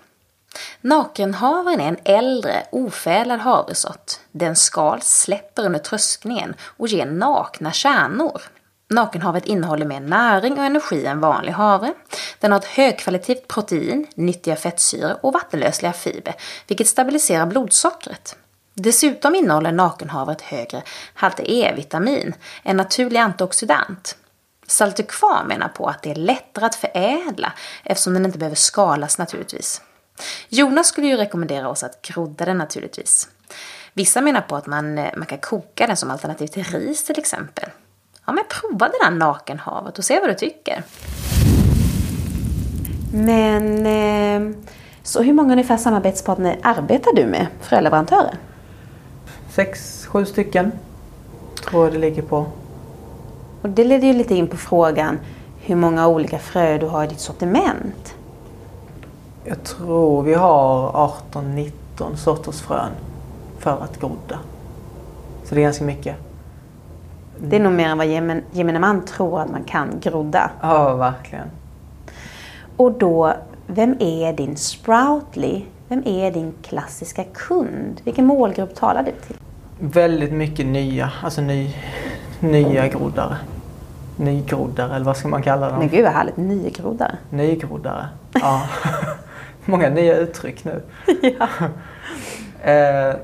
Nakenhavren 0.81 1.81
är 1.81 1.89
en 1.89 1.99
äldre, 2.05 2.67
ofädlad 2.73 3.41
havresort. 3.41 4.13
Den 4.33 4.57
skals, 4.57 5.21
släpper 5.21 5.65
under 5.67 5.79
tröskningen 5.79 6.55
och 6.77 6.89
ger 6.89 7.07
nakna 7.07 7.73
kärnor. 7.73 8.43
Nakenhavret 8.91 9.47
innehåller 9.47 9.87
mer 9.87 10.01
näring 10.01 10.53
och 10.59 10.65
energi 10.65 11.07
än 11.07 11.21
vanlig 11.21 11.53
havre. 11.53 11.95
Den 12.41 12.53
har 12.53 12.59
ett 12.59 12.65
högkvalitativt 12.65 13.49
protein, 13.49 14.07
nyttiga 14.15 14.57
fettsyror 14.57 15.17
och 15.21 15.33
vattenlösliga 15.33 15.93
fiber, 15.93 16.35
vilket 16.67 16.89
stabiliserar 16.89 17.47
blodsockret. 17.47 18.37
Dessutom 18.75 19.35
innehåller 19.35 19.73
nakenhavret 19.73 20.41
högre 20.41 20.83
halter 21.15 21.51
E-vitamin, 21.51 22.35
en 22.63 22.77
naturlig 22.77 23.21
antioxidant. 23.21 24.17
Salte 24.73 25.03
Kvar 25.03 25.45
menar 25.45 25.69
på 25.69 25.87
att 25.87 26.03
det 26.03 26.11
är 26.11 26.15
lättare 26.15 26.67
att 26.67 26.75
förädla 26.75 27.53
eftersom 27.85 28.15
den 28.15 28.25
inte 28.25 28.39
behöver 28.39 28.57
skalas 28.57 29.19
naturligtvis. 29.19 29.83
Jonas 30.49 30.87
skulle 30.87 31.07
ju 31.07 31.17
rekommendera 31.17 31.69
oss 31.69 31.83
att 31.83 32.03
grodda 32.03 32.45
den 32.45 32.59
naturligtvis. 32.59 33.29
Vissa 33.93 34.21
menar 34.21 34.41
på 34.41 34.57
att 34.57 34.67
man, 34.67 34.99
eh, 34.99 35.11
man 35.17 35.27
kan 35.27 35.39
koka 35.39 35.87
den 35.87 35.97
som 35.97 36.11
alternativ 36.11 36.47
till 36.47 36.65
ris 36.65 37.05
till 37.05 37.19
exempel. 37.19 37.69
Ja, 38.27 38.33
men 38.33 38.45
prova 38.49 38.89
det 38.89 38.99
där 39.05 39.11
nakenhavet 39.11 39.99
och 39.99 40.05
se 40.05 40.21
vad 40.21 40.29
du 40.29 40.35
tycker. 40.35 40.83
Men 43.13 43.87
eh, 43.87 44.57
så 45.03 45.23
hur 45.23 45.33
många 45.33 45.53
ungefär 45.53 45.77
samarbetspartner 45.77 46.59
arbetar 46.63 47.15
du 47.15 47.27
med? 47.27 47.47
Fröleverantörer? 47.61 48.39
Sex, 49.51 50.07
sju 50.07 50.25
stycken 50.25 50.73
tror 51.69 51.85
jag 51.85 51.93
det 51.93 51.99
ligger 51.99 52.23
på. 52.23 52.47
Och 53.63 53.69
det 53.69 53.85
leder 53.85 54.07
ju 54.07 54.13
lite 54.13 54.35
in 54.35 54.47
på 54.49 54.57
frågan 54.57 55.19
hur 55.61 55.77
många 55.77 56.09
olika 56.09 56.39
frö 56.39 56.79
du 56.79 56.87
har 56.87 57.05
i 57.05 57.07
ditt 57.07 57.21
sortiment. 57.21 58.15
Jag 59.45 59.63
tror 59.65 60.23
vi 60.23 60.35
har 60.35 60.93
18-19 61.33 61.71
sorters 62.17 62.61
frön 62.61 62.91
för 63.59 63.71
att 63.83 64.01
grodda. 64.01 64.39
Så 65.45 65.55
det 65.55 65.61
är 65.61 65.63
ganska 65.63 65.85
mycket. 65.85 66.17
Det 67.39 67.57
är 67.57 67.61
nog 67.61 67.73
mer 67.73 67.89
än 67.89 67.99
vad 67.99 68.07
gemen- 68.07 68.43
gemene 68.53 68.79
man 68.79 69.05
tror 69.05 69.41
att 69.41 69.51
man 69.51 69.65
kan 69.65 69.89
grodda. 70.01 70.51
Ja, 70.63 70.95
verkligen. 70.95 71.47
Och 72.77 72.93
då, 72.93 73.33
vem 73.67 73.97
är 74.01 74.33
din 74.33 74.57
Sproutly? 74.57 75.63
Vem 75.89 76.03
är 76.07 76.31
din 76.31 76.53
klassiska 76.63 77.25
kund? 77.25 78.01
Vilken 78.05 78.27
målgrupp 78.27 78.75
talar 78.75 79.03
du 79.03 79.13
till? 79.27 79.37
Väldigt 79.79 80.33
mycket 80.33 80.67
nya, 80.67 81.13
alltså 81.23 81.41
ny, 81.41 81.75
nya 82.43 82.89
groddare. 82.89 83.37
Nygroddare 84.17 84.97
eller 84.97 85.05
vad 85.05 85.17
ska 85.17 85.29
man 85.29 85.43
kalla 85.43 85.69
dem? 85.69 85.79
Men 85.79 85.89
gud 85.89 86.05
vad 86.05 86.13
härligt, 86.13 86.37
nygroddare. 86.37 87.17
Nygroddare. 87.31 88.09
Ja. 88.33 88.63
Många 89.65 89.89
nya 89.89 90.17
uttryck 90.17 90.65
nu. 90.65 90.83
ja. 91.39 91.49
Eh, 92.65 93.15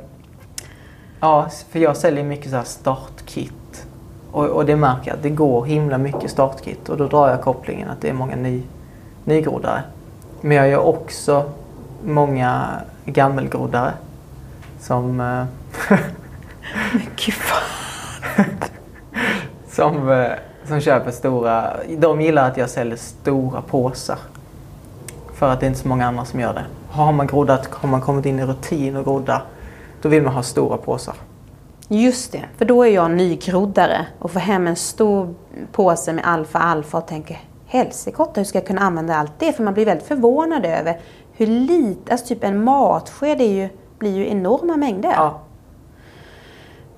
ja, 1.21 1.49
för 1.71 1.79
jag 1.79 1.97
säljer 1.97 2.25
mycket 2.25 2.51
så 2.51 2.57
här 2.57 2.65
startkit. 2.65 3.87
Och, 4.31 4.45
och 4.45 4.67
det 4.67 4.77
märker 4.77 5.11
jag 5.11 5.17
att 5.17 5.23
det 5.23 5.31
går 5.31 5.65
himla 5.65 5.99
mycket 5.99 6.31
startkit. 6.31 6.89
Och 6.89 6.97
då 6.97 7.07
drar 7.07 7.29
jag 7.29 7.43
kopplingen 7.43 7.89
att 7.91 8.01
det 8.01 8.09
är 8.09 8.13
många 8.13 8.37
ny, 8.37 8.63
nygroddare. 9.25 9.83
Men 10.41 10.57
jag 10.57 10.69
gör 10.69 10.87
också 10.87 11.51
många 12.05 12.81
gammelgroddare. 13.05 13.93
som, 14.81 15.21
eh, 15.21 15.45
Gud 17.17 17.35
fan. 17.35 17.78
Som, 19.79 20.11
eh, 20.11 20.31
som 20.65 20.81
köper 20.81 21.11
stora. 21.11 21.77
De 21.99 22.21
gillar 22.21 22.51
att 22.51 22.57
jag 22.57 22.71
säljer 22.71 22.97
stora 22.97 23.63
påsar. 23.63 24.19
För 25.35 25.49
att 25.49 25.61
det 25.61 25.67
är 25.67 25.69
inte 25.69 25.81
så 25.81 25.89
många 25.89 26.07
andra 26.07 26.25
som 26.25 26.41
gör 26.41 26.55
det. 26.55 26.65
Har 26.91 27.13
man 27.13 27.27
groddat, 27.27 27.67
har 27.67 27.89
man 27.89 28.01
kommit 28.01 28.27
in 28.27 28.39
i 28.39 28.45
rutin 28.45 28.97
och 28.97 29.05
grodda, 29.05 29.43
då 30.03 30.09
vill 30.09 30.23
man 30.23 30.35
ha 30.35 30.43
stora 30.43 30.77
påsar. 30.77 31.15
Just 31.89 32.33
det, 32.33 32.45
för 32.57 32.65
då 32.65 32.83
är 32.83 32.91
jag 32.91 33.11
nygroddare 33.11 34.07
och 34.19 34.31
får 34.31 34.41
hem 34.41 34.67
en 34.67 34.77
stor 34.77 35.35
påse 35.73 36.13
med 36.13 36.25
alfa 36.27 36.59
alfa 36.59 36.99
och 36.99 37.07
tänker 37.07 37.41
helsikotta 37.67 38.41
hur 38.41 38.45
ska 38.45 38.59
jag 38.59 38.67
kunna 38.67 38.81
använda 38.81 39.15
allt 39.15 39.33
det? 39.39 39.53
För 39.53 39.63
man 39.63 39.75
blir 39.75 39.87
väldigt 39.87 40.07
förvånad 40.07 40.67
över 40.67 41.01
hur 41.33 41.47
lite, 41.47 42.13
alltså 42.13 42.27
typ 42.27 42.45
en 42.45 42.65
matsked 42.65 43.41
är 43.41 43.53
ju, 43.53 43.69
blir 43.99 44.17
ju 44.17 44.29
enorma 44.29 44.77
mängder. 44.77 45.13
Ja, 45.17 45.41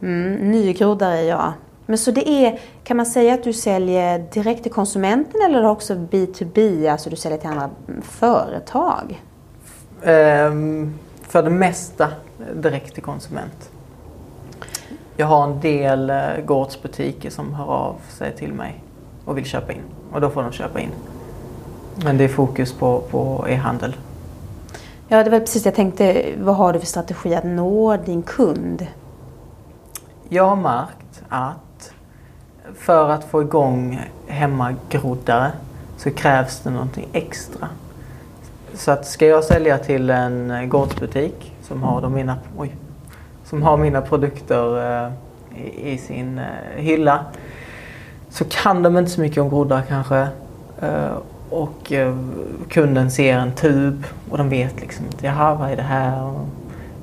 Mm, 0.02 0.50
nygroddare 0.50 1.18
är 1.18 1.28
jag. 1.28 1.52
Men 1.90 1.98
så 1.98 2.10
det 2.10 2.28
är, 2.28 2.58
kan 2.84 2.96
man 2.96 3.06
säga 3.06 3.34
att 3.34 3.42
du 3.42 3.52
säljer 3.52 4.18
direkt 4.32 4.62
till 4.62 4.72
konsumenten 4.72 5.40
eller 5.42 5.66
också 5.66 5.94
B2B, 5.94 6.90
alltså 6.92 7.10
du 7.10 7.16
säljer 7.16 7.38
till 7.38 7.48
andra 7.48 7.70
företag? 8.02 9.22
Ehm, 10.02 10.94
för 11.22 11.42
det 11.42 11.50
mesta 11.50 12.08
direkt 12.54 12.94
till 12.94 13.02
konsument. 13.02 13.70
Jag 15.16 15.26
har 15.26 15.44
en 15.44 15.60
del 15.60 16.10
eh, 16.10 16.16
gårdsbutiker 16.44 17.30
som 17.30 17.54
hör 17.54 17.66
av 17.66 17.96
sig 18.08 18.36
till 18.36 18.52
mig 18.52 18.84
och 19.24 19.36
vill 19.36 19.44
köpa 19.44 19.72
in. 19.72 19.82
Och 20.12 20.20
då 20.20 20.30
får 20.30 20.42
de 20.42 20.52
köpa 20.52 20.80
in. 20.80 20.90
Men 22.04 22.18
det 22.18 22.24
är 22.24 22.28
fokus 22.28 22.72
på, 22.72 23.00
på 23.10 23.46
e-handel. 23.48 23.96
Ja, 25.08 25.24
det 25.24 25.30
var 25.30 25.40
precis 25.40 25.62
det 25.62 25.66
jag 25.66 25.74
tänkte. 25.74 26.34
Vad 26.38 26.56
har 26.56 26.72
du 26.72 26.78
för 26.78 26.86
strategi 26.86 27.34
att 27.34 27.44
nå 27.44 27.96
din 27.96 28.22
kund? 28.22 28.86
Jag 30.28 30.44
har 30.44 30.56
märkt 30.56 31.22
att 31.28 31.69
för 32.78 33.10
att 33.10 33.24
få 33.24 33.42
igång 33.42 34.00
hemmagroddare 34.26 35.52
så 35.96 36.10
krävs 36.10 36.60
det 36.60 36.70
någonting 36.70 37.08
extra. 37.12 37.68
Så 38.74 38.90
att 38.90 39.06
ska 39.06 39.26
jag 39.26 39.44
sälja 39.44 39.78
till 39.78 40.10
en 40.10 40.68
gårdsbutik 40.68 41.52
som 41.62 41.82
har, 41.82 42.00
de 42.00 42.14
mina, 42.14 42.36
oj, 42.56 42.76
som 43.44 43.62
har 43.62 43.76
mina 43.76 44.00
produkter 44.00 45.04
eh, 45.06 45.12
i, 45.56 45.92
i 45.92 45.98
sin 45.98 46.38
eh, 46.38 46.44
hylla 46.76 47.24
så 48.30 48.44
kan 48.44 48.82
de 48.82 48.98
inte 48.98 49.10
så 49.10 49.20
mycket 49.20 49.38
om 49.38 49.48
groddar 49.48 49.82
kanske. 49.88 50.28
Eh, 50.80 51.16
och 51.50 51.92
eh, 51.92 52.16
kunden 52.68 53.10
ser 53.10 53.38
en 53.38 53.52
tub 53.52 54.04
och 54.30 54.38
de 54.38 54.48
vet 54.48 54.80
liksom 54.80 55.06
inte, 55.06 55.26
jaha 55.26 55.54
vad 55.54 55.70
är 55.70 55.76
det 55.76 55.82
här? 55.82 56.32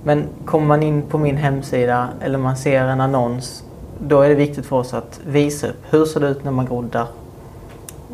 Men 0.03 0.23
kommer 0.45 0.67
man 0.67 0.83
in 0.83 1.01
på 1.01 1.17
min 1.17 1.37
hemsida 1.37 2.09
eller 2.21 2.37
man 2.37 2.57
ser 2.57 2.83
en 2.83 3.01
annons 3.01 3.63
då 3.99 4.21
är 4.21 4.29
det 4.29 4.35
viktigt 4.35 4.65
för 4.65 4.75
oss 4.75 4.93
att 4.93 5.19
visa 5.25 5.67
upp 5.67 5.83
hur 5.89 6.05
ser 6.05 6.19
det 6.19 6.27
ut 6.27 6.43
när 6.43 6.51
man 6.51 6.65
groddar. 6.65 7.07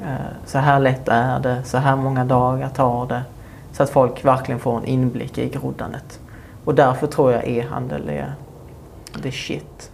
Eh, 0.01 0.45
så 0.45 0.57
här 0.57 0.79
lätt 0.79 1.07
är 1.07 1.39
det, 1.39 1.63
så 1.63 1.77
här 1.77 1.95
många 1.95 2.25
dagar 2.25 2.69
tar 2.69 3.05
det. 3.05 3.21
Så 3.71 3.83
att 3.83 3.89
folk 3.89 4.25
verkligen 4.25 4.59
får 4.59 4.77
en 4.77 4.85
inblick 4.85 5.37
i 5.37 5.49
groddandet. 5.49 6.19
Och 6.65 6.75
därför 6.75 7.07
tror 7.07 7.31
jag 7.31 7.47
e-handel 7.47 8.09
är 8.09 8.33
the 9.23 9.31
shit. 9.31 9.91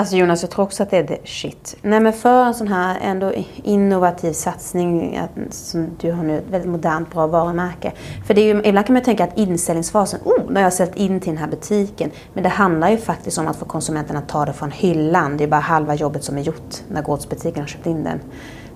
Alltså 0.00 0.16
Jonas, 0.16 0.42
jag 0.42 0.50
tror 0.50 0.64
också 0.64 0.82
att 0.82 0.90
det 0.90 0.96
är 0.96 1.06
the 1.06 1.18
shit. 1.24 1.76
Nej 1.82 2.00
men 2.00 2.12
för 2.12 2.44
en 2.44 2.54
sån 2.54 2.68
här 2.68 2.98
ändå 3.02 3.32
innovativ 3.62 4.32
satsning, 4.32 5.20
som 5.50 5.88
du 6.00 6.12
har 6.12 6.22
nu, 6.22 6.38
ett 6.38 6.44
väldigt 6.50 6.70
modernt 6.70 7.10
bra 7.10 7.26
varumärke. 7.26 7.92
För 8.26 8.34
det 8.34 8.40
är 8.40 8.54
ju, 8.54 8.62
ibland 8.64 8.86
kan 8.86 8.94
man 8.94 9.00
ju 9.00 9.04
tänka 9.04 9.24
att 9.24 9.38
inställningsfasen, 9.38 10.20
oh, 10.24 10.42
nu 10.48 10.54
har 10.54 10.60
jag 10.60 10.72
sällt 10.72 10.96
in 10.96 11.20
till 11.20 11.28
den 11.28 11.38
här 11.38 11.48
butiken. 11.48 12.10
Men 12.32 12.42
det 12.42 12.48
handlar 12.48 12.90
ju 12.90 12.96
faktiskt 12.96 13.38
om 13.38 13.48
att 13.48 13.56
få 13.56 13.64
konsumenten 13.64 14.16
att 14.16 14.28
ta 14.28 14.44
det 14.44 14.52
från 14.52 14.70
hyllan. 14.70 15.36
Det 15.36 15.44
är 15.44 15.48
bara 15.48 15.60
halva 15.60 15.94
jobbet 15.94 16.24
som 16.24 16.38
är 16.38 16.42
gjort 16.42 16.82
när 16.88 17.02
gårdsbutiken 17.02 17.62
har 17.62 17.68
köpt 17.68 17.86
in 17.86 18.04
den. 18.04 18.20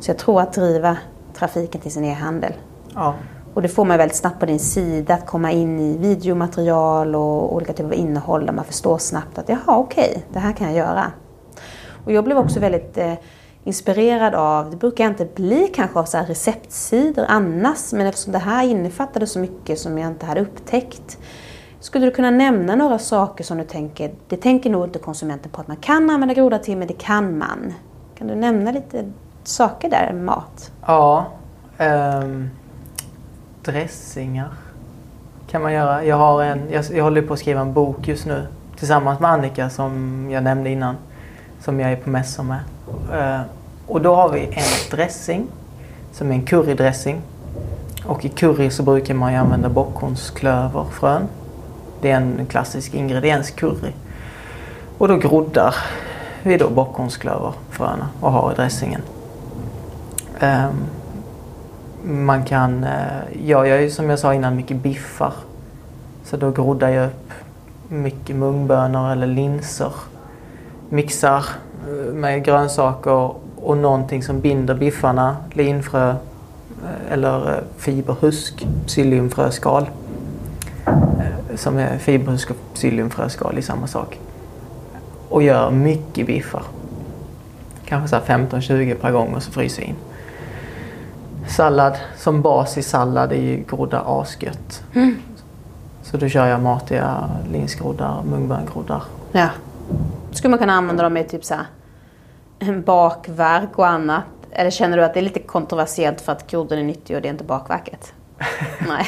Så 0.01 0.11
jag 0.11 0.19
tror 0.19 0.41
att 0.41 0.53
driva 0.53 0.97
trafiken 1.39 1.81
till 1.81 1.93
sin 1.93 2.05
e-handel. 2.05 2.53
Ja, 2.95 3.15
och 3.55 3.63
det 3.63 3.69
får 3.69 3.85
man 3.85 3.99
väldigt 3.99 4.17
snabbt 4.17 4.41
på 4.41 4.47
din 4.47 4.59
sida, 4.59 5.15
att 5.15 5.27
komma 5.27 5.51
in 5.51 5.81
i 5.81 5.97
videomaterial 5.99 7.15
och 7.15 7.55
olika 7.55 7.73
typer 7.73 7.85
av 7.85 7.95
innehåll 7.95 8.47
där 8.47 8.53
man 8.53 8.65
förstår 8.65 8.99
snabbt 8.99 9.39
att 9.39 9.49
jaha 9.49 9.77
okej, 9.77 10.25
det 10.33 10.39
här 10.39 10.53
kan 10.53 10.67
jag 10.67 10.77
göra. 10.77 11.13
Och 12.05 12.13
jag 12.13 12.25
blev 12.25 12.39
också 12.39 12.61
väldigt 12.61 12.99
eh, 12.99 13.13
inspirerad 13.65 14.35
av, 14.35 14.71
det 14.71 14.77
brukar 14.77 15.05
jag 15.05 15.11
inte 15.11 15.25
bli 15.25 15.71
kanske 15.75 15.99
av 15.99 16.05
så 16.05 16.19
här 16.19 16.27
receptsidor 16.27 17.25
annars, 17.29 17.93
men 17.93 18.07
eftersom 18.07 18.33
det 18.33 18.39
här 18.39 18.65
innefattade 18.65 19.27
så 19.27 19.39
mycket 19.39 19.79
som 19.79 19.99
jag 19.99 20.11
inte 20.11 20.27
hade 20.27 20.41
upptäckt. 20.41 21.19
Skulle 21.81 22.07
du 22.07 22.11
kunna 22.11 22.31
nämna 22.31 22.77
några 22.77 22.99
saker 22.99 23.45
som 23.45 23.59
du 23.59 23.65
tänker, 23.65 24.15
det 24.29 24.37
tänker 24.37 24.71
nog 24.71 24.85
inte 24.85 24.99
konsumenten 24.99 25.51
på 25.51 25.61
att 25.61 25.69
man 25.69 25.77
kan 25.77 26.11
använda 26.11 26.35
groda 26.35 26.59
till, 26.59 26.77
men 26.77 26.89
det 26.89 26.99
kan 26.99 27.39
man. 27.39 27.75
Kan 28.19 28.27
du 28.27 28.35
nämna 28.35 28.73
lite 28.73 29.13
saker 29.45 29.91
där, 29.91 30.13
mat? 30.13 30.73
ja 30.87 31.27
Um 31.79 32.51
dressingar 33.65 34.49
kan 35.51 35.63
man 35.63 35.73
göra. 35.73 36.05
Jag, 36.05 36.17
har 36.17 36.43
en, 36.43 36.61
jag, 36.71 36.85
jag 36.93 37.05
håller 37.05 37.23
på 37.23 37.33
att 37.33 37.39
skriva 37.39 37.61
en 37.61 37.73
bok 37.73 38.09
just 38.09 38.27
nu 38.27 38.47
tillsammans 38.77 39.21
med 39.21 39.31
Annika 39.31 39.71
som 39.71 40.29
jag 40.31 40.43
nämnde 40.43 40.71
innan. 40.71 40.97
Som 41.61 41.81
jag 41.81 41.93
är 41.93 41.97
på 41.97 42.11
mässor 42.11 42.43
med. 42.43 42.61
Uh, 43.13 43.41
och 43.87 44.01
då 44.01 44.15
har 44.15 44.29
vi 44.29 44.47
en 44.47 44.91
dressing 44.91 45.47
som 46.13 46.31
är 46.31 46.35
en 46.35 46.43
currydressing. 46.43 47.21
Och 48.07 48.25
i 48.25 48.29
curry 48.29 48.71
så 48.71 48.83
brukar 48.83 49.15
man 49.15 49.33
ju 49.33 49.39
använda 49.39 49.69
bockhornsklöverfrön. 49.69 51.23
Det 52.01 52.11
är 52.11 52.17
en 52.17 52.47
klassisk 52.47 52.95
ingrediens 52.95 53.51
curry. 53.51 53.93
Och 54.99 55.09
då 55.09 55.17
groddar 55.17 55.75
vi 56.43 56.57
då 56.57 56.71
bockhornsklöverfröna 56.71 58.09
och 58.21 58.33
har 58.33 58.53
i 58.53 58.55
dressingen. 58.55 59.01
Um, 60.41 60.85
man 62.05 62.45
kan, 62.45 62.85
eh, 62.85 62.91
Ja, 63.33 63.67
jag 63.67 63.69
gör 63.69 63.79
ju 63.79 63.91
som 63.91 64.11
jag 64.11 64.19
sa 64.19 64.35
innan 64.35 64.57
mycket 64.57 64.77
biffar. 64.77 65.33
Så 66.25 66.37
då 66.37 66.51
groddar 66.51 66.89
jag 66.89 67.07
upp 67.07 67.33
mycket 67.89 68.37
mungbönor 68.37 69.13
eller 69.13 69.27
linser. 69.27 69.93
Mixar 70.89 71.45
eh, 71.89 72.15
med 72.15 72.45
grönsaker 72.45 73.35
och 73.57 73.77
någonting 73.77 74.23
som 74.23 74.41
binder 74.41 74.75
biffarna. 74.75 75.37
Linfrö 75.53 76.11
eh, 76.11 77.13
eller 77.13 77.63
fiberhusk, 77.77 78.67
psylliumfröskal. 78.87 79.87
Som 81.55 81.79
är 81.79 81.99
fiberhusk 81.99 82.51
och 82.51 82.57
psylliumfröskal 82.75 83.59
i 83.59 83.63
samma 83.63 83.87
sak. 83.87 84.21
Och 85.29 85.43
gör 85.43 85.71
mycket 85.71 86.27
biffar. 86.27 86.63
Kanske 87.85 88.09
så 88.09 88.17
15-20 88.17 88.95
per 88.95 89.13
gång 89.13 89.35
och 89.35 89.43
så 89.43 89.51
fryser 89.51 89.83
jag 89.83 89.89
in. 89.89 89.97
Sallad 91.49 91.97
som 92.17 92.43
bas 92.43 92.79
i 92.79 92.83
sallad 92.83 93.33
är 93.33 93.37
ju 93.41 93.65
groddar 93.71 94.03
asgött. 94.07 94.83
Så 96.03 96.17
då 96.17 96.29
kör 96.29 96.47
jag 96.47 96.61
matiga 96.61 97.31
linsgroddar, 97.53 98.23
mungböngroddar. 98.23 99.03
Ja. 99.33 99.49
Skulle 100.33 100.51
man 100.51 100.59
kunna 100.59 100.73
använda 100.73 101.03
dem 101.03 101.17
i 101.17 101.25
typ 101.25 101.45
så 101.45 101.55
här, 101.55 102.77
bakverk 102.81 103.79
och 103.79 103.87
annat? 103.87 104.25
Eller 104.51 104.71
känner 104.71 104.97
du 104.97 105.05
att 105.05 105.15
det 105.15 105.21
är 105.21 105.25
lite 105.25 105.41
kontroversiellt 105.41 106.21
för 106.21 106.33
att 106.33 106.47
grodden 106.51 106.79
är 106.79 106.83
nyttig 106.83 107.17
och 107.17 107.23
det 107.23 107.29
är 107.29 107.33
inte 107.33 107.45
bakverket? 107.45 108.13
Nej. 108.89 109.07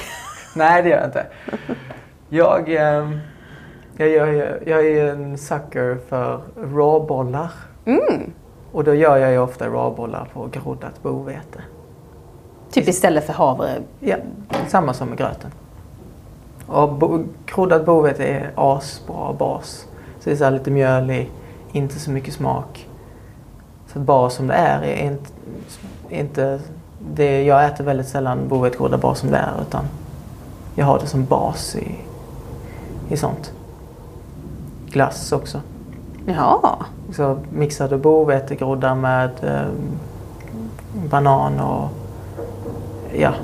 Nej, 0.56 0.82
det 0.82 0.88
gör 0.88 0.96
jag 0.96 1.06
inte. 1.08 1.26
Jag, 2.28 2.68
ehm, 2.68 3.18
jag, 3.96 4.08
ju- 4.08 4.62
jag 4.66 4.86
är 4.86 5.06
en 5.12 5.38
sucker 5.38 5.98
för 6.08 6.40
råbollar. 6.56 7.50
Mm. 7.84 8.30
Och 8.72 8.84
då 8.84 8.94
gör 8.94 9.16
jag 9.16 9.30
ju 9.32 9.38
ofta 9.38 9.66
råbollar 9.66 10.28
på 10.32 10.46
groddat 10.46 11.02
bovete. 11.02 11.60
Typ 12.70 12.88
istället 12.88 13.26
för 13.26 13.32
havre. 13.32 13.82
Ja, 14.00 14.16
samma 14.68 14.94
som 14.94 15.08
med 15.08 15.18
gröten. 15.18 15.50
Och 16.66 16.92
bo, 16.92 17.24
groddat 17.46 17.86
bovete 17.86 18.24
är 18.24 18.50
asbra 18.54 19.32
bas. 19.32 19.86
Så 20.20 20.30
det 20.30 20.32
är 20.32 20.36
så 20.36 20.50
lite 20.50 20.70
mjölig, 20.70 21.30
inte 21.72 21.98
så 21.98 22.10
mycket 22.10 22.34
smak. 22.34 22.88
Så 23.92 23.98
bas 23.98 24.34
som 24.34 24.46
det 24.46 24.54
är 24.54 24.82
är 24.82 25.06
inte... 25.06 25.30
inte 26.08 26.60
det, 27.14 27.42
jag 27.42 27.64
äter 27.66 27.84
väldigt 27.84 28.08
sällan 28.08 28.48
bovetgroddar 28.48 28.98
bara 28.98 29.14
som 29.14 29.30
det 29.30 29.36
är 29.36 29.52
utan 29.68 29.84
jag 30.74 30.86
har 30.86 30.98
det 30.98 31.06
som 31.06 31.24
bas 31.24 31.76
i, 31.76 31.94
i 33.08 33.16
sånt. 33.16 33.52
Glass 34.86 35.32
också. 35.32 35.60
Ja. 36.26 36.76
Så 37.12 37.38
mixade 37.50 37.98
bovetegroddar 37.98 38.94
med 38.94 39.30
eh, 39.42 39.68
banan 41.10 41.60
och 41.60 41.88
ja, 43.14 43.34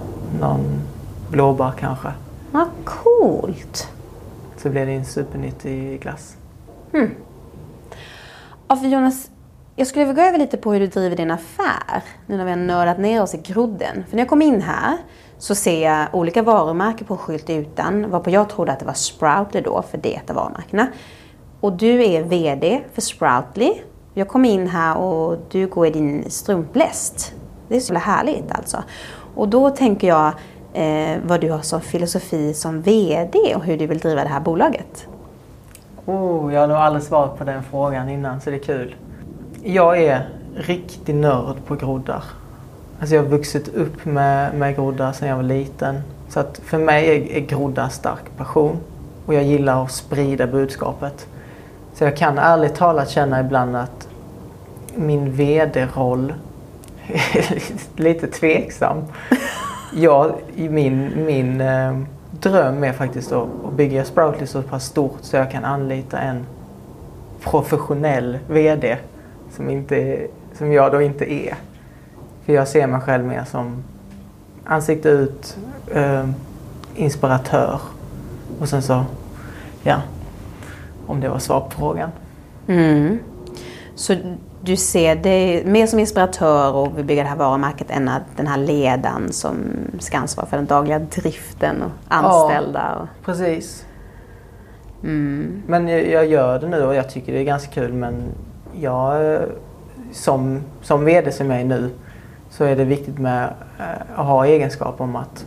någon 0.40 0.80
blåbär 1.30 1.72
kanske. 1.78 2.08
Vad 2.50 2.66
coolt. 2.84 3.88
Så 4.56 4.70
blir 4.70 4.86
det 4.86 4.92
en 4.92 5.04
supernyttig 5.04 6.00
glass. 6.00 6.36
Ja, 8.68 8.76
för 8.76 8.86
Jonas, 8.86 9.30
Jag 9.76 9.86
skulle 9.86 10.04
vilja 10.04 10.22
gå 10.22 10.28
över 10.28 10.38
lite 10.38 10.56
på 10.56 10.72
hur 10.72 10.80
du 10.80 10.86
driver 10.86 11.16
din 11.16 11.30
affär, 11.30 12.02
nu 12.26 12.36
när 12.36 12.44
vi 12.44 12.50
har 12.50 12.58
nördat 12.58 12.98
ner 12.98 13.22
oss 13.22 13.34
i 13.34 13.38
grodden. 13.38 14.04
För 14.08 14.16
när 14.16 14.22
jag 14.22 14.28
kom 14.28 14.42
in 14.42 14.62
här 14.62 14.96
så 15.38 15.54
ser 15.54 15.84
jag 15.84 16.06
olika 16.12 16.42
varumärken 16.42 17.06
på 17.06 17.16
skylt 17.16 17.50
utan, 17.50 18.10
varpå 18.10 18.30
jag 18.30 18.48
trodde 18.48 18.72
att 18.72 18.78
det 18.78 18.86
var 18.86 18.92
Sproutly 18.92 19.60
då, 19.60 19.82
för 19.90 19.98
det 19.98 20.20
är 20.28 20.34
varumärkena. 20.34 20.86
Och 21.60 21.72
du 21.72 22.04
är 22.04 22.22
VD 22.22 22.82
för 22.94 23.00
Sproutly. 23.00 23.72
Jag 24.14 24.28
kom 24.28 24.44
in 24.44 24.66
här 24.68 24.96
och 24.96 25.38
du 25.50 25.66
går 25.66 25.86
i 25.86 25.90
din 25.90 26.30
strumpläst. 26.30 27.34
Det 27.68 27.76
är 27.76 27.80
så 27.80 27.94
härligt 27.94 28.52
alltså. 28.52 28.82
Och 29.34 29.48
då 29.48 29.70
tänker 29.70 30.08
jag 30.08 30.32
eh, 30.72 31.18
vad 31.26 31.40
du 31.40 31.50
har 31.50 31.60
som 31.60 31.80
filosofi 31.80 32.54
som 32.54 32.82
VD 32.82 33.54
och 33.56 33.64
hur 33.64 33.78
du 33.78 33.86
vill 33.86 33.98
driva 33.98 34.22
det 34.22 34.28
här 34.28 34.40
bolaget. 34.40 35.06
Oh, 36.06 36.54
jag 36.54 36.60
har 36.60 36.68
nog 36.68 36.76
aldrig 36.76 37.02
svarat 37.02 37.38
på 37.38 37.44
den 37.44 37.62
frågan 37.62 38.08
innan 38.08 38.40
så 38.40 38.50
det 38.50 38.56
är 38.56 38.60
kul. 38.60 38.94
Jag 39.62 40.02
är 40.02 40.28
riktig 40.54 41.14
nörd 41.14 41.56
på 41.66 41.74
groddar. 41.74 42.24
Alltså 43.00 43.14
jag 43.14 43.22
har 43.22 43.30
vuxit 43.30 43.74
upp 43.74 44.04
med, 44.04 44.54
med 44.54 44.76
groddar 44.76 45.12
sedan 45.12 45.28
jag 45.28 45.36
var 45.36 45.42
liten. 45.42 46.00
Så 46.28 46.40
att 46.40 46.60
för 46.64 46.78
mig 46.78 47.08
är, 47.08 47.36
är 47.36 47.40
groddar 47.40 47.88
stark 47.88 48.36
passion. 48.36 48.76
Och 49.26 49.34
jag 49.34 49.44
gillar 49.44 49.84
att 49.84 49.92
sprida 49.92 50.46
budskapet. 50.46 51.26
Så 51.94 52.04
jag 52.04 52.16
kan 52.16 52.38
ärligt 52.38 52.74
talat 52.74 53.10
känna 53.10 53.40
ibland 53.40 53.76
att 53.76 54.08
min 54.94 55.32
VD-roll 55.32 56.34
lite 57.96 58.26
tveksam. 58.26 59.04
Ja, 59.94 60.36
min 60.54 61.24
min 61.26 61.60
eh, 61.60 61.98
dröm 62.30 62.84
är 62.84 62.92
faktiskt 62.92 63.32
att, 63.32 63.48
att 63.66 63.72
bygga 63.72 64.04
Sproutly 64.04 64.46
så 64.46 64.62
pass 64.62 64.84
stort 64.84 65.18
så 65.20 65.36
jag 65.36 65.50
kan 65.50 65.64
anlita 65.64 66.18
en 66.18 66.46
professionell 67.40 68.38
VD 68.48 68.96
som, 69.50 69.70
inte, 69.70 70.26
som 70.54 70.72
jag 70.72 70.92
då 70.92 71.02
inte 71.02 71.32
är. 71.32 71.54
För 72.44 72.52
jag 72.52 72.68
ser 72.68 72.86
mig 72.86 73.00
själv 73.00 73.24
mer 73.24 73.44
som 73.44 73.82
ansikte 74.64 75.08
ut, 75.08 75.56
eh, 75.94 76.28
inspiratör 76.94 77.80
och 78.60 78.68
sen 78.68 78.82
så, 78.82 79.04
ja, 79.82 80.02
om 81.06 81.20
det 81.20 81.28
var 81.28 81.38
svar 81.38 81.60
på 81.60 81.70
frågan. 81.70 82.10
Mm. 82.66 83.18
Så 83.94 84.16
du 84.64 84.76
ser 84.76 85.16
dig 85.16 85.64
mer 85.64 85.86
som 85.86 85.98
inspiratör 85.98 86.72
och 86.72 86.98
vill 86.98 87.04
bygga 87.04 87.22
det 87.22 87.28
här 87.28 87.36
varumärket 87.36 87.90
än 87.90 88.08
att 88.08 88.22
den 88.36 88.46
här 88.46 88.58
ledaren 88.58 89.32
som 89.32 89.56
ska 89.98 90.18
ansvara 90.18 90.46
för 90.46 90.56
den 90.56 90.66
dagliga 90.66 90.98
driften 90.98 91.82
och 91.82 91.90
anställda? 92.08 92.96
Ja, 92.98 93.08
precis. 93.24 93.86
Mm. 95.02 95.62
Men 95.66 95.88
jag, 95.88 96.26
gör 96.26 96.60
det 96.60 96.68
nu 96.68 96.82
och 96.82 96.94
jag 96.94 97.10
tycker 97.10 97.32
det 97.32 97.38
är 97.38 97.44
ganska 97.44 97.72
kul 97.72 97.92
men 97.92 98.22
jag 98.80 99.38
som, 100.12 100.60
som 100.82 101.04
VD 101.04 101.32
som 101.32 101.50
jag 101.50 101.60
är 101.60 101.64
nu 101.64 101.90
så 102.50 102.64
är 102.64 102.76
det 102.76 102.84
viktigt 102.84 103.18
med 103.18 103.48
eh, 103.78 104.20
att 104.20 104.26
ha 104.26 104.46
egenskap 104.46 105.00
om 105.00 105.16
att 105.16 105.46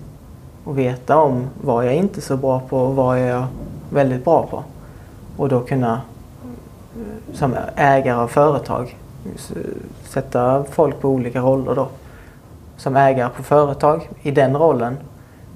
och 0.64 0.78
veta 0.78 1.18
om 1.18 1.48
vad 1.62 1.86
jag 1.86 1.96
inte 1.96 2.20
är 2.20 2.22
så 2.22 2.38
bra 2.38 2.60
på 2.60 2.78
och 2.78 2.96
vad 2.96 3.20
jag 3.20 3.28
är 3.28 3.46
väldigt 3.90 4.26
bra 4.26 4.48
på. 4.48 4.64
Och 5.38 5.50
då 5.50 5.60
kunna 5.60 6.02
eh, 6.96 7.34
som 7.34 7.56
ägare 7.76 8.18
av 8.18 8.28
företag 8.28 8.98
sätta 10.04 10.64
folk 10.64 11.02
på 11.02 11.10
olika 11.10 11.40
roller 11.40 11.76
då. 11.76 11.88
Som 12.78 12.96
ägare 12.96 13.30
på 13.30 13.44
företag, 13.44 14.10
i 14.22 14.32
den 14.32 14.58
rollen, 14.58 14.98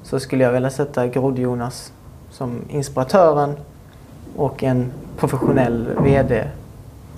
så 0.03 0.19
skulle 0.19 0.43
jag 0.43 0.51
vilja 0.51 0.69
sätta 0.69 1.07
Grodd-Jonas 1.07 1.91
som 2.31 2.61
inspiratören 2.69 3.55
och 4.35 4.63
en 4.63 4.91
professionell 5.17 5.87
VD 6.03 6.47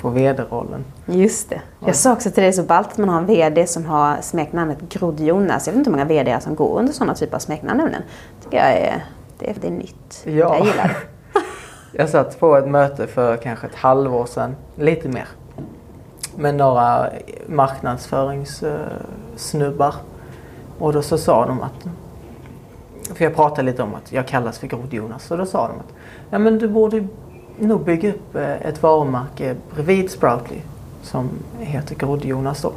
på 0.02 0.10
VD-rollen. 0.10 0.86
Just 1.06 1.49
det. 1.49 1.62
Jag 1.86 1.95
sa 1.95 2.14
också 2.14 2.32
till 2.32 2.43
dig 2.43 2.54
så 2.54 2.64
ballt 2.64 2.88
att 2.91 2.97
man 2.97 3.10
har 3.10 3.18
en 3.18 3.26
VD 3.26 3.68
som 3.68 3.86
har 3.86 4.18
smeknamnet 4.22 4.78
Grodd-Jonas. 4.89 5.68
Jag 5.68 5.74
vet 5.74 5.78
inte 5.78 5.89
hur 5.89 5.97
många 5.97 6.06
VD 6.06 6.38
som 6.41 6.56
går 6.56 6.80
under 6.80 6.93
sådana 6.93 7.16
typer 7.16 7.36
av 7.36 7.39
smeknamn 7.39 7.91
Det 7.91 8.43
tycker 8.43 8.58
jag 8.58 8.78
är, 8.78 9.06
det 9.39 9.49
är, 9.49 9.56
det 9.62 9.68
är 9.68 9.72
nytt. 9.72 10.22
Ja. 10.24 10.32
Jag 10.32 10.66
gillar 10.66 10.88
det. 10.88 11.39
jag 11.97 12.10
satt 12.10 12.39
på 12.39 12.58
ett 12.58 12.68
möte 12.68 13.08
för 13.08 13.38
kanske 13.38 13.68
ett 13.68 13.76
halvår 13.76 14.26
sedan, 14.26 14.56
lite 14.76 15.08
mer 15.08 15.28
med 16.38 16.55
några 16.55 17.09
marknadsföringssnubbar. 17.47 19.95
Och 20.79 20.93
då 20.93 21.01
så 21.01 21.17
sa 21.17 21.45
de 21.45 21.61
att, 21.61 21.88
för 23.15 23.23
jag 23.23 23.36
pratade 23.36 23.61
lite 23.61 23.84
om 23.84 23.95
att 23.95 24.11
jag 24.11 24.27
kallas 24.27 24.59
för 24.59 24.67
Grodd-Jonas. 24.67 25.32
Och 25.32 25.38
då 25.38 25.45
sa 25.45 25.67
de 25.67 25.79
att 25.79 25.93
ja, 26.29 26.39
men 26.39 26.59
du 26.59 26.67
borde 26.67 27.07
nog 27.59 27.84
bygga 27.84 28.09
upp 28.09 28.36
eh, 28.36 28.61
ett 28.61 28.84
varumärke 28.84 29.55
bredvid 29.73 30.11
Sproutly 30.11 30.61
som 31.01 31.29
heter 31.59 31.95
Grodd-Jonas 31.95 32.61
då. 32.61 32.71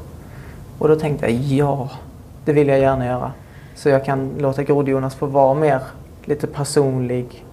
Och 0.79 0.89
då 0.89 0.97
tänkte 0.97 1.27
jag 1.27 1.41
ja, 1.41 1.91
det 2.45 2.53
vill 2.53 2.69
jag 2.69 2.79
gärna 2.79 3.07
göra. 3.07 3.33
Så 3.75 3.89
jag 3.89 4.05
kan 4.05 4.31
låta 4.39 4.63
Grodd-Jonas 4.63 5.15
få 5.15 5.27
vara 5.27 5.55
mer 5.55 5.81
lite 6.25 6.47
personlig, 6.47 7.45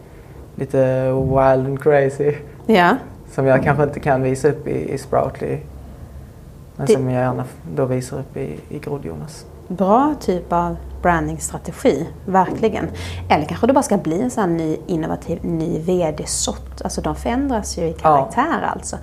lite 0.56 1.12
wild 1.12 1.68
and 1.68 1.84
crazy. 1.84 2.36
Ja. 2.66 2.96
Som 3.32 3.46
jag 3.46 3.64
kanske 3.64 3.84
inte 3.84 4.00
kan 4.00 4.24
visa 4.24 4.50
upp 4.50 4.68
i, 4.68 4.94
i 4.94 4.98
Sproutly 4.98 5.58
men 6.82 6.88
det... 6.88 6.94
som 6.94 7.10
jag 7.10 7.22
gärna 7.22 7.46
då 7.76 7.86
visar 7.86 8.20
upp 8.20 8.38
i, 8.38 8.60
i 8.70 8.80
Grodd-Jonas. 8.80 9.46
Bra 9.68 10.16
typ 10.20 10.54
av 10.54 10.78
brandingstrategi, 11.02 12.08
verkligen. 12.26 12.90
Eller 13.30 13.46
kanske 13.46 13.68
det 13.68 13.74
bara 13.74 13.84
ska 13.84 13.98
bli 13.98 14.22
en 14.22 14.32
sån 14.32 14.58
ny 14.58 14.78
innovativ 14.88 15.46
ny 15.46 15.80
VD-sort. 15.80 16.82
Alltså 16.84 17.02
de 17.02 17.16
förändras 17.16 17.78
ju 17.78 17.88
i 17.88 17.94
karaktär 17.94 18.60
ja. 18.62 18.68
alltså. 18.68 18.98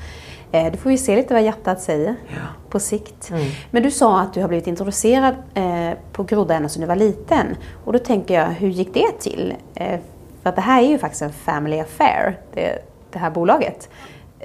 Eh, 0.53 0.73
det 0.73 0.79
får 0.79 0.91
vi 0.91 0.99
se 0.99 1.17
lite 1.17 1.35
vad 1.35 1.43
hjärtat 1.43 1.81
säger 1.81 2.15
ja. 2.29 2.37
på 2.71 2.81
sikt. 2.81 3.31
Mm. 3.31 3.47
Men 3.71 3.83
du 3.83 3.91
sa 3.91 4.21
att 4.21 4.35
du 4.35 4.41
har 4.41 4.49
blivit 4.49 4.67
introducerad 4.67 5.35
eh, 5.55 5.91
på 6.13 6.23
Grodda 6.23 6.55
ända 6.55 6.69
sedan 6.69 6.81
du 6.81 6.87
var 6.87 6.97
liten. 6.97 7.47
Och 7.85 7.93
då 7.93 7.99
tänker 7.99 8.35
jag, 8.35 8.47
hur 8.47 8.69
gick 8.69 8.95
det 8.95 9.21
till? 9.21 9.55
Eh, 9.75 10.01
för 10.43 10.51
att 10.51 10.57
det 10.57 10.63
här 10.63 10.83
är 10.83 10.89
ju 10.89 10.99
faktiskt 10.99 11.23
en 11.23 11.33
family 11.33 11.81
affair, 11.81 12.39
det, 12.55 12.79
det 13.13 13.19
här 13.19 13.31
bolaget. 13.31 13.89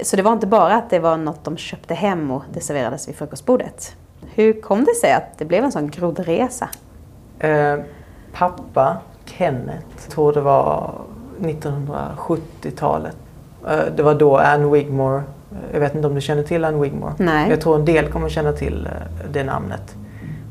Så 0.01 0.15
det 0.15 0.21
var 0.23 0.33
inte 0.33 0.47
bara 0.47 0.75
att 0.75 0.89
det 0.89 0.99
var 0.99 1.17
något 1.17 1.43
de 1.43 1.57
köpte 1.57 1.93
hem 1.93 2.31
och 2.31 2.43
det 2.53 2.59
serverades 2.59 3.07
vid 3.07 3.15
frukostbordet. 3.15 3.95
Hur 4.35 4.61
kom 4.61 4.83
det 4.83 4.95
sig 4.95 5.13
att 5.13 5.37
det 5.37 5.45
blev 5.45 5.63
en 5.63 5.71
sån 5.71 5.89
groddresa? 5.89 6.69
Eh, 7.39 7.79
pappa, 8.33 8.97
Kenneth, 9.25 10.09
tror 10.09 10.33
det 10.33 10.41
var 10.41 10.91
1970-talet. 11.39 13.17
Eh, 13.67 13.79
det 13.95 14.03
var 14.03 14.15
då 14.15 14.37
Anne 14.37 14.67
Wigmore, 14.67 15.17
eh, 15.51 15.57
jag 15.73 15.79
vet 15.79 15.95
inte 15.95 16.07
om 16.07 16.15
du 16.15 16.21
känner 16.21 16.43
till 16.43 16.65
Anne 16.65 16.77
Wigmore? 16.77 17.13
Nej. 17.17 17.49
Jag 17.49 17.61
tror 17.61 17.75
en 17.75 17.85
del 17.85 18.11
kommer 18.11 18.29
känna 18.29 18.51
till 18.51 18.85
eh, 18.85 19.27
det 19.31 19.43
namnet. 19.43 19.95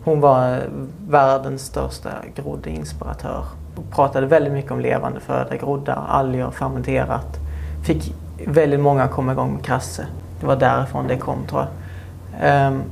Hon 0.04 0.20
var 0.20 0.60
världens 1.08 1.62
största 1.62 2.10
groddinspiratör. 2.34 3.44
Pratade 3.90 4.26
väldigt 4.26 4.52
mycket 4.52 4.70
om 4.70 4.80
levande 4.80 5.20
föda, 5.20 5.56
groddar, 5.56 6.04
alger, 6.08 6.50
fermenterat. 6.50 7.38
Fick 7.86 8.14
väldigt 8.46 8.80
många 8.80 9.08
kom 9.08 9.30
igång 9.30 9.52
med 9.52 9.64
krasse. 9.64 10.06
Det 10.40 10.46
var 10.46 10.56
därifrån 10.56 11.06
det 11.08 11.16
kom 11.16 11.46
tror 11.46 11.60
jag. 11.60 12.66
Um, 12.68 12.82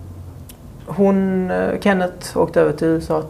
hon, 0.87 1.51
eh, 1.51 1.81
Kenneth 1.81 2.39
åkte 2.39 2.61
över 2.61 2.73
till 2.73 2.87
USA 2.87 3.23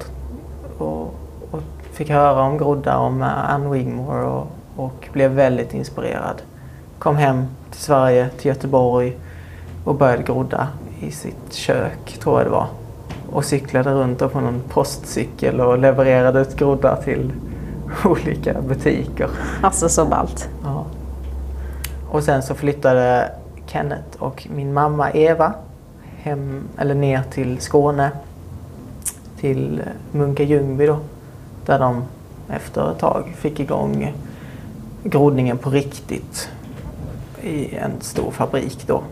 och, 0.79 1.15
och 1.51 1.63
fick 1.93 2.11
höra 2.11 2.43
om 2.43 2.59
groddar, 2.59 2.97
om 2.97 3.23
eh, 3.23 3.51
Anne 3.51 3.71
Wigmore 3.71 4.25
och, 4.25 4.47
och 4.77 5.09
blev 5.13 5.31
väldigt 5.31 5.75
inspirerad. 5.75 6.43
Kom 6.99 7.17
hem 7.17 7.47
till 7.71 7.81
Sverige, 7.81 8.29
till 8.29 8.47
Göteborg 8.47 9.17
och 9.85 9.95
började 9.95 10.23
grodda 10.23 10.69
i 11.01 11.11
sitt 11.11 11.53
kök, 11.53 12.19
tror 12.21 12.39
jag 12.39 12.47
det 12.47 12.51
var. 12.51 12.67
Och 13.33 13.45
cyklade 13.45 13.91
runt 13.91 14.19
på 14.19 14.41
någon 14.41 14.63
postcykel 14.69 15.61
och 15.61 15.79
levererade 15.79 16.41
ut 16.41 16.57
groddar 16.57 16.97
till 16.97 17.33
olika 18.05 18.55
butiker. 18.69 19.31
Alltså 19.63 19.89
så 19.89 20.05
ballt. 20.05 20.49
Ja. 20.65 20.85
Och 22.11 22.23
sen 22.25 22.43
så 22.43 22.55
flyttade 22.55 23.33
Kenneth 23.67 24.23
och 24.23 24.49
min 24.51 24.73
mamma 24.73 25.11
Eva 25.11 25.55
hem, 26.17 26.69
eller 26.79 26.95
ner 26.95 27.23
till 27.31 27.61
Skåne. 27.61 28.11
Till 29.41 29.83
Munka 30.13 30.43
Ljungby 30.43 30.87
då. 30.87 30.99
Där 31.67 31.79
de 31.79 32.05
efter 32.49 32.91
ett 32.91 32.99
tag 32.99 33.35
fick 33.37 33.61
igång 33.61 34.15
grodningen 35.05 35.59
på 35.59 35.71
riktigt. 35.71 36.49
I 37.43 37.75
en 37.75 38.01
stor 38.01 38.31
fabrik 38.31 38.87
då. 38.87 39.03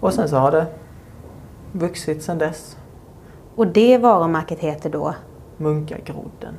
Och 0.00 0.14
sen 0.14 0.28
så 0.28 0.36
har 0.36 0.50
det 0.50 0.66
vuxit 1.72 2.22
sen 2.22 2.38
dess. 2.38 2.76
Och 3.54 3.66
det 3.66 3.98
varumärket 3.98 4.58
heter 4.58 4.90
då? 4.90 5.14
Munkagrodden. 5.56 6.54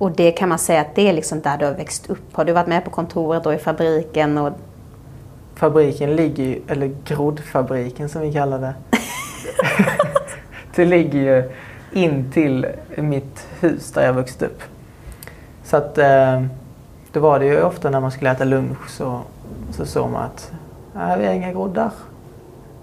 Och 0.00 0.10
det 0.10 0.32
kan 0.32 0.48
man 0.48 0.58
säga 0.58 0.80
att 0.80 0.94
det 0.94 1.08
är 1.08 1.12
liksom 1.12 1.40
där 1.40 1.58
du 1.58 1.64
har 1.64 1.72
växt 1.72 2.10
upp. 2.10 2.32
Har 2.32 2.44
du 2.44 2.52
varit 2.52 2.66
med 2.66 2.84
på 2.84 2.90
kontoret 2.90 3.46
och 3.46 3.54
i 3.54 3.58
fabriken? 3.58 4.38
Och... 4.38 4.52
Fabriken 5.54 6.16
ligger 6.16 6.44
ju, 6.44 6.60
eller 6.68 6.90
groddfabriken 7.04 8.08
som 8.08 8.20
vi 8.20 8.32
kallar 8.32 8.58
det. 8.58 8.74
det 10.74 10.84
ligger 10.84 11.18
ju 11.18 11.50
in 11.92 12.32
till 12.32 12.66
mitt 12.96 13.46
hus 13.60 13.92
där 13.92 14.06
jag 14.06 14.12
vuxit 14.12 14.42
upp. 14.42 14.62
Så 15.64 15.76
att 15.76 15.98
eh, 15.98 16.42
då 17.12 17.20
var 17.20 17.38
det 17.38 17.46
ju 17.46 17.62
ofta 17.62 17.90
när 17.90 18.00
man 18.00 18.10
skulle 18.10 18.30
äta 18.30 18.44
lunch 18.44 18.90
så, 18.90 19.20
så 19.70 19.86
såg 19.86 20.10
man 20.10 20.22
att 20.22 20.52
nej, 20.94 21.18
vi 21.18 21.26
har 21.26 21.32
inga 21.32 21.52
groddar. 21.52 21.90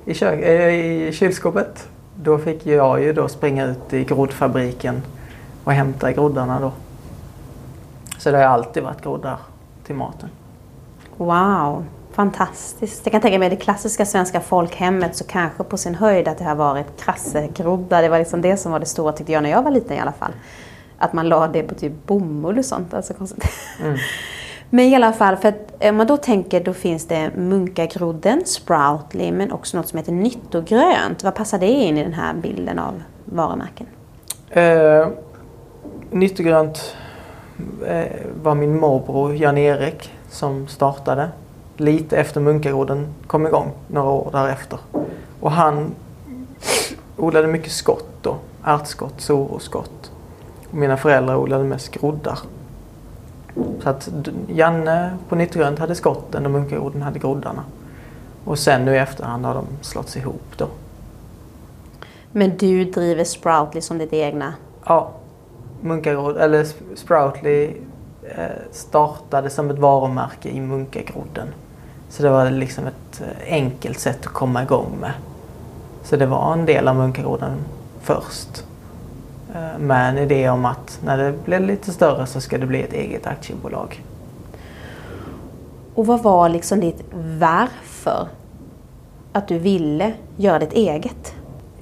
i, 0.06 0.14
kök, 0.14 0.42
eh, 0.42 0.74
i 0.74 1.12
kylskåpet. 1.14 1.88
Då 2.16 2.38
fick 2.38 2.66
jag 2.66 3.04
ju 3.04 3.14
då 3.14 3.28
springa 3.28 3.66
ut 3.66 3.94
i 3.94 4.04
groddfabriken 4.04 5.02
och 5.64 5.74
hämta 5.74 6.12
groddarna 6.12 6.60
då. 6.60 6.72
Så 8.28 8.32
det 8.32 8.38
har 8.38 8.46
alltid 8.46 8.84
varit 8.84 9.02
groddar 9.02 9.38
till 9.84 9.96
maten. 9.96 10.30
Wow, 11.18 11.86
fantastiskt. 12.12 13.02
Jag 13.06 13.12
kan 13.12 13.22
tänka 13.22 13.40
mig 13.40 13.50
det 13.50 13.56
klassiska 13.56 14.06
svenska 14.06 14.42
folkhemmet 14.42 15.16
så 15.16 15.24
kanske 15.24 15.64
på 15.64 15.78
sin 15.78 15.96
höjd 15.96 16.28
att 16.28 16.38
det 16.38 16.44
har 16.44 16.56
varit 16.56 17.02
krassegroddar. 17.02 18.02
Det 18.02 18.10
var 18.10 18.20
liksom 18.20 18.42
det 18.42 18.58
som 18.58 18.72
var 18.72 18.80
det 18.80 18.86
stora 18.86 19.12
tyckte 19.12 19.32
jag 19.32 19.44
när 19.44 19.50
jag 19.50 19.64
var 19.64 19.72
liten 19.72 19.98
i 19.98 20.00
alla 20.00 20.12
fall. 20.12 20.32
Att 20.98 21.14
man 21.14 21.30
la 21.30 21.48
det 21.48 21.64
på 21.64 21.76
typ 21.76 22.06
bomull 22.06 22.58
och 22.58 22.66
sånt. 22.66 22.94
Alltså 22.94 23.14
konstigt. 23.14 23.50
Mm. 23.82 23.98
Men 24.70 24.86
i 24.86 24.96
alla 24.96 25.14
fall, 25.14 25.38
för 25.38 25.50
att 25.50 25.84
om 25.84 25.96
man 25.96 26.08
då 26.08 26.18
tänker 26.18 26.64
då 26.64 26.74
finns 26.74 27.08
det 27.08 27.32
munkagrodden, 27.36 28.46
sproutly, 28.46 29.32
men 29.32 29.52
också 29.52 29.78
något 29.78 29.88
som 29.88 29.98
heter 29.98 30.12
nyttogrönt. 30.12 31.24
Vad 31.24 31.36
passar 31.36 31.60
det 31.60 31.68
in 31.68 31.98
i 31.98 32.04
den 32.04 32.14
här 32.14 32.34
bilden 32.34 32.80
av 32.80 33.04
varumärken? 33.26 33.88
Eh, 34.50 35.08
nyttogrönt 36.12 36.78
eh, 36.78 37.07
var 38.42 38.56
min 38.56 38.80
morbror 38.80 39.36
Jan-Erik 39.36 40.12
som 40.30 40.68
startade. 40.68 41.30
Lite 41.78 42.18
efter 42.18 42.42
munkagrodden 42.42 43.08
kom 43.28 43.48
igång, 43.48 43.72
några 43.88 44.10
år 44.10 44.30
därefter. 44.32 44.80
Och 45.40 45.52
han 45.52 45.92
odlade 47.18 47.48
mycket 47.48 47.72
skott 47.72 48.10
då. 48.22 48.36
Ärtskott, 48.64 49.22
soroskott. 49.22 50.12
Och 50.70 50.76
mina 50.76 50.98
föräldrar 50.98 51.36
odlade 51.36 51.64
mest 51.64 51.92
groddar. 51.92 52.40
Så 53.84 53.90
att 53.90 54.10
Janne 54.48 55.18
på 55.30 55.36
Nyttogrönt 55.36 55.80
hade 55.80 55.96
skotten 55.96 56.46
och 56.46 56.52
Munkarodden 56.52 57.02
hade 57.02 57.20
groddarna. 57.20 57.64
Och 58.46 58.60
sen 58.60 58.86
nu 58.86 58.96
i 58.96 58.98
efterhand 58.98 59.46
har 59.46 59.54
de 59.54 59.66
slått 59.82 60.16
ihop 60.16 60.58
då. 60.58 60.68
Men 62.32 62.58
du 62.58 62.86
driver 62.86 63.24
Sproutly 63.24 63.82
som 63.82 63.98
ditt 63.98 64.14
egna? 64.14 64.54
Ja. 64.86 65.12
Munkagrodd, 65.82 66.38
eller 66.38 66.66
Sproutly 66.96 67.72
eh, 68.24 68.46
startade 68.72 69.50
som 69.50 69.70
ett 69.70 69.80
varumärke 69.80 70.50
i 70.50 70.62
Munkagrodden. 70.62 71.48
Så 72.10 72.24
det 72.24 72.30
var 72.30 72.52
liksom 72.52 72.88
ett 72.88 73.22
eh, 73.22 73.54
enkelt 73.54 74.00
sätt 74.00 74.26
att 74.26 74.34
komma 74.34 74.64
igång 74.64 74.98
med. 75.02 75.12
Så 76.04 76.16
det 76.16 76.26
var 76.26 76.54
en 76.54 76.66
del 76.66 76.88
av 76.88 76.96
Munkagrodden 76.96 77.54
först. 78.02 78.66
Eh, 79.56 79.80
med 79.80 80.10
en 80.10 80.18
idé 80.18 80.50
om 80.50 80.66
att 80.66 81.00
när 81.04 81.18
det 81.18 81.34
blir 81.46 81.60
lite 81.60 81.92
större 81.92 82.26
så 82.26 82.42
ska 82.42 82.58
det 82.58 82.66
bli 82.66 82.82
ett 82.84 82.94
eget 82.94 83.28
aktiebolag. 83.28 84.04
Och 85.94 86.06
vad 86.06 86.24
var 86.24 86.50
liksom 86.50 86.80
ditt 86.80 87.04
varför? 87.40 88.28
Att 89.34 89.48
du 89.48 89.60
ville 89.60 90.14
göra 90.36 90.60
ditt 90.60 90.74
eget? 90.74 91.36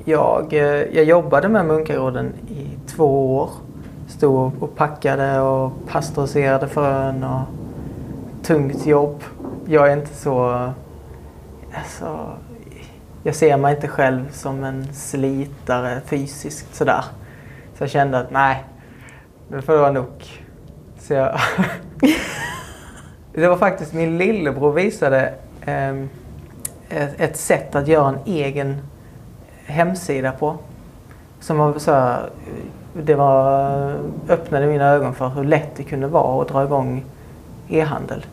Jag, 0.06 0.54
jag 0.94 1.04
jobbade 1.04 1.50
med 1.50 1.66
Munkaråden 1.66 2.34
i 2.50 2.68
två 2.88 3.38
år. 3.38 3.50
Stod 4.16 4.64
och 4.64 4.76
packade 4.76 5.40
och 5.40 5.72
pasteuriserade 5.88 6.68
frön 6.68 7.24
och 7.24 7.42
tungt 8.44 8.86
jobb. 8.86 9.24
Jag 9.66 9.92
är 9.92 9.98
inte 9.98 10.14
så... 10.14 10.70
Alltså, 11.74 12.30
jag 13.24 13.36
ser 13.36 13.58
mig 13.58 13.76
inte 13.76 13.88
själv 13.88 14.32
som 14.32 14.64
en 14.64 14.94
slitare 14.94 16.02
fysiskt 16.06 16.76
sådär. 16.76 17.04
Så 17.78 17.84
jag 17.84 17.90
kände 17.90 18.20
att 18.20 18.32
nej, 18.32 18.64
nu 19.48 19.62
får 19.62 19.74
det 19.74 19.80
vara 19.80 19.92
nog. 19.92 20.44
Så 21.00 21.14
jag 21.14 21.40
det 23.34 23.48
var 23.48 23.58
faktiskt 23.58 23.94
min 23.94 24.18
lillebror 24.18 24.72
visade 24.72 25.34
eh, 25.62 26.06
ett 27.18 27.38
sätt 27.38 27.76
att 27.76 27.88
göra 27.88 28.10
en 28.10 28.20
egen 28.26 28.78
hemsida 29.66 30.32
på. 30.32 30.58
Som 31.40 31.58
var 31.58 31.80
så 31.80 31.92
här, 31.92 32.30
det 33.04 33.16
var, 33.16 33.96
öppnade 34.30 34.68
mina 34.68 34.86
ögon 34.86 35.14
för 35.14 35.28
hur 35.30 35.44
lätt 35.44 35.76
det 35.76 35.84
kunde 35.84 36.08
vara 36.08 36.42
att 36.42 36.48
dra 36.48 36.64
igång 36.64 37.06
e-handel. 37.68 38.26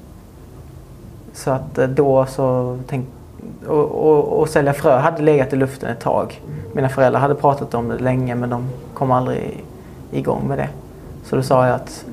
Så 1.32 1.50
att 1.50 1.78
eh, 1.78 1.88
då 1.88 2.26
så 2.26 2.78
tänkte 2.86 3.12
och, 3.66 4.08
och, 4.08 4.40
och, 4.40 4.48
sälja 4.48 4.72
frö 4.72 4.98
hade 4.98 5.22
legat 5.22 5.52
i 5.52 5.56
luften 5.56 5.90
ett 5.90 6.00
tag. 6.00 6.40
Mina 6.72 6.88
föräldrar 6.88 7.20
hade 7.20 7.34
pratat 7.34 7.74
om 7.74 7.88
det 7.88 7.98
länge 7.98 8.34
men 8.34 8.50
de 8.50 8.68
kom 8.94 9.10
aldrig 9.10 9.64
igång 10.10 10.48
med 10.48 10.58
det. 10.58 10.68
Så 11.24 11.36
då 11.36 11.42
sa 11.42 11.66
jag 11.66 11.74
att 11.74 12.04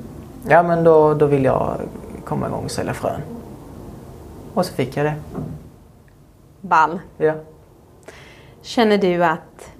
ja 0.48 0.62
men 0.62 0.84
då, 0.84 1.14
då 1.14 1.26
vill 1.26 1.44
jag 1.44 1.76
komma 2.24 2.46
igång 2.46 2.64
och 2.64 2.70
sälja 2.70 2.94
frön. 2.94 3.20
Och 4.54 4.66
så 4.66 4.74
fick 4.74 4.96
jag 4.96 5.06
det. 5.06 5.14
Ball. 6.60 7.00
Ja. 7.16 7.34
Känner 8.62 8.98
du 8.98 9.24
att, 9.24 9.70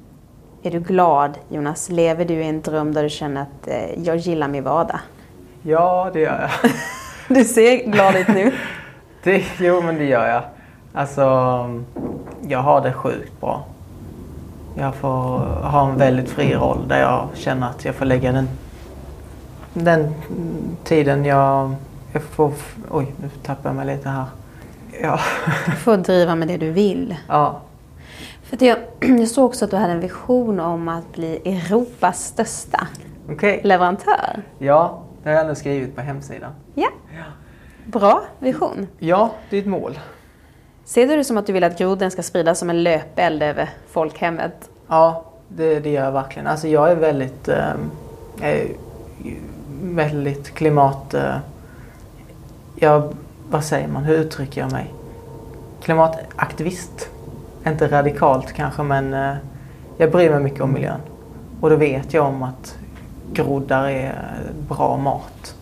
är 0.62 0.70
du 0.70 0.80
glad 0.80 1.38
Jonas? 1.48 1.88
Lever 1.90 2.24
du 2.24 2.34
i 2.34 2.48
en 2.48 2.60
dröm 2.60 2.94
där 2.94 3.02
du 3.02 3.08
känner 3.08 3.42
att 3.42 3.68
eh, 3.68 4.02
jag 4.04 4.16
gillar 4.16 4.48
min 4.48 4.64
vardag? 4.64 4.98
Ja, 5.62 6.10
det 6.12 6.20
gör 6.20 6.50
jag. 6.62 6.70
du 7.36 7.44
ser 7.44 7.90
glad 7.90 8.16
ut 8.16 8.28
nu. 8.28 8.52
det, 9.22 9.44
jo, 9.58 9.82
men 9.82 9.98
det 9.98 10.04
gör 10.04 10.28
jag. 10.28 10.42
Alltså, 10.92 11.22
jag 12.48 12.58
har 12.58 12.80
det 12.80 12.92
sjukt 12.92 13.40
bra. 13.40 13.64
Jag 14.74 14.94
får 14.94 15.38
ha 15.62 15.90
en 15.90 15.96
väldigt 15.96 16.30
fri 16.30 16.54
roll 16.54 16.88
där 16.88 17.00
jag 17.00 17.28
känner 17.34 17.70
att 17.70 17.84
jag 17.84 17.94
får 17.94 18.04
lägga 18.04 18.32
den, 18.32 18.48
den 19.74 20.14
tiden 20.84 21.24
jag, 21.24 21.74
jag 22.12 22.22
får... 22.22 22.52
Oj, 22.90 23.14
nu 23.22 23.28
tappar 23.42 23.70
jag 23.70 23.76
mig 23.76 23.86
lite 23.86 24.08
här. 24.08 24.24
Ja. 25.02 25.20
Du 25.66 25.72
får 25.72 25.96
driva 25.96 26.34
med 26.34 26.48
det 26.48 26.56
du 26.56 26.70
vill. 26.70 27.16
Ja. 27.28 27.60
För 28.50 28.64
jag, 28.64 28.78
jag 29.20 29.28
såg 29.28 29.44
också 29.44 29.64
att 29.64 29.70
du 29.70 29.76
hade 29.76 29.92
en 29.92 30.00
vision 30.00 30.60
om 30.60 30.88
att 30.88 31.12
bli 31.12 31.40
Europas 31.44 32.24
största 32.24 32.86
okay. 33.28 33.60
leverantör. 33.62 34.42
Ja, 34.58 35.02
det 35.22 35.28
har 35.28 35.36
jag 35.36 35.46
nu 35.46 35.54
skrivit 35.54 35.96
på 35.96 36.00
hemsidan. 36.00 36.52
Ja. 36.74 36.88
ja. 37.16 37.24
Bra 37.86 38.22
vision. 38.38 38.88
Ja, 38.98 39.30
det 39.50 39.56
är 39.56 39.60
ett 39.60 39.66
mål. 39.66 39.98
Ser 40.84 41.08
du 41.08 41.16
det 41.16 41.24
som 41.24 41.38
att 41.38 41.46
du 41.46 41.52
vill 41.52 41.64
att 41.64 41.78
groden 41.78 42.10
ska 42.10 42.22
spridas 42.22 42.58
som 42.58 42.70
en 42.70 42.82
löpeld 42.82 43.42
över 43.42 43.68
folkhemmet? 43.90 44.70
Ja, 44.88 45.24
det, 45.48 45.80
det 45.80 45.90
gör 45.90 46.04
jag 46.04 46.12
verkligen. 46.12 46.46
Alltså 46.46 46.68
jag 46.68 46.90
är 46.90 46.96
väldigt, 46.96 47.48
eh, 47.48 47.72
är 48.40 48.68
väldigt 49.82 50.54
klimat... 50.54 51.14
Eh, 51.14 51.36
jag, 52.76 53.14
vad 53.50 53.64
säger 53.64 53.88
man, 53.88 54.04
hur 54.04 54.14
uttrycker 54.14 54.60
jag 54.60 54.72
mig? 54.72 54.94
Klimataktivist. 55.82 57.10
Inte 57.66 57.88
radikalt 57.88 58.52
kanske 58.52 58.82
men 58.82 59.14
eh, 59.14 59.36
jag 59.96 60.10
bryr 60.10 60.30
mig 60.30 60.40
mycket 60.40 60.60
om 60.60 60.72
miljön. 60.72 61.00
Och 61.60 61.70
då 61.70 61.76
vet 61.76 62.14
jag 62.14 62.26
om 62.26 62.42
att 62.42 62.78
groddar 63.32 63.88
är 63.88 64.14
bra 64.68 64.96
mat. 64.96 65.54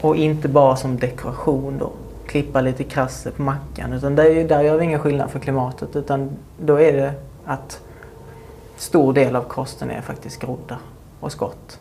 Och 0.00 0.16
inte 0.16 0.48
bara 0.48 0.76
som 0.76 0.98
dekoration 0.98 1.78
då 1.78 1.92
klippa 2.26 2.60
lite 2.60 2.84
krasse 2.84 3.30
på 3.30 3.42
mackan. 3.42 3.92
Utan 3.92 4.14
där, 4.14 4.48
där 4.48 4.62
gör 4.62 4.78
vi 4.78 4.84
ingen 4.84 5.00
skillnad 5.00 5.30
för 5.30 5.38
klimatet. 5.38 5.96
Utan 5.96 6.30
då 6.58 6.80
är 6.80 6.92
det 6.92 7.12
att 7.44 7.80
stor 8.76 9.12
del 9.12 9.36
av 9.36 9.42
kosten 9.42 9.90
är 9.90 10.00
faktiskt 10.00 10.40
groddar 10.40 10.78
och 11.20 11.32
skott. 11.32 11.78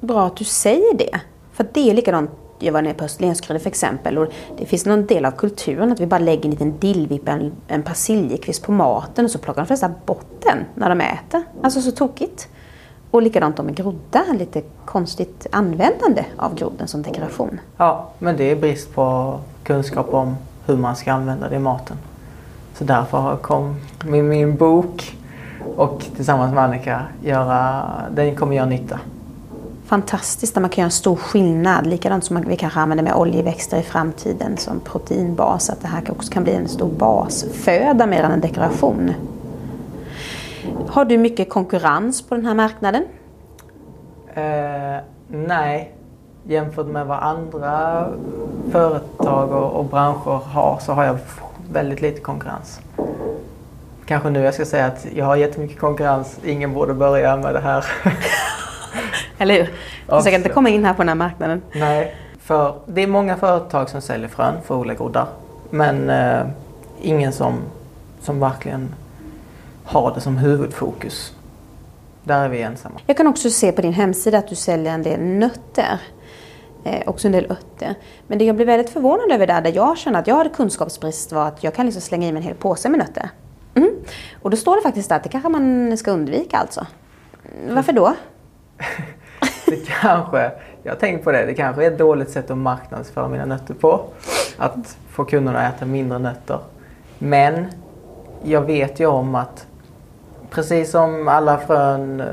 Bra 0.00 0.26
att 0.26 0.36
du 0.36 0.44
säger 0.44 0.94
det. 0.94 1.20
För 1.52 1.66
det 1.72 1.90
är 1.90 1.94
likadant 1.94 2.30
jag 2.58 2.72
var 2.72 2.82
nere 2.82 2.94
på 2.94 3.04
Österlenskryddor 3.04 3.60
för 3.60 3.70
exempel. 3.70 4.18
Och 4.18 4.26
det 4.58 4.66
finns 4.66 4.86
någon 4.86 5.06
del 5.06 5.24
av 5.24 5.30
kulturen 5.30 5.92
att 5.92 6.00
vi 6.00 6.06
bara 6.06 6.18
lägger 6.18 6.44
en 6.44 6.50
liten 6.50 6.78
dillvippa, 6.78 7.30
en, 7.30 7.52
en 7.68 7.82
persiljekvist 7.82 8.62
på 8.62 8.72
maten 8.72 9.24
och 9.24 9.30
så 9.30 9.38
plockar 9.38 9.62
de 9.62 9.66
flesta 9.66 9.90
bort 10.06 10.42
den 10.42 10.58
när 10.74 10.88
de 10.88 11.00
äter. 11.00 11.42
Alltså 11.62 11.80
så 11.80 11.90
tokigt. 11.90 12.48
Och 13.10 13.22
likadant 13.22 13.64
med 13.64 13.76
groddar, 13.76 14.34
lite 14.38 14.62
konstigt 14.84 15.46
användande 15.52 16.24
av 16.36 16.54
grodden 16.54 16.88
som 16.88 17.02
dekoration. 17.02 17.60
Ja, 17.76 18.10
men 18.18 18.36
det 18.36 18.50
är 18.50 18.56
brist 18.56 18.94
på 18.94 19.38
kunskap 19.62 20.14
om 20.14 20.36
hur 20.66 20.76
man 20.76 20.96
ska 20.96 21.12
använda 21.12 21.48
det 21.48 21.56
i 21.56 21.58
maten. 21.58 21.96
Så 22.74 22.84
därför 22.84 23.36
kom 23.36 23.76
min, 24.04 24.28
min 24.28 24.56
bok 24.56 25.16
och 25.76 26.04
tillsammans 26.16 26.54
med 26.54 26.64
Annika 26.64 27.02
göra, 27.22 27.84
den 28.10 28.36
kommer 28.36 28.56
göra 28.56 28.66
nytta. 28.66 29.00
Fantastiskt 29.88 30.54
när 30.54 30.60
man 30.60 30.70
kan 30.70 30.82
göra 30.82 30.86
en 30.86 30.90
stor 30.90 31.16
skillnad. 31.16 31.86
Likadant 31.86 32.24
som 32.24 32.40
vi 32.40 32.56
kanske 32.56 32.80
använder 32.80 33.04
med 33.04 33.14
oljeväxter 33.14 33.78
i 33.78 33.82
framtiden 33.82 34.56
som 34.56 34.80
proteinbas. 34.80 35.70
Att 35.70 35.82
det 35.82 35.88
här 35.88 36.10
också 36.10 36.32
kan 36.32 36.44
bli 36.44 36.54
en 36.54 36.68
stor 36.68 36.88
basföda 36.88 38.06
mer 38.06 38.22
än 38.22 38.32
en 38.32 38.40
dekoration. 38.40 39.12
Har 40.88 41.04
du 41.04 41.18
mycket 41.18 41.50
konkurrens 41.50 42.22
på 42.22 42.34
den 42.34 42.46
här 42.46 42.54
marknaden? 42.54 43.04
Eh, 44.34 45.02
nej, 45.28 45.94
jämfört 46.44 46.86
med 46.86 47.06
vad 47.06 47.18
andra 47.18 48.06
företag 48.72 49.52
och, 49.52 49.72
och 49.72 49.84
branscher 49.84 50.40
har 50.44 50.78
så 50.80 50.92
har 50.92 51.04
jag 51.04 51.18
väldigt 51.72 52.00
lite 52.00 52.20
konkurrens. 52.20 52.80
Kanske 54.06 54.30
nu 54.30 54.40
jag 54.40 54.54
ska 54.54 54.64
säga 54.64 54.86
att 54.86 55.06
jag 55.14 55.24
har 55.24 55.36
jättemycket 55.36 55.78
konkurrens. 55.78 56.38
Ingen 56.44 56.74
borde 56.74 56.94
börja 56.94 57.36
med 57.36 57.54
det 57.54 57.60
här. 57.60 57.84
Eller 59.38 59.54
hur? 59.54 59.70
Du 60.16 60.20
ska 60.20 60.34
inte 60.34 60.48
komma 60.48 60.68
in 60.68 60.84
här 60.84 60.94
på 60.94 61.02
den 61.02 61.08
här 61.08 61.14
marknaden. 61.14 61.62
Nej, 61.72 62.14
för 62.40 62.74
det 62.86 63.02
är 63.02 63.06
många 63.06 63.36
företag 63.36 63.90
som 63.90 64.00
säljer 64.00 64.28
frön 64.28 64.54
för 64.66 64.74
odla 64.74 64.94
groddar. 64.94 65.26
Men 65.70 66.10
eh, 66.10 66.46
ingen 67.02 67.32
som 67.32 67.54
som 68.20 68.40
verkligen 68.40 68.94
har 69.84 70.14
det 70.14 70.20
som 70.20 70.36
huvudfokus. 70.36 71.32
Där 72.24 72.44
är 72.44 72.48
vi 72.48 72.62
ensamma. 72.62 73.00
Jag 73.06 73.16
kan 73.16 73.26
också 73.26 73.50
se 73.50 73.72
på 73.72 73.82
din 73.82 73.92
hemsida 73.92 74.38
att 74.38 74.48
du 74.48 74.54
säljer 74.54 74.92
en 74.92 75.02
del 75.02 75.20
nötter. 75.20 76.00
Eh, 76.84 77.08
också 77.08 77.28
en 77.28 77.32
del 77.32 77.50
örter. 77.50 77.94
Men 78.26 78.38
det 78.38 78.44
jag 78.44 78.56
blev 78.56 78.66
väldigt 78.66 78.90
förvånad 78.90 79.32
över 79.32 79.46
där, 79.46 79.60
där 79.60 79.72
jag 79.74 79.98
kände 79.98 80.18
att 80.18 80.26
jag 80.26 80.34
hade 80.34 80.50
kunskapsbrist 80.50 81.32
var 81.32 81.48
att 81.48 81.64
jag 81.64 81.74
kan 81.74 81.86
liksom 81.86 82.02
slänga 82.02 82.28
i 82.28 82.32
mig 82.32 82.40
en 82.40 82.46
hel 82.46 82.54
påse 82.54 82.88
med 82.88 82.98
nötter. 82.98 83.30
Mm. 83.74 83.90
Och 84.42 84.50
då 84.50 84.56
står 84.56 84.76
det 84.76 84.82
faktiskt 84.82 85.12
att 85.12 85.22
det 85.22 85.28
kanske 85.28 85.48
man 85.48 85.96
ska 85.96 86.10
undvika 86.10 86.56
alltså. 86.56 86.86
Varför 87.70 87.92
då? 87.92 88.14
Det 89.66 89.88
kanske, 90.00 90.52
jag 90.82 90.92
har 90.92 90.98
tänkt 90.98 91.24
på 91.24 91.32
det, 91.32 91.46
det 91.46 91.54
kanske 91.54 91.84
är 91.84 91.90
ett 91.90 91.98
dåligt 91.98 92.30
sätt 92.30 92.50
att 92.50 92.58
marknadsföra 92.58 93.28
mina 93.28 93.44
nötter 93.44 93.74
på. 93.74 94.04
Att 94.56 94.96
få 95.10 95.24
kunderna 95.24 95.58
att 95.58 95.74
äta 95.74 95.86
mindre 95.86 96.18
nötter. 96.18 96.58
Men 97.18 97.66
jag 98.42 98.60
vet 98.60 99.00
ju 99.00 99.06
om 99.06 99.34
att 99.34 99.66
precis 100.50 100.90
som 100.90 101.28
alla 101.28 101.58
frön, 101.58 102.20
eh, 102.20 102.26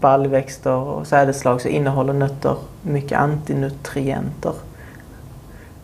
baljväxter 0.00 0.74
och 0.74 1.06
sädesslag 1.06 1.60
så 1.60 1.68
innehåller 1.68 2.12
nötter 2.12 2.56
mycket 2.82 3.18
antinutrienter. 3.18 4.52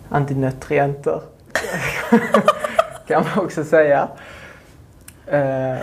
Antinutrienter 0.09 1.21
kan 3.07 3.25
man 3.25 3.45
också 3.45 3.65
säga. 3.65 4.09
Eh, 5.27 5.77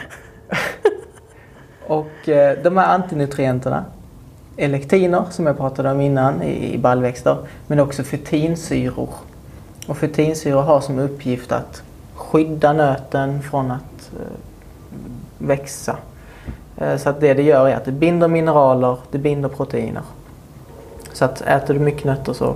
och 1.88 2.30
eh, 2.30 2.58
de 2.64 2.78
här 2.78 2.96
antinutrienterna 2.96 3.86
elektiner 4.58 5.24
som 5.30 5.48
jag 5.48 5.58
pratade 5.58 5.92
om 5.92 6.02
innan 6.02 6.42
i 6.44 6.78
baljväxter 6.78 7.38
men 7.68 7.80
också 7.80 8.04
fytinsyror. 8.04 9.10
Och 9.88 9.98
fytinsyror 9.98 10.62
har 10.62 10.82
som 10.82 11.00
uppgift 11.00 11.52
att 11.52 11.84
skydda 12.14 12.74
nöten 12.74 13.42
från 13.42 13.72
att 13.72 14.12
eh, 14.20 14.38
växa. 15.38 15.98
Eh, 16.78 16.98
så 16.98 17.10
att 17.10 17.22
det 17.22 17.34
det 17.34 17.44
gör 17.44 17.68
är 17.68 17.76
att 17.76 17.86
det 17.86 17.92
binder 17.92 18.28
mineraler, 18.28 18.98
det 19.12 19.18
binder 19.18 19.50
proteiner. 19.50 20.04
Så 21.14 21.26
att 21.26 21.42
äter 21.42 21.74
du 21.74 21.80
mycket 21.80 22.04
nötter 22.04 22.34
så, 22.34 22.56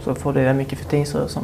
så 0.00 0.14
får 0.14 0.32
du 0.32 0.52
mycket 0.52 0.78
fetinsyror 0.78 1.26
som, 1.26 1.42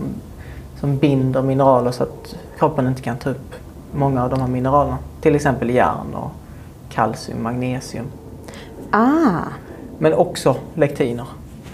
som 0.80 0.96
binder 0.96 1.42
mineraler 1.42 1.90
så 1.90 2.02
att 2.02 2.36
kroppen 2.58 2.86
inte 2.86 3.02
kan 3.02 3.16
ta 3.16 3.30
upp 3.30 3.54
många 3.92 4.24
av 4.24 4.30
de 4.30 4.40
här 4.40 4.48
mineralerna. 4.48 4.98
Till 5.20 5.34
exempel 5.34 5.70
järn 5.70 6.14
och 6.14 6.30
kalcium, 6.90 7.42
magnesium. 7.42 8.06
Ah. 8.90 9.42
Men 9.98 10.14
också 10.14 10.56
lektiner. 10.74 11.26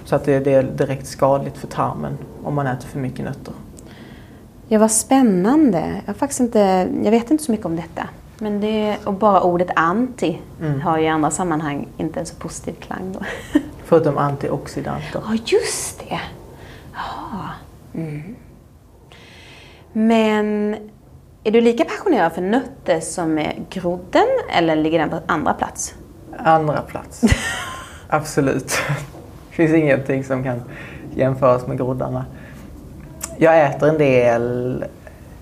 Så 0.04 0.16
att 0.16 0.24
det, 0.24 0.40
det 0.40 0.52
är 0.52 0.62
direkt 0.62 1.06
skadligt 1.06 1.58
för 1.58 1.66
tarmen 1.66 2.18
om 2.44 2.54
man 2.54 2.66
äter 2.66 2.88
för 2.88 2.98
mycket 2.98 3.24
nötter. 3.24 3.54
Ja, 4.68 4.78
vad 4.78 4.90
spännande. 4.90 6.02
Jag, 6.06 6.16
faktiskt 6.16 6.40
inte, 6.40 6.88
jag 7.04 7.10
vet 7.10 7.30
inte 7.30 7.44
så 7.44 7.52
mycket 7.52 7.66
om 7.66 7.76
detta. 7.76 8.08
Men 8.38 8.60
det, 8.60 8.96
och 9.04 9.14
bara 9.14 9.42
ordet 9.42 9.68
anti 9.76 10.38
mm. 10.60 10.80
har 10.80 10.98
ju 10.98 11.04
i 11.04 11.08
andra 11.08 11.30
sammanhang 11.30 11.88
inte 11.96 12.20
en 12.20 12.26
så 12.26 12.34
positiv 12.34 12.72
klang 12.72 13.12
då. 13.12 13.20
Förutom 13.84 14.18
antioxidanter. 14.18 15.22
Ja, 15.24 15.36
just 15.44 15.98
det. 15.98 16.20
Jaha. 16.92 17.50
Mm. 17.94 18.36
Men 19.92 20.76
är 21.46 21.50
du 21.50 21.60
lika 21.60 21.84
passionerad 21.84 22.32
för 22.32 22.42
nötter 22.42 23.00
som 23.00 23.46
grodden 23.70 24.26
eller 24.52 24.76
ligger 24.76 24.98
den 24.98 25.10
på 25.10 25.20
andra 25.26 25.54
plats? 25.54 25.94
Andra 26.38 26.82
plats. 26.82 27.22
Absolut. 28.08 28.78
Det 29.48 29.56
finns 29.56 29.72
ingenting 29.72 30.24
som 30.24 30.44
kan 30.44 30.62
jämföras 31.14 31.66
med 31.66 31.76
groddarna. 31.76 32.24
Jag 33.36 33.62
äter 33.66 33.88
en 33.88 33.98
del 33.98 34.84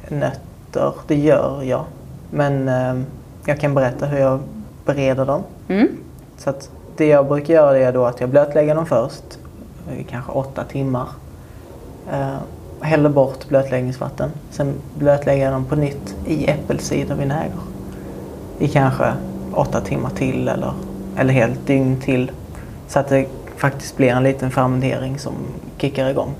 nötter, 0.09 0.93
det 1.07 1.17
gör 1.17 1.63
jag. 1.63 1.85
Men 2.31 2.69
eh, 2.69 3.05
jag 3.47 3.61
kan 3.61 3.75
berätta 3.75 4.07
hur 4.07 4.19
jag 4.19 4.41
bereder 4.85 5.27
dem. 5.27 5.43
Mm. 5.69 5.89
Så 6.37 6.51
att 6.51 6.71
det 6.97 7.07
jag 7.07 7.27
brukar 7.27 7.55
göra 7.55 7.79
är 7.79 7.93
då 7.93 8.05
att 8.05 8.21
jag 8.21 8.29
blötlägger 8.29 8.75
dem 8.75 8.87
först, 8.87 9.39
kanske 10.09 10.33
åtta 10.33 10.65
timmar. 10.65 11.09
Eh, 12.13 12.37
häller 12.85 13.09
bort 13.09 13.49
blötläggningsvatten. 13.49 14.31
Sen 14.51 14.75
blötlägger 14.95 15.45
jag 15.45 15.53
dem 15.53 15.65
på 15.65 15.77
nytt 15.77 16.17
i 16.27 16.51
äppelcidervinäger. 16.51 17.59
I 18.59 18.69
kanske 18.69 19.13
åtta 19.53 19.81
timmar 19.81 20.11
till 20.11 20.49
eller, 20.49 20.73
eller 21.17 21.33
helt 21.33 21.67
dygn 21.67 22.01
till. 22.01 22.31
Så 22.89 22.99
att 22.99 23.09
det 23.09 23.27
faktiskt 23.57 23.97
blir 23.97 24.09
en 24.09 24.23
liten 24.23 24.51
fermentering 24.51 25.19
som 25.19 25.33
kickar 25.79 26.11
igång. 26.11 26.35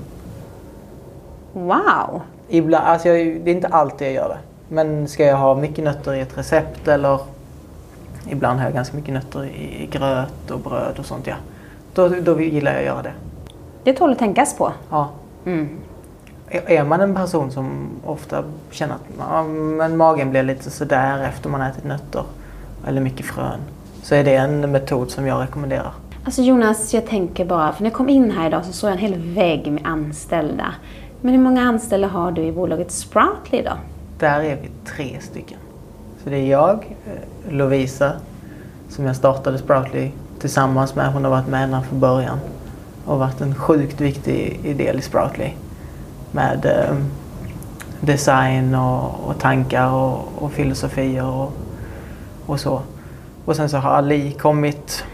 Wow! 1.53 2.21
Ibland, 2.49 2.85
alltså 2.85 3.07
jag, 3.07 3.41
det 3.43 3.51
är 3.51 3.55
inte 3.55 3.67
alltid 3.67 4.07
jag 4.07 4.13
gör 4.13 4.29
det. 4.29 4.37
Men 4.69 5.07
ska 5.07 5.25
jag 5.25 5.37
ha 5.37 5.55
mycket 5.55 5.83
nötter 5.83 6.13
i 6.13 6.19
ett 6.19 6.37
recept 6.37 6.87
eller 6.87 7.19
ibland 8.29 8.59
har 8.59 8.65
jag 8.65 8.73
ganska 8.73 8.97
mycket 8.97 9.13
nötter 9.13 9.45
i 9.45 9.89
gröt 9.91 10.51
och 10.51 10.59
bröd 10.59 10.99
och 10.99 11.05
sånt 11.05 11.27
ja. 11.27 11.35
Då, 11.93 12.07
då 12.07 12.41
gillar 12.41 12.71
jag 12.71 12.79
att 12.79 12.85
göra 12.85 13.01
det. 13.01 13.13
Det 13.83 13.93
tål 13.93 14.11
att 14.11 14.19
tänkas 14.19 14.57
på. 14.57 14.71
Ja. 14.89 15.09
Mm. 15.45 15.69
Är 16.65 16.83
man 16.83 17.01
en 17.01 17.15
person 17.15 17.51
som 17.51 17.89
ofta 18.05 18.43
känner 18.71 18.95
att 18.95 19.47
men 19.47 19.97
magen 19.97 20.29
blir 20.29 20.43
lite 20.43 20.71
sådär 20.71 21.23
efter 21.23 21.49
man 21.49 21.61
ätit 21.61 21.83
nötter 21.83 22.23
eller 22.87 23.01
mycket 23.01 23.25
frön 23.25 23.59
så 24.03 24.15
är 24.15 24.23
det 24.23 24.35
en 24.35 24.71
metod 24.71 25.11
som 25.11 25.27
jag 25.27 25.41
rekommenderar. 25.41 25.91
Alltså 26.23 26.41
Jonas, 26.41 26.93
jag 26.93 27.07
tänker 27.07 27.45
bara, 27.45 27.73
för 27.73 27.83
när 27.83 27.89
jag 27.89 27.97
kom 27.97 28.09
in 28.09 28.31
här 28.31 28.47
idag 28.47 28.65
så 28.65 28.73
såg 28.73 28.89
jag 28.89 28.93
en 28.93 28.99
hel 28.99 29.15
vägg 29.15 29.71
med 29.71 29.85
anställda. 29.85 30.65
Men 31.21 31.33
hur 31.33 31.41
många 31.41 31.61
anställda 31.61 32.07
har 32.07 32.31
du 32.31 32.41
i 32.41 32.51
bolaget 32.51 32.91
Sproutly 32.91 33.61
då? 33.61 33.71
Där 34.19 34.39
är 34.39 34.55
vi 34.55 34.69
tre 34.85 35.17
stycken. 35.21 35.57
Så 36.23 36.29
det 36.29 36.37
är 36.37 36.47
jag, 36.47 36.97
eh, 37.05 37.53
Lovisa, 37.53 38.11
som 38.89 39.05
jag 39.05 39.15
startade 39.15 39.57
Sproutly 39.57 40.11
tillsammans 40.39 40.95
med. 40.95 41.13
Hon 41.13 41.23
har 41.23 41.31
varit 41.31 41.47
med 41.47 41.63
ända 41.63 41.81
från 41.81 41.99
början 41.99 42.39
och 43.05 43.19
varit 43.19 43.41
en 43.41 43.55
sjukt 43.55 44.01
viktig 44.01 44.75
del 44.77 44.99
i 44.99 45.01
Sproutly. 45.01 45.49
Med 46.35 46.65
eh, 46.65 46.95
design 47.99 48.75
och, 48.75 49.29
och 49.29 49.39
tankar 49.39 49.91
och, 49.91 50.27
och 50.39 50.51
filosofier 50.51 51.25
och, 51.25 51.53
och, 52.45 52.59
så. 52.59 52.81
Och 53.45 53.55
sen 53.55 53.69
så 53.69 53.77
har 53.77 53.91
Ali 53.91 54.31
kommit 54.31 55.05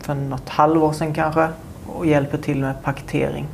för 0.00 0.14
något 0.14 0.48
halvår 0.48 0.92
sedan 0.92 1.14
kanske 1.14 1.48
och 1.86 2.06
hjälper 2.06 2.38
till 2.38 2.60
med 2.60 2.82
paketering. 2.82 3.46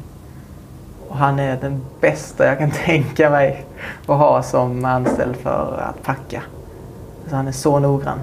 Och 1.08 1.16
han 1.16 1.38
är 1.38 1.56
den 1.56 1.80
bästa 2.00 2.46
jag 2.46 2.58
kan 2.58 2.70
tänka 2.84 3.30
mig 3.30 3.64
att 4.06 4.18
ha 4.18 4.42
som 4.42 4.84
anställd 4.84 5.36
för 5.36 5.84
att 5.88 6.02
packa. 6.02 6.42
Så 7.26 7.36
han 7.36 7.48
är 7.48 7.52
så 7.52 7.78
noggrann. 7.78 8.18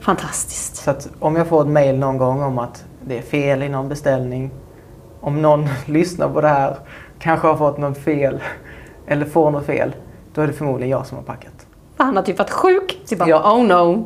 Fantastiskt. 0.00 0.76
Så 0.76 0.90
att 0.90 1.08
om 1.18 1.36
jag 1.36 1.46
får 1.46 1.62
ett 1.62 1.68
mail 1.68 1.98
någon 1.98 2.18
gång 2.18 2.42
om 2.42 2.58
att 2.58 2.84
det 3.04 3.18
är 3.18 3.22
fel 3.22 3.62
i 3.62 3.68
någon 3.68 3.88
beställning. 3.88 4.50
Om 5.20 5.42
någon 5.42 5.68
lyssnar 5.86 6.28
på 6.28 6.40
det 6.40 6.48
här 6.48 6.76
kanske 7.18 7.46
har 7.46 7.56
fått 7.56 7.78
något 7.78 7.98
fel 7.98 8.42
eller 9.06 9.26
får 9.26 9.50
något 9.50 9.66
fel. 9.66 9.94
Då 10.34 10.40
är 10.42 10.46
det 10.46 10.52
förmodligen 10.52 10.90
jag 10.90 11.06
som 11.06 11.16
har 11.16 11.24
packat. 11.24 11.66
Han 11.96 12.16
har 12.16 12.22
typ 12.22 12.38
varit 12.38 12.50
sjuk. 12.50 13.00
Typ 13.06 13.18
bara, 13.18 13.28
ja. 13.28 13.52
oh 13.52 13.64
no. 13.64 14.04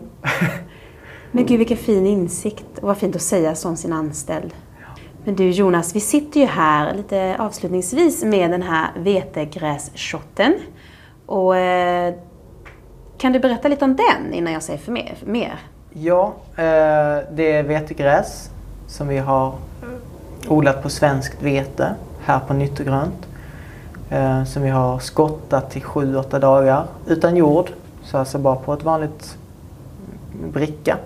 Men 1.33 1.47
gud 1.47 1.59
vilken 1.59 1.77
fin 1.77 2.07
insikt 2.07 2.79
och 2.79 2.89
vad 2.89 2.99
fint 2.99 3.17
att 3.17 3.23
säga 3.23 3.55
som 3.55 3.77
sin 3.77 3.93
anställd. 3.93 4.55
Men 5.25 5.37
du 5.37 5.51
Jonas, 5.51 5.97
vi 5.97 6.01
sitter 6.01 6.41
ju 6.41 6.47
här 6.47 6.95
lite 6.95 7.37
avslutningsvis 7.39 8.25
med 8.25 8.51
den 8.51 8.63
här 8.63 8.91
vetegrässhotten. 8.97 10.55
Och 11.27 11.57
eh, 11.57 12.15
kan 13.19 13.33
du 13.33 13.41
berätta 13.41 13.69
lite 13.69 13.85
om 13.85 13.97
den 13.97 14.35
innan 14.35 14.53
jag 14.53 14.63
säger 14.63 14.79
för 14.79 14.93
mer? 14.93 15.15
För 15.19 15.27
mer? 15.27 15.59
Ja, 15.93 16.35
eh, 16.57 17.25
det 17.33 17.53
är 17.53 17.63
vetegräs 17.63 18.51
som 18.87 19.09
vi 19.09 19.19
har 19.19 19.55
odlat 20.49 20.83
på 20.83 20.89
svenskt 20.89 21.43
vete 21.43 21.95
här 22.25 22.41
på 22.41 22.55
Nytt 22.55 22.81
och 22.81 22.87
grönt. 22.87 23.27
Eh, 24.11 24.45
som 24.45 24.63
vi 24.63 24.69
har 24.69 24.99
skottat 24.99 25.71
till 25.71 25.83
7-8 25.83 26.39
dagar 26.39 26.87
utan 27.07 27.37
jord. 27.37 27.71
Så 28.03 28.19
alltså 28.19 28.39
bara 28.39 28.57
på 28.57 28.73
ett 28.73 28.85
vanligt 28.85 29.37
bricka. 30.53 30.99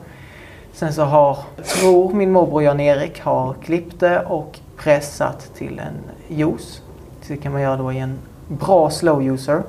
Sen 0.73 0.93
så 0.93 1.03
har, 1.03 1.39
tror 1.81 2.15
min 2.15 2.33
morbror 2.33 2.63
Jan-Erik 2.63 3.21
har 3.21 3.55
klippt 3.55 4.01
det 4.01 4.21
och 4.21 4.59
pressat 4.77 5.51
till 5.55 5.79
en 5.79 5.95
juice. 6.37 6.83
Det 7.29 7.37
kan 7.37 7.53
man 7.53 7.63
göra 7.63 7.77
då 7.77 7.93
i 7.93 7.99
en 7.99 8.19
bra 8.49 8.91
slow 8.91 9.23
user 9.23 9.63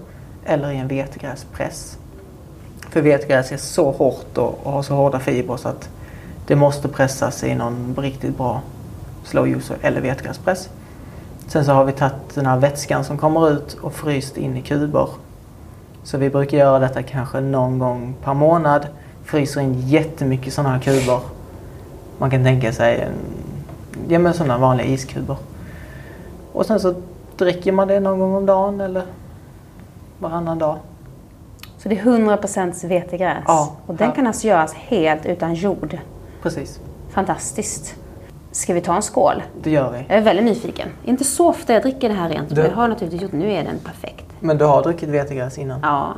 eller 0.45 0.71
i 0.71 0.77
en 0.77 0.87
vetegräspress. 0.87 1.97
För 2.89 3.01
vetegräs 3.01 3.51
är 3.51 3.57
så 3.57 3.91
hårt 3.91 4.37
och, 4.37 4.71
har 4.71 4.81
så 4.81 4.95
hårda 4.95 5.19
fibrer 5.19 5.57
så 5.57 5.69
att 5.69 5.89
det 6.47 6.55
måste 6.55 6.87
pressas 6.87 7.43
i 7.43 7.55
någon 7.55 7.95
riktigt 7.97 8.37
bra 8.37 8.61
slow 9.23 9.47
user 9.47 9.77
eller 9.81 10.01
vetegräspress. 10.01 10.69
Sen 11.47 11.65
så 11.65 11.71
har 11.71 11.85
vi 11.85 11.91
tagit 11.91 12.35
den 12.35 12.45
här 12.45 12.57
vätskan 12.57 13.03
som 13.03 13.17
kommer 13.17 13.49
ut 13.51 13.73
och 13.81 13.93
fryst 13.93 14.37
in 14.37 14.57
i 14.57 14.61
kuber. 14.61 15.09
Så 16.03 16.17
vi 16.17 16.29
brukar 16.29 16.57
göra 16.57 16.79
detta 16.79 17.03
kanske 17.03 17.39
någon 17.41 17.79
gång 17.79 18.15
per 18.23 18.33
månad 18.33 18.87
fryser 19.23 19.61
in 19.61 19.73
jättemycket 19.87 20.53
sådana 20.53 20.73
här 20.73 20.79
kuber. 20.81 21.19
Man 22.17 22.31
kan 22.31 22.43
tänka 22.43 22.73
sig 22.73 23.07
ja, 24.07 24.19
men 24.19 24.33
sådana 24.33 24.57
vanliga 24.57 24.87
iskuber. 24.87 25.37
Och 26.51 26.65
sen 26.65 26.79
så 26.79 26.93
dricker 27.37 27.71
man 27.71 27.87
det 27.87 27.99
någon 27.99 28.19
gång 28.19 28.35
om 28.35 28.45
dagen 28.45 28.81
eller 28.81 29.03
varannan 30.19 30.59
dag. 30.59 30.77
Så 31.77 31.89
det 31.89 31.99
är 31.99 32.03
100% 32.03 32.87
vetegräs? 32.87 33.43
Ja. 33.47 33.71
Och 33.85 33.95
den 33.95 34.07
Ja. 34.07 34.15
kan 34.15 34.27
alltså 34.27 34.47
göras 34.47 34.73
helt 34.73 35.25
utan 35.25 35.53
jord? 35.53 35.97
Precis, 36.41 36.79
Fantastiskt. 37.09 37.95
Ska 38.55 38.73
vi 38.73 38.81
ta 38.81 38.95
en 38.95 39.01
skål? 39.01 39.43
det 39.61 39.71
gör 39.71 39.91
vi. 39.91 39.97
Jag 40.07 40.17
är 40.17 40.21
väldigt 40.21 40.45
nyfiken. 40.45 40.89
Inte 41.05 41.23
så 41.23 41.49
ofta 41.49 41.73
jag 41.73 41.81
dricker 41.81 42.09
det 42.09 42.15
här 42.15 42.29
rent. 42.29 42.55
Du- 42.55 42.61
har 42.61 42.83
jag 42.83 42.89
naturligtvis 42.89 43.21
gjort. 43.21 43.31
Nu 43.31 43.51
är 43.51 43.63
den 43.63 43.79
perfekt. 43.79 44.25
Men 44.39 44.57
du 44.57 44.65
har 44.65 44.83
druckit 44.83 45.09
vetegräs 45.09 45.57
innan? 45.57 45.79
Ja. 45.83 46.13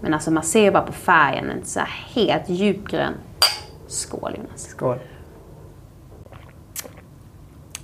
Men 0.00 0.14
alltså 0.14 0.30
man 0.30 0.42
ser 0.42 0.60
ju 0.62 0.70
bara 0.70 0.82
på 0.82 0.92
färgen. 0.92 1.50
En 1.50 1.64
så 1.64 1.80
helt 2.14 2.48
djupgrön. 2.48 3.12
Skål 3.86 4.34
Jonas. 4.36 4.62
Skål. 4.62 4.98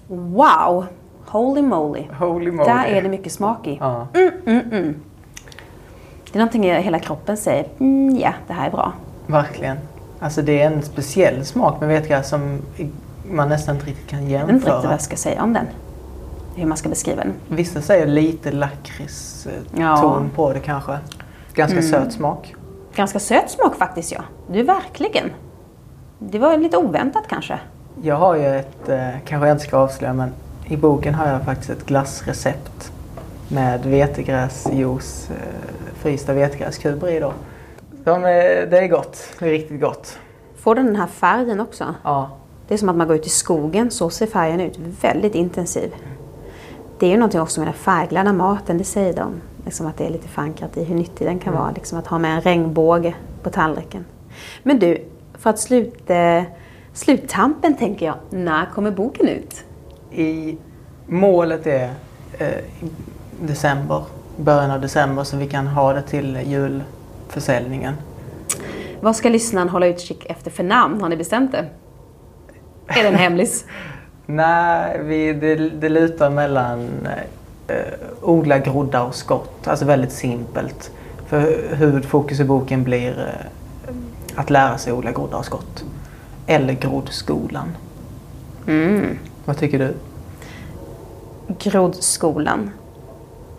Wow! 0.09 0.87
Holy 1.27 1.63
moly. 1.63 2.07
Holy 2.19 2.51
moly. 2.51 2.69
Där 2.69 2.85
är 2.85 3.03
det 3.03 3.09
mycket 3.09 3.33
smak 3.33 3.67
i. 3.67 3.77
Ja. 3.81 4.07
Det 4.15 4.23
är 6.33 6.39
någonting 6.39 6.63
hela 6.63 6.99
kroppen 6.99 7.37
säger, 7.37 7.67
mm, 7.79 8.17
ja 8.17 8.33
det 8.47 8.53
här 8.53 8.67
är 8.67 8.71
bra. 8.71 8.93
Verkligen. 9.27 9.77
Alltså 10.21 10.43
det 10.43 10.63
är 10.63 10.67
en 10.67 10.83
speciell 10.83 11.45
smak 11.45 11.81
med 11.81 11.89
vetegräs 11.89 12.29
som 12.29 12.59
man 13.31 13.49
nästan 13.49 13.75
inte 13.75 13.87
riktigt 13.87 14.07
kan 14.07 14.31
Jag 14.31 14.41
vet 14.41 14.41
inte 14.41 14.53
riktigt 14.55 14.67
vad 14.69 14.75
jämföra. 14.77 14.93
jag 14.93 15.01
ska 15.01 15.17
säga 15.17 15.43
om 15.43 15.53
den. 15.53 15.67
Hur 16.55 16.67
man 16.67 16.77
ska 16.77 16.89
beskriva 16.89 17.23
den. 17.25 17.33
Vissa 17.49 17.81
säger 17.81 18.07
lite 18.07 18.51
lakrits-ton 18.53 19.81
Ja. 19.83 20.17
Mm. 20.17 20.31
på 20.31 20.53
det 20.53 20.61
kanske. 20.61 20.99
Ganska 21.55 21.83
söt 21.83 22.13
smak. 22.13 22.55
Ganska 22.95 23.19
söt 23.19 23.51
smak 23.51 23.77
faktiskt 23.77 24.13
ja. 24.13 24.23
Du 24.51 24.63
verkligen. 24.63 25.31
Det 26.19 26.39
var 26.39 26.57
lite 26.57 26.77
oväntat 26.77 27.25
kanske. 27.29 27.59
Jag 28.03 28.17
har 28.17 28.35
ju 28.37 28.47
ett, 28.57 28.89
eh, 28.89 29.09
kanske 29.27 29.49
jag 29.49 29.55
inte 29.55 29.65
ska 29.65 29.79
avslöja, 29.79 30.13
men 30.15 30.31
i 30.65 30.77
boken 30.77 31.15
har 31.15 31.29
jag 31.29 31.43
faktiskt 31.43 31.71
ett 31.71 31.87
glassrecept 31.87 32.93
med 33.49 33.85
vetegräsjuice, 33.87 35.31
eh, 35.31 35.37
frysta 35.95 36.33
vetegräskuber 36.33 37.09
i 37.09 37.21
då. 37.21 37.33
De 38.05 38.25
är, 38.25 38.67
det 38.67 38.79
är 38.79 38.89
gott. 38.89 39.19
Det 39.39 39.47
är 39.47 39.51
riktigt 39.51 39.81
gott. 39.81 40.19
Får 40.57 40.75
den 40.75 40.87
den 40.87 40.97
här 40.97 41.07
färgen 41.07 41.61
också? 41.61 41.95
Ja, 42.03 42.31
Det 42.69 42.75
är 42.75 42.79
som 42.79 42.89
att 42.89 42.97
man 42.97 43.07
går 43.07 43.17
ut 43.17 43.27
i 43.27 43.31
skogen, 43.31 43.91
så 43.91 44.11
ser 44.11 44.27
färgen 44.27 44.61
ut. 44.61 44.79
Väldigt 45.01 45.35
intensiv. 45.35 45.95
Det 46.99 47.07
är 47.07 47.11
ju 47.11 47.17
någonting 47.17 47.41
också 47.41 47.61
med 47.61 47.67
den 47.67 47.75
färgglada 47.75 48.33
maten, 48.33 48.79
det 48.79 48.85
säger 48.85 49.15
de. 49.15 49.33
Liksom 49.65 49.87
att 49.87 49.97
det 49.97 50.07
är 50.07 50.11
lite 50.11 50.29
förankrat 50.29 50.77
i 50.77 50.85
hur 50.85 50.95
nyttig 50.95 51.27
den 51.27 51.39
kan 51.39 51.55
vara. 51.55 51.71
Liksom 51.71 51.99
att 51.99 52.07
ha 52.07 52.19
med 52.19 52.35
en 52.35 52.41
regnbåge 52.41 53.15
på 53.43 53.51
tallriken. 53.51 54.05
Men 54.63 54.79
du, 54.79 54.99
för 55.35 55.51
att 55.51 55.59
sluta 55.59 56.45
sluttampen 56.93 57.77
tänker 57.77 58.07
jag. 58.07 58.17
När 58.31 58.67
kommer 58.67 58.91
boken 58.91 59.29
ut? 59.29 59.65
i, 60.15 60.57
målet 61.07 61.67
är 61.67 61.91
eh, 62.39 62.49
december, 63.41 64.05
början 64.37 64.71
av 64.71 64.81
december 64.81 65.25
så 65.25 65.37
vi 65.37 65.47
kan 65.47 65.67
ha 65.67 65.93
det 65.93 66.03
till 66.03 66.39
julförsäljningen. 66.47 67.95
Vad 69.01 69.17
ska 69.17 69.29
lyssnaren 69.29 69.69
hålla 69.69 69.87
utkik 69.87 70.27
efter 70.27 70.51
för 70.51 70.63
namn? 70.63 71.01
Har 71.01 71.09
ni 71.09 71.17
bestämt 71.17 71.53
det? 71.53 71.67
Är 72.97 73.03
det 73.03 73.09
en 73.09 73.15
hemlis? 73.15 73.65
Nej, 74.27 75.01
vi, 75.05 75.33
det, 75.33 75.55
det 75.57 75.89
lutar 75.89 76.31
mellan 76.31 77.09
eh, 77.69 77.77
odla 78.23 78.59
groddar 78.59 79.05
och 79.05 79.15
skott. 79.15 79.69
Alltså 79.69 79.85
väldigt 79.85 80.13
simpelt. 80.13 80.91
För 81.27 81.75
huvudfokus 81.75 82.41
i 82.41 82.45
boken 82.45 82.85
blir 82.85 83.19
eh, 83.19 83.95
att 84.35 84.51
lära 84.51 84.79
sig 84.79 84.93
odla 84.93 85.13
groddar 85.13 85.39
och 85.39 85.45
skott. 85.45 85.85
Eller 86.47 86.73
groddskolan. 86.73 87.77
Mm. 88.67 89.19
Vad 89.45 89.59
tycker 89.59 89.79
du? 89.79 89.95
Groddskolan. 91.59 92.71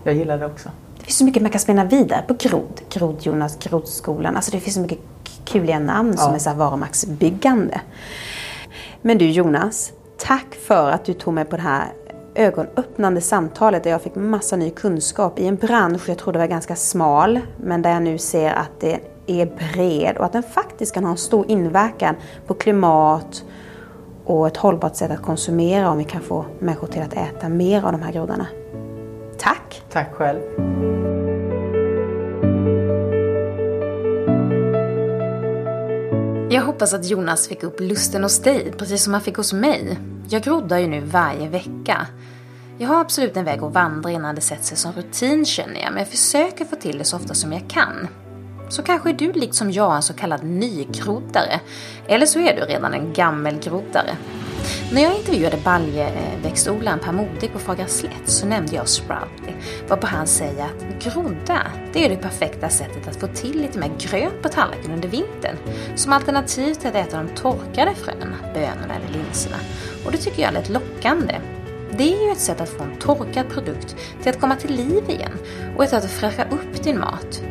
Jag 0.03 0.15
gillar 0.15 0.37
det 0.37 0.45
också. 0.45 0.69
Det 0.97 1.03
finns 1.05 1.17
så 1.17 1.25
mycket 1.25 1.41
man 1.41 1.51
kan 1.51 1.59
spinna 1.61 1.85
vidare 1.85 2.23
på 2.27 2.33
grodd. 2.33 2.81
Grodd 2.89 3.15
Jonas, 3.21 3.57
Groddskolan. 3.59 4.35
Alltså 4.35 4.51
det 4.51 4.59
finns 4.59 4.73
så 4.75 4.81
mycket 4.81 4.99
kuliga 5.45 5.79
namn 5.79 6.17
som 6.17 6.29
Ja. 6.29 6.35
är 6.35 6.39
så 6.39 6.49
här 6.49 6.57
varumärkesbyggande. 6.57 7.81
Men 9.05 9.17
du 9.17 9.29
Jonas, 9.29 9.93
tack 10.17 10.55
för 10.55 10.89
att 10.89 11.05
du 11.05 11.13
tog 11.13 11.33
mig 11.33 11.45
på 11.45 11.55
det 11.55 11.61
här 11.61 11.93
ögonöppnande 12.35 13.21
samtalet 13.21 13.83
där 13.83 13.91
jag 13.91 14.01
fick 14.01 14.15
massa 14.15 14.55
ny 14.55 14.69
kunskap 14.69 15.39
i 15.39 15.47
en 15.47 15.55
bransch 15.55 16.09
jag 16.09 16.17
trodde 16.17 16.39
var 16.39 16.47
ganska 16.47 16.75
smal 16.75 17.39
men 17.57 17.81
där 17.81 17.89
jag 17.89 18.03
nu 18.03 18.17
ser 18.17 18.53
att 18.53 18.71
det 18.79 18.99
är 19.27 19.45
bred 19.45 20.17
och 20.17 20.25
att 20.25 20.33
den 20.33 20.43
faktiskt 20.43 20.93
kan 20.93 21.03
ha 21.03 21.11
en 21.11 21.17
stor 21.17 21.45
inverkan 21.51 22.15
på 22.47 22.53
klimat 22.53 23.43
och 24.25 24.47
ett 24.47 24.57
hållbart 24.57 24.95
sätt 24.95 25.11
att 25.11 25.21
konsumera 25.21 25.89
om 25.89 25.97
vi 25.97 26.03
kan 26.03 26.21
få 26.21 26.45
människor 26.59 26.87
till 26.87 27.01
att 27.01 27.13
äta 27.13 27.49
mer 27.49 27.85
av 27.85 27.91
de 27.91 28.01
här 28.01 28.11
groddarna. 28.11 28.47
Tack! 29.37 29.83
Tack 29.91 30.13
själv. 30.13 30.39
Jag 36.53 36.61
hoppas 36.61 36.93
att 36.93 37.09
Jonas 37.09 37.47
fick 37.47 37.63
upp 37.63 37.79
lusten 37.79 38.23
hos 38.23 38.39
dig, 38.39 38.73
precis 38.77 39.03
som 39.03 39.13
han 39.13 39.21
fick 39.21 39.35
hos 39.35 39.53
mig. 39.53 39.99
Jag 40.29 40.41
groddar 40.41 40.77
ju 40.77 40.87
nu 40.87 41.01
varje 41.01 41.49
vecka. 41.49 42.07
Jag 42.77 42.87
har 42.87 43.01
absolut 43.01 43.37
en 43.37 43.45
väg 43.45 43.63
att 43.63 43.73
vandra 43.73 44.11
innan 44.11 44.35
det 44.35 44.41
sätter 44.41 44.63
sig 44.63 44.77
som 44.77 44.93
rutin 44.93 45.45
känner 45.45 45.81
jag, 45.81 45.91
men 45.91 45.97
jag 45.97 46.07
försöker 46.07 46.65
få 46.65 46.75
till 46.75 46.97
det 46.97 47.03
så 47.03 47.17
ofta 47.17 47.33
som 47.33 47.53
jag 47.53 47.69
kan. 47.69 48.07
Så 48.69 48.83
kanske 48.83 49.09
är 49.09 49.13
du 49.13 49.31
liksom 49.31 49.71
jag 49.71 49.95
en 49.95 50.01
så 50.01 50.13
kallad 50.13 50.43
nygroddare, 50.43 51.59
eller 52.07 52.25
så 52.25 52.39
är 52.39 52.55
du 52.55 52.61
redan 52.61 52.93
en 52.93 53.13
gammelgroddare. 53.13 54.17
När 54.93 55.01
jag 55.01 55.15
intervjuade 55.15 55.57
baljväxtodlaren 55.57 56.99
Per 56.99 57.11
Modig 57.11 57.53
på 57.53 57.59
Fagra 57.59 57.87
slätt 57.87 58.29
så 58.29 58.45
nämnde 58.45 58.75
jag 58.75 58.87
Sprout, 58.89 59.55
varpå 59.87 60.07
han 60.07 60.27
säger 60.27 60.65
att 60.65 61.03
grodda, 61.03 61.61
det 61.93 62.05
är 62.05 62.09
det 62.09 62.15
perfekta 62.15 62.69
sättet 62.69 63.07
att 63.07 63.15
få 63.15 63.27
till 63.27 63.61
lite 63.61 63.79
mer 63.79 63.91
gröt 63.99 64.41
på 64.41 64.49
tallriken 64.49 64.91
under 64.91 65.09
vintern. 65.09 65.57
Som 65.95 66.13
alternativ 66.13 66.73
till 66.73 66.87
att 66.87 66.95
äta 66.95 67.17
de 67.17 67.29
torkade 67.29 67.95
fröna, 67.95 68.35
bönorna 68.53 68.95
eller 68.95 69.23
linserna. 69.23 69.57
Och 70.05 70.11
det 70.11 70.17
tycker 70.17 70.41
jag 70.41 70.53
lät 70.53 70.69
lockande. 70.69 71.35
Det 71.91 72.03
är 72.03 72.25
ju 72.25 72.31
ett 72.31 72.39
sätt 72.39 72.61
att 72.61 72.69
få 72.69 72.83
en 72.83 72.99
torkad 72.99 73.49
produkt 73.49 73.95
till 74.21 74.29
att 74.29 74.39
komma 74.39 74.55
till 74.55 74.75
liv 74.75 75.09
igen 75.09 75.37
och 75.75 75.83
ett 75.83 75.89
sätt 75.89 76.03
att 76.03 76.11
fräscha 76.11 76.43
upp 76.43 76.83
din 76.83 76.99
mat. 76.99 77.43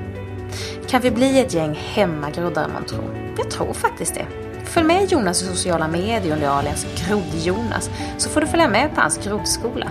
Kan 0.89 1.01
vi 1.01 1.11
bli 1.11 1.41
ett 1.41 1.55
gäng 1.55 1.75
hemmagroddar 1.75 2.69
man 2.69 2.85
tror? 2.85 3.35
Jag 3.39 3.51
tror 3.51 3.73
faktiskt 3.73 4.15
det. 4.15 4.42
Följ 4.73 4.87
med 4.87 5.13
Jonas 5.13 5.43
i 5.43 5.47
sociala 5.47 5.89
medier 5.89 6.33
under 6.33 6.49
alias 6.49 6.87
Grodd-Jonas 6.97 7.91
så 8.17 8.31
får 8.31 8.41
du 8.41 8.47
följa 8.47 8.69
med 8.69 8.95
på 8.95 9.01
hans 9.01 9.19
groddskola. 9.25 9.91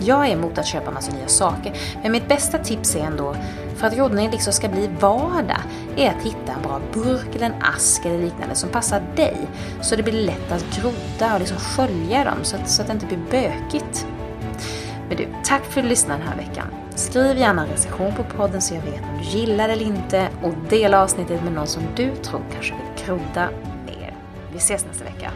Jag 0.00 0.26
är 0.26 0.32
emot 0.32 0.58
att 0.58 0.66
köpa 0.66 0.90
massa 0.90 1.12
nya 1.12 1.28
saker, 1.28 1.72
men 2.02 2.12
mitt 2.12 2.28
bästa 2.28 2.58
tips 2.58 2.96
är 2.96 3.00
ändå, 3.00 3.36
för 3.76 3.86
att 3.86 3.96
groddning 3.96 4.30
liksom 4.30 4.52
ska 4.52 4.68
bli 4.68 4.90
vardag, 5.00 5.60
är 5.96 6.10
att 6.10 6.22
hitta 6.22 6.52
en 6.52 6.62
bra 6.62 6.80
burk 6.92 7.34
eller 7.34 7.46
en 7.46 7.62
ask 7.62 8.04
eller 8.04 8.18
liknande 8.18 8.54
som 8.54 8.68
passar 8.68 9.02
dig. 9.16 9.36
Så 9.80 9.96
det 9.96 10.02
blir 10.02 10.22
lätt 10.22 10.52
att 10.52 10.64
grodda 10.80 11.34
och 11.34 11.40
liksom 11.40 11.58
skölja 11.58 12.24
dem 12.24 12.38
så 12.42 12.56
att, 12.56 12.70
så 12.70 12.82
att 12.82 12.88
det 12.88 12.94
inte 12.94 13.06
blir 13.06 13.20
bökigt. 13.30 14.06
Men 15.08 15.16
du, 15.16 15.28
tack 15.44 15.64
för 15.64 15.80
att 15.80 15.84
du 15.84 15.88
lyssnade 15.88 16.20
den 16.20 16.28
här 16.28 16.36
veckan. 16.36 16.66
Skriv 16.94 17.38
gärna 17.38 17.62
en 17.62 17.68
recension 17.68 18.14
på 18.14 18.24
podden 18.36 18.62
så 18.62 18.74
jag 18.74 18.82
vet 18.82 19.02
om 19.02 19.18
du 19.18 19.38
gillar 19.38 19.68
det 19.68 19.74
eller 19.74 19.86
inte 19.86 20.28
och 20.42 20.54
dela 20.68 21.02
avsnittet 21.02 21.44
med 21.44 21.52
någon 21.52 21.66
som 21.66 21.82
du 21.96 22.16
tror 22.16 22.42
kanske 22.52 22.74
vill 22.74 23.04
grodda. 23.06 23.48
Vi 24.56 24.60
ses 24.60 24.84
nästa 24.84 25.04
vecka. 25.04 25.32